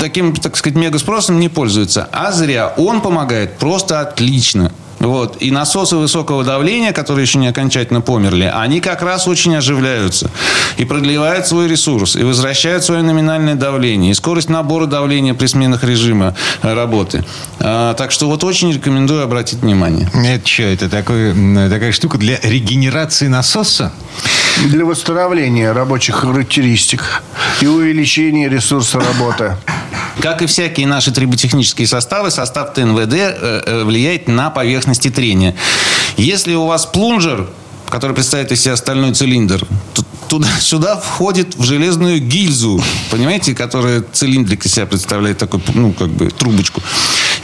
таким, 0.00 0.34
так 0.34 0.56
сказать, 0.56 0.76
мега 0.76 0.98
спросом 0.98 1.40
не 1.40 1.48
пользуются. 1.48 2.08
А 2.12 2.32
зря. 2.32 2.72
Он 2.76 3.00
помогает 3.00 3.58
просто 3.58 4.00
отлично. 4.00 4.72
Вот. 4.98 5.36
И 5.40 5.50
насосы 5.50 5.96
высокого 5.96 6.44
давления, 6.44 6.92
которые 6.92 7.24
еще 7.24 7.38
не 7.38 7.48
окончательно 7.48 8.00
померли, 8.00 8.50
они 8.54 8.80
как 8.80 9.02
раз 9.02 9.28
очень 9.28 9.54
оживляются. 9.56 10.30
И 10.76 10.84
продлевают 10.84 11.46
свой 11.46 11.68
ресурс. 11.68 12.16
И 12.16 12.22
возвращают 12.22 12.84
свое 12.84 13.02
номинальное 13.02 13.54
давление. 13.54 14.12
И 14.12 14.14
скорость 14.14 14.48
набора 14.48 14.86
давления 14.86 15.34
при 15.34 15.46
сменах 15.46 15.84
режима 15.84 16.34
э, 16.62 16.74
работы. 16.74 17.24
А, 17.60 17.94
так 17.94 18.10
что 18.10 18.26
вот 18.26 18.44
очень 18.44 18.72
рекомендую 18.72 19.22
обратить 19.22 19.60
внимание. 19.60 20.10
Это 20.14 20.46
что, 20.48 20.62
это 20.62 20.88
такой, 20.88 21.32
такая 21.68 21.92
штука 21.92 22.18
для 22.18 22.38
регенерации 22.42 23.26
насоса? 23.26 23.92
Для 24.66 24.84
восстановления 24.84 25.72
рабочих 25.72 26.16
характеристик 26.16 27.22
и 27.60 27.66
увеличения 27.66 28.48
ресурса 28.48 29.00
работы. 29.00 29.56
Как 30.20 30.42
и 30.42 30.46
всякие 30.46 30.86
наши 30.86 31.12
триботехнические 31.12 31.86
составы, 31.86 32.30
состав 32.30 32.72
ТНВД 32.72 33.14
э, 33.14 33.62
э, 33.66 33.84
влияет 33.84 34.28
на 34.28 34.50
поверхности 34.94 35.10
трения. 35.10 35.54
Если 36.16 36.54
у 36.54 36.66
вас 36.66 36.86
плунжер, 36.86 37.48
который 37.88 38.14
представляет 38.14 38.52
из 38.52 38.62
себя 38.62 38.76
стальной 38.76 39.12
цилиндр, 39.14 39.66
туда, 40.28 40.48
сюда 40.60 40.96
входит 40.96 41.56
в 41.56 41.64
железную 41.64 42.20
гильзу, 42.20 42.82
понимаете, 43.10 43.54
которая 43.54 44.02
цилиндрик 44.12 44.66
из 44.66 44.72
себя 44.72 44.86
представляет 44.86 45.38
такой, 45.38 45.60
ну, 45.74 45.92
как 45.92 46.08
бы, 46.08 46.30
трубочку. 46.30 46.80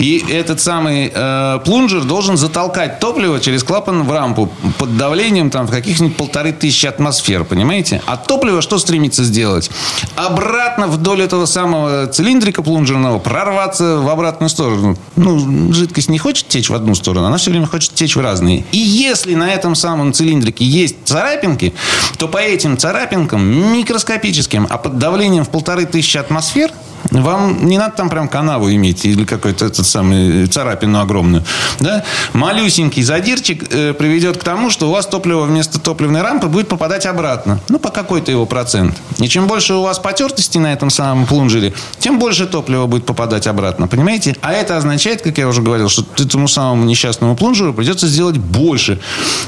И 0.00 0.24
этот 0.30 0.60
самый 0.62 1.12
э, 1.14 1.58
плунжер 1.64 2.04
должен 2.04 2.38
затолкать 2.38 3.00
топливо 3.00 3.38
через 3.38 3.62
клапан 3.62 4.04
в 4.04 4.10
рампу 4.10 4.50
под 4.78 4.96
давлением 4.96 5.50
там 5.50 5.66
в 5.66 5.70
каких-нибудь 5.70 6.16
полторы 6.16 6.52
тысячи 6.52 6.86
атмосфер, 6.86 7.44
понимаете? 7.44 8.00
А 8.06 8.16
топливо 8.16 8.62
что 8.62 8.78
стремится 8.78 9.24
сделать? 9.24 9.70
Обратно 10.16 10.86
вдоль 10.86 11.20
этого 11.20 11.44
самого 11.44 12.06
цилиндрика 12.06 12.62
плунжерного 12.62 13.18
прорваться 13.18 13.98
в 13.98 14.08
обратную 14.08 14.48
сторону. 14.48 14.96
Ну, 15.16 15.70
жидкость 15.74 16.08
не 16.08 16.18
хочет 16.18 16.48
течь 16.48 16.70
в 16.70 16.74
одну 16.74 16.94
сторону, 16.94 17.26
она 17.26 17.36
все 17.36 17.50
время 17.50 17.66
хочет 17.66 17.92
течь 17.92 18.16
в 18.16 18.20
разные. 18.20 18.64
И 18.72 18.78
если 18.78 19.34
на 19.34 19.52
этом 19.52 19.74
самом 19.74 20.14
цилиндрике 20.14 20.64
есть 20.64 20.96
царапинки, 21.04 21.74
то 22.16 22.26
по 22.26 22.38
этим 22.38 22.78
царапинкам 22.78 23.74
микроскопическим, 23.74 24.66
а 24.70 24.78
под 24.78 24.96
давлением 24.96 25.44
в 25.44 25.50
полторы 25.50 25.84
тысячи 25.84 26.16
атмосфер 26.16 26.70
вам 27.10 27.66
не 27.66 27.78
надо 27.78 27.96
там 27.96 28.08
прям 28.08 28.28
канаву 28.28 28.70
иметь 28.72 29.04
или 29.04 29.24
какой-то 29.24 29.66
этот 29.66 29.86
самый 29.86 30.46
царапину 30.46 31.00
огромную. 31.00 31.44
Да? 31.80 32.04
Малюсенький 32.32 33.02
задирчик 33.02 33.64
э, 33.70 33.94
приведет 33.94 34.36
к 34.36 34.44
тому, 34.44 34.70
что 34.70 34.88
у 34.88 34.92
вас 34.92 35.06
топливо 35.06 35.42
вместо 35.42 35.80
топливной 35.80 36.22
рампы 36.22 36.46
будет 36.46 36.68
попадать 36.68 37.06
обратно. 37.06 37.60
Ну, 37.68 37.78
по 37.78 37.90
какой-то 37.90 38.30
его 38.30 38.46
процент. 38.46 38.96
И 39.18 39.28
чем 39.28 39.46
больше 39.46 39.74
у 39.74 39.82
вас 39.82 39.98
потертости 39.98 40.58
на 40.58 40.72
этом 40.72 40.90
самом 40.90 41.26
плунжере, 41.26 41.72
тем 41.98 42.18
больше 42.18 42.46
топлива 42.46 42.86
будет 42.86 43.06
попадать 43.06 43.46
обратно. 43.46 43.86
Понимаете? 43.88 44.36
А 44.42 44.52
это 44.52 44.76
означает, 44.76 45.22
как 45.22 45.38
я 45.38 45.48
уже 45.48 45.62
говорил, 45.62 45.88
что 45.88 46.04
этому 46.18 46.48
самому 46.48 46.84
несчастному 46.84 47.36
плунжеру 47.36 47.74
придется 47.74 48.06
сделать 48.06 48.36
больше 48.36 49.00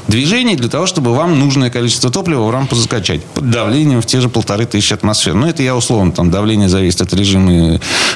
движений 0.07 0.55
для 0.55 0.69
того, 0.69 0.85
чтобы 0.85 1.13
вам 1.13 1.39
нужное 1.39 1.69
количество 1.69 2.11
топлива 2.11 2.43
в 2.43 2.51
рампу 2.51 2.75
закачать. 2.75 3.23
Под 3.23 3.49
давлением 3.49 4.01
в 4.01 4.05
те 4.05 4.19
же 4.21 4.29
полторы 4.29 4.65
тысячи 4.65 4.93
атмосфер. 4.93 5.33
Ну, 5.33 5.47
это 5.47 5.63
я 5.63 5.75
условно. 5.75 6.11
Там 6.11 6.31
давление 6.31 6.69
зависит 6.69 7.01
от 7.01 7.13
режима 7.13 7.42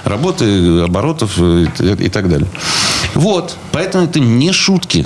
работы, 0.03 0.81
оборотов 0.81 1.37
и, 1.39 1.69
и 1.79 2.09
так 2.09 2.29
далее. 2.29 2.47
Вот. 3.13 3.57
Поэтому 3.71 4.05
это 4.05 4.19
не 4.19 4.51
шутки. 4.51 5.05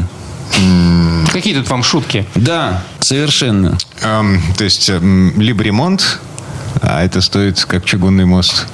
Какие 1.31 1.55
тут 1.55 1.69
вам 1.69 1.83
шутки? 1.83 2.25
Да, 2.35 2.83
совершенно. 2.99 3.77
Эм, 4.01 4.41
то 4.57 4.63
есть, 4.63 4.89
эм, 4.89 5.39
либо 5.39 5.63
ремонт, 5.63 6.19
а 6.81 7.03
это 7.03 7.21
стоит 7.21 7.63
как 7.65 7.85
чугунный 7.85 8.25
мост. 8.25 8.67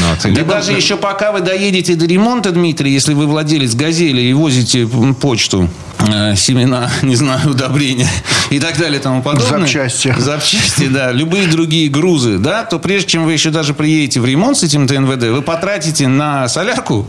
Ну, 0.00 0.08
вот, 0.10 0.34
Да 0.34 0.44
даже 0.44 0.72
еще 0.72 0.96
пока 0.96 1.32
вы 1.32 1.40
доедете 1.40 1.94
до 1.94 2.06
ремонта, 2.06 2.50
Дмитрий, 2.50 2.92
если 2.92 3.14
вы 3.14 3.26
владелец 3.26 3.74
«Газели» 3.74 4.20
и 4.20 4.32
возите 4.32 4.86
почту, 5.20 5.68
э, 5.98 6.34
семена, 6.36 6.90
не 7.02 7.16
знаю, 7.16 7.50
удобрения 7.50 8.08
и 8.50 8.58
так 8.58 8.78
далее 8.78 9.00
и 9.00 9.02
тому 9.02 9.22
подобное. 9.22 9.60
Запчасти. 9.60 10.14
Запчасти, 10.18 10.88
да. 10.88 11.12
Любые 11.12 11.46
другие 11.48 11.88
грузы, 11.88 12.38
да, 12.38 12.64
то 12.64 12.78
прежде 12.78 13.10
чем 13.10 13.24
вы 13.24 13.32
еще 13.32 13.50
даже 13.50 13.74
приедете 13.74 14.20
в 14.20 14.26
ремонт 14.26 14.58
с 14.58 14.62
этим 14.62 14.86
ТНВД, 14.86 15.24
вы 15.30 15.42
потратите 15.42 16.08
на 16.08 16.48
солярку 16.48 17.06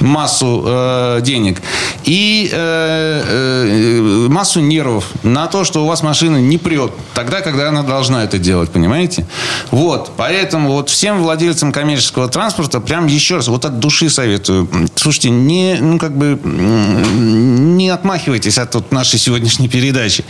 массу 0.00 0.62
э, 0.66 1.20
денег 1.22 1.60
и 2.04 2.50
э, 2.52 3.22
э, 3.26 4.28
массу 4.28 4.60
нервов 4.60 5.06
на 5.22 5.46
то, 5.46 5.64
что 5.64 5.84
у 5.84 5.86
вас 5.86 6.02
машина 6.02 6.36
не 6.36 6.58
прет 6.58 6.92
тогда, 7.14 7.40
когда 7.40 7.68
она 7.68 7.82
должна 7.82 8.24
это 8.24 8.38
делать, 8.38 8.70
понимаете? 8.70 9.26
Вот, 9.70 10.12
поэтому 10.16 10.72
вот 10.72 10.90
всем 10.90 11.22
владельцам 11.22 11.72
коммерческого 11.72 12.28
транспорта 12.28 12.80
прям 12.80 13.06
еще 13.06 13.36
раз, 13.36 13.48
вот 13.48 13.64
от 13.64 13.78
души 13.78 14.10
советую. 14.10 14.68
Слушайте, 14.94 15.30
не, 15.30 15.78
ну 15.80 15.98
как 15.98 16.16
бы 16.16 16.38
не 16.44 17.88
отмахивайтесь 17.88 18.58
от 18.58 18.74
вот 18.74 18.92
нашей 18.92 19.18
сегодняшней 19.18 19.68
передачи. 19.68 20.24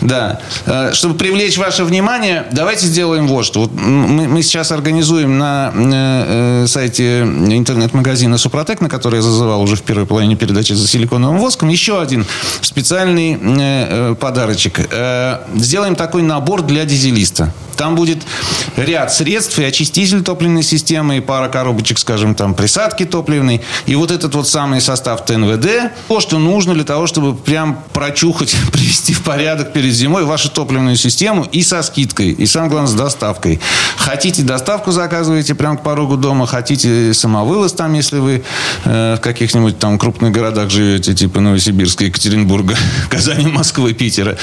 Да. 0.00 0.40
Э, 0.66 0.92
Чтобы 0.92 1.14
привлечь 1.14 1.58
ваше 1.58 1.84
внимание, 1.84 2.46
давайте 2.52 2.86
сделаем 2.86 3.26
вот 3.26 3.44
что. 3.44 3.60
Вот 3.60 3.72
мы, 3.72 4.28
мы 4.28 4.42
сейчас 4.42 4.72
организуем 4.72 5.38
на 5.38 5.72
э, 5.74 6.62
э, 6.64 6.66
сайте 6.66 7.22
интернет-магазина 7.22 8.38
Супротек, 8.38 8.80
на 8.80 8.88
который 8.88 9.17
я 9.18 9.22
зазывал 9.22 9.60
уже 9.62 9.76
в 9.76 9.82
первой 9.82 10.06
половине 10.06 10.36
передачи 10.36 10.72
за 10.72 10.86
силиконовым 10.86 11.38
воском. 11.38 11.68
Еще 11.68 12.00
один 12.00 12.24
специальный 12.60 13.34
э, 13.34 13.38
э, 13.40 14.14
подарочек. 14.14 14.80
Э, 14.90 15.40
сделаем 15.56 15.96
такой 15.96 16.22
набор 16.22 16.62
для 16.62 16.84
дизелиста. 16.84 17.52
Там 17.78 17.94
будет 17.94 18.24
ряд 18.76 19.12
средств 19.12 19.56
и 19.60 19.62
очиститель 19.62 20.24
топливной 20.24 20.64
системы, 20.64 21.18
и 21.18 21.20
пара 21.20 21.48
коробочек, 21.48 22.00
скажем, 22.00 22.34
там, 22.34 22.54
присадки 22.54 23.04
топливной. 23.04 23.60
И 23.86 23.94
вот 23.94 24.10
этот 24.10 24.34
вот 24.34 24.48
самый 24.48 24.80
состав 24.80 25.24
ТНВД, 25.24 25.92
то, 26.08 26.18
что 26.18 26.40
нужно 26.40 26.74
для 26.74 26.82
того, 26.82 27.06
чтобы 27.06 27.36
прям 27.36 27.80
прочухать, 27.92 28.56
привести 28.72 29.14
в 29.14 29.22
порядок 29.22 29.72
перед 29.72 29.92
зимой 29.92 30.24
вашу 30.24 30.50
топливную 30.50 30.96
систему 30.96 31.46
и 31.52 31.62
со 31.62 31.82
скидкой, 31.82 32.30
и 32.30 32.46
самое 32.46 32.70
главное, 32.70 32.90
с 32.90 32.94
доставкой. 32.94 33.60
Хотите 33.96 34.42
доставку 34.42 34.90
заказываете 34.90 35.54
прямо 35.54 35.76
к 35.76 35.84
порогу 35.84 36.16
дома, 36.16 36.48
хотите 36.48 37.14
самовывоз 37.14 37.72
там, 37.74 37.94
если 37.94 38.18
вы 38.18 38.42
э, 38.98 39.16
в 39.16 39.20
каких-нибудь 39.20 39.78
там 39.78 39.98
крупных 39.98 40.32
городах 40.32 40.70
живете, 40.70 41.14
типа 41.14 41.40
Новосибирска, 41.40 42.04
Екатеринбурга, 42.04 42.76
Казани, 43.10 43.46
Москвы, 43.46 43.92
Питера. 43.94 44.36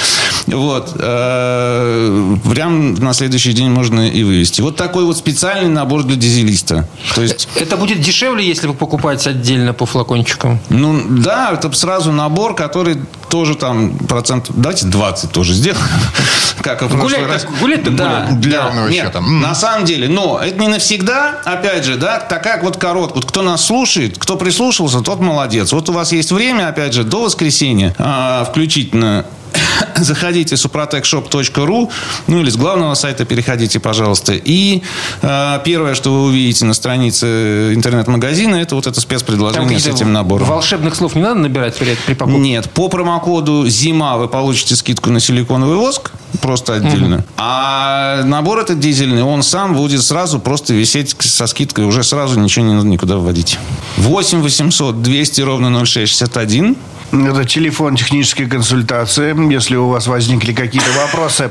Вот. 0.48 0.96
Э, 1.00 2.36
прям 2.50 2.96
на 2.96 3.14
следующий 3.14 3.54
день 3.54 3.70
можно 3.70 4.08
и 4.08 4.24
вывести. 4.24 4.62
Вот 4.62 4.76
такой 4.76 5.06
вот 5.06 5.18
специальный 5.18 5.70
набор 5.70 6.04
для 6.04 6.16
дизелиста. 6.16 6.88
То 7.16 7.22
есть... 7.22 7.48
Это 7.56 7.78
будет 7.78 8.02
дешевле, 8.02 8.46
если 8.46 8.68
вы 8.68 8.74
покупаете 8.74 9.32
отдельно 9.32 9.74
по 9.74 9.86
флакончикам? 9.86 10.60
Ну, 10.70 11.02
да, 11.10 11.52
это 11.54 11.72
сразу 11.74 12.12
набор, 12.12 12.56
который 12.56 12.98
тоже 13.30 13.56
там 13.56 13.98
процент... 13.98 14.48
Давайте 14.50 14.86
20 14.88 15.32
тоже 15.32 15.54
сделаем. 15.54 15.84
Как 16.62 16.82
в 16.82 16.88
прошлый 16.88 17.02
Гулять 17.02 17.28
раз. 17.28 17.42
так- 17.44 17.60
гулять 17.60 17.84
так 17.84 17.96
да. 17.96 18.28
Для 18.32 18.72
нет, 18.90 19.06
счета. 19.06 19.22
На 19.22 19.54
самом 19.54 19.86
деле, 19.86 20.08
но 20.08 20.40
это 20.44 20.58
не 20.60 20.68
навсегда, 20.68 21.42
опять 21.44 21.86
же, 21.86 21.96
да, 21.98 22.20
такая 22.20 22.62
вот 22.62 22.78
короткая. 22.78 23.16
Вот 23.16 23.26
кто 23.26 23.42
нас 23.42 23.66
слушает, 23.66 24.18
кто 24.18 24.36
прислушался, 24.46 25.02
тот 25.02 25.22
молодец. 25.22 25.74
Вот 25.74 25.90
у 25.90 25.92
вас 25.92 26.12
есть 26.12 26.32
время, 26.32 26.68
опять 26.68 26.94
же, 26.94 27.04
до 27.04 27.24
воскресенья 27.24 27.96
а, 27.98 28.46
включительно 28.46 29.26
заходите 29.96 30.56
suprotecshop.ru, 30.56 31.92
ну 32.28 32.42
или 32.42 32.50
с 32.50 32.58
главного 32.58 32.94
сайта 32.96 33.26
переходите, 33.26 33.80
пожалуйста. 33.80 34.34
И 34.34 34.84
э, 35.22 35.60
первое, 35.64 35.96
что 35.96 36.12
вы 36.14 36.24
увидите 36.26 36.66
на 36.66 36.74
странице 36.74 37.74
интернет-магазина, 37.74 38.56
это 38.56 38.76
вот 38.76 38.88
это 38.88 39.00
спецпредложение 39.00 39.80
с 39.80 39.88
этим 39.88 40.14
набором. 40.14 40.48
волшебных 40.48 40.96
слов 40.96 41.16
не 41.16 41.22
надо 41.22 41.40
набирать 41.40 41.76
при, 41.76 41.96
при 42.06 42.14
покупке? 42.14 42.40
Нет, 42.40 42.70
по 42.70 42.90
промокоду 42.90 43.68
«Зима» 43.68 44.18
вы 44.18 44.28
получите 44.28 44.76
скидку 44.76 45.10
на 45.10 45.20
силиконовый 45.20 45.78
воск, 45.78 46.12
просто 46.42 46.76
отдельно. 46.76 47.26
А 47.38 48.24
набор 48.24 48.60
этот 48.60 48.80
дизельный, 48.80 49.24
он 49.24 49.44
сам 49.44 49.76
будет 49.76 50.04
сразу 50.04 50.40
просто 50.40 50.74
висеть 50.74 51.16
со 51.20 51.48
скидкой, 51.48 51.86
уже 51.86 52.04
сразу 52.04 52.40
ничего 52.40 52.66
не 52.66 52.74
надо 52.74 52.88
никуда 52.88 53.18
вводить. 53.18 53.58
8 53.98 54.42
800 54.42 55.02
200 55.02 55.42
ровно 55.42 55.86
0661. 55.86 56.76
Это 57.24 57.46
телефон 57.46 57.96
технической 57.96 58.48
консультации. 58.48 59.34
Если 59.52 59.76
у 59.76 59.88
вас 59.88 60.08
возникли 60.08 60.54
какие-то 60.54 60.92
вопросы 60.92 61.50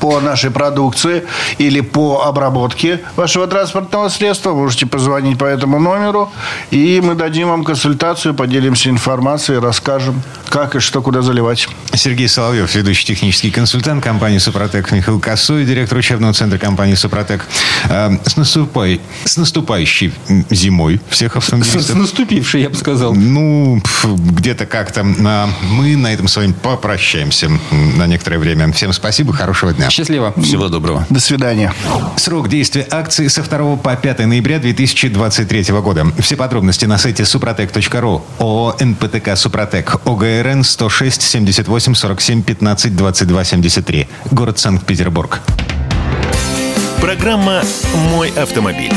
по 0.00 0.20
нашей 0.20 0.50
продукции 0.50 1.24
или 1.58 1.80
по 1.80 2.24
обработке 2.24 3.00
вашего 3.16 3.46
транспортного 3.46 4.08
средства, 4.08 4.54
можете 4.54 4.86
позвонить 4.86 5.38
по 5.38 5.44
этому 5.44 5.78
номеру, 5.78 6.30
и 6.70 7.00
мы 7.02 7.14
дадим 7.14 7.48
вам 7.48 7.64
консультацию, 7.64 8.34
поделимся 8.34 8.90
информацией, 8.90 9.58
расскажем, 9.58 10.22
как 10.48 10.76
и 10.76 10.80
что 10.80 11.02
куда 11.02 11.22
заливать. 11.22 11.68
Сергей 11.94 12.28
Соловьев, 12.28 12.74
ведущий 12.74 13.06
технический 13.06 13.50
консультант 13.50 14.02
компании 14.04 14.38
«Супротек», 14.38 14.90
Михаил 14.92 15.20
Косой, 15.20 15.64
директор 15.64 15.98
учебного 15.98 16.32
центра 16.32 16.58
компании 16.58 16.94
«Супротек». 16.94 17.46
Э, 17.88 18.10
С, 18.24 18.36
наступай, 18.36 19.00
с 19.24 19.36
наступающей 19.36 20.12
зимой 20.50 21.00
всех 21.08 21.32
С, 21.32 21.34
с 21.34 21.36
автомобилистов. 21.38 21.96
наступившей, 21.96 22.62
я 22.62 22.70
бы 22.70 22.76
сказал. 22.76 23.14
Ну, 23.14 23.82
где-то 24.04 24.66
как-то 24.66 25.04
а, 25.26 25.48
мы 25.70 25.96
на 25.96 26.12
этом 26.12 26.28
с 26.28 26.36
вами 26.36 26.52
попрощаемся 26.52 27.50
на 27.70 28.06
некоторое 28.06 28.38
время. 28.38 28.72
Всем 28.72 28.92
спасибо, 28.92 29.32
хорошего 29.32 29.72
дня. 29.72 29.83
Счастливо. 29.90 30.32
Всего 30.42 30.68
доброго. 30.68 31.06
До 31.10 31.20
свидания. 31.20 31.72
Срок 32.16 32.48
действия 32.48 32.86
акции 32.90 33.28
со 33.28 33.42
2 33.42 33.76
по 33.76 33.96
5 33.96 34.26
ноября 34.26 34.58
2023 34.58 35.64
года. 35.80 36.06
Все 36.18 36.36
подробности 36.36 36.84
на 36.84 36.98
сайте 36.98 37.24
suprotec.ru. 37.24 38.22
ООО 38.38 38.76
«НПТК 38.80 39.36
Супротек». 39.36 39.96
ОГРН 40.04 40.64
106 40.64 41.22
78 41.22 41.94
47 41.94 42.42
15 42.42 42.96
22 42.96 43.44
73. 43.44 44.08
Город 44.30 44.58
Санкт-Петербург. 44.58 45.40
Программа 47.00 47.62
«Мой 48.10 48.30
автомобиль». 48.30 48.92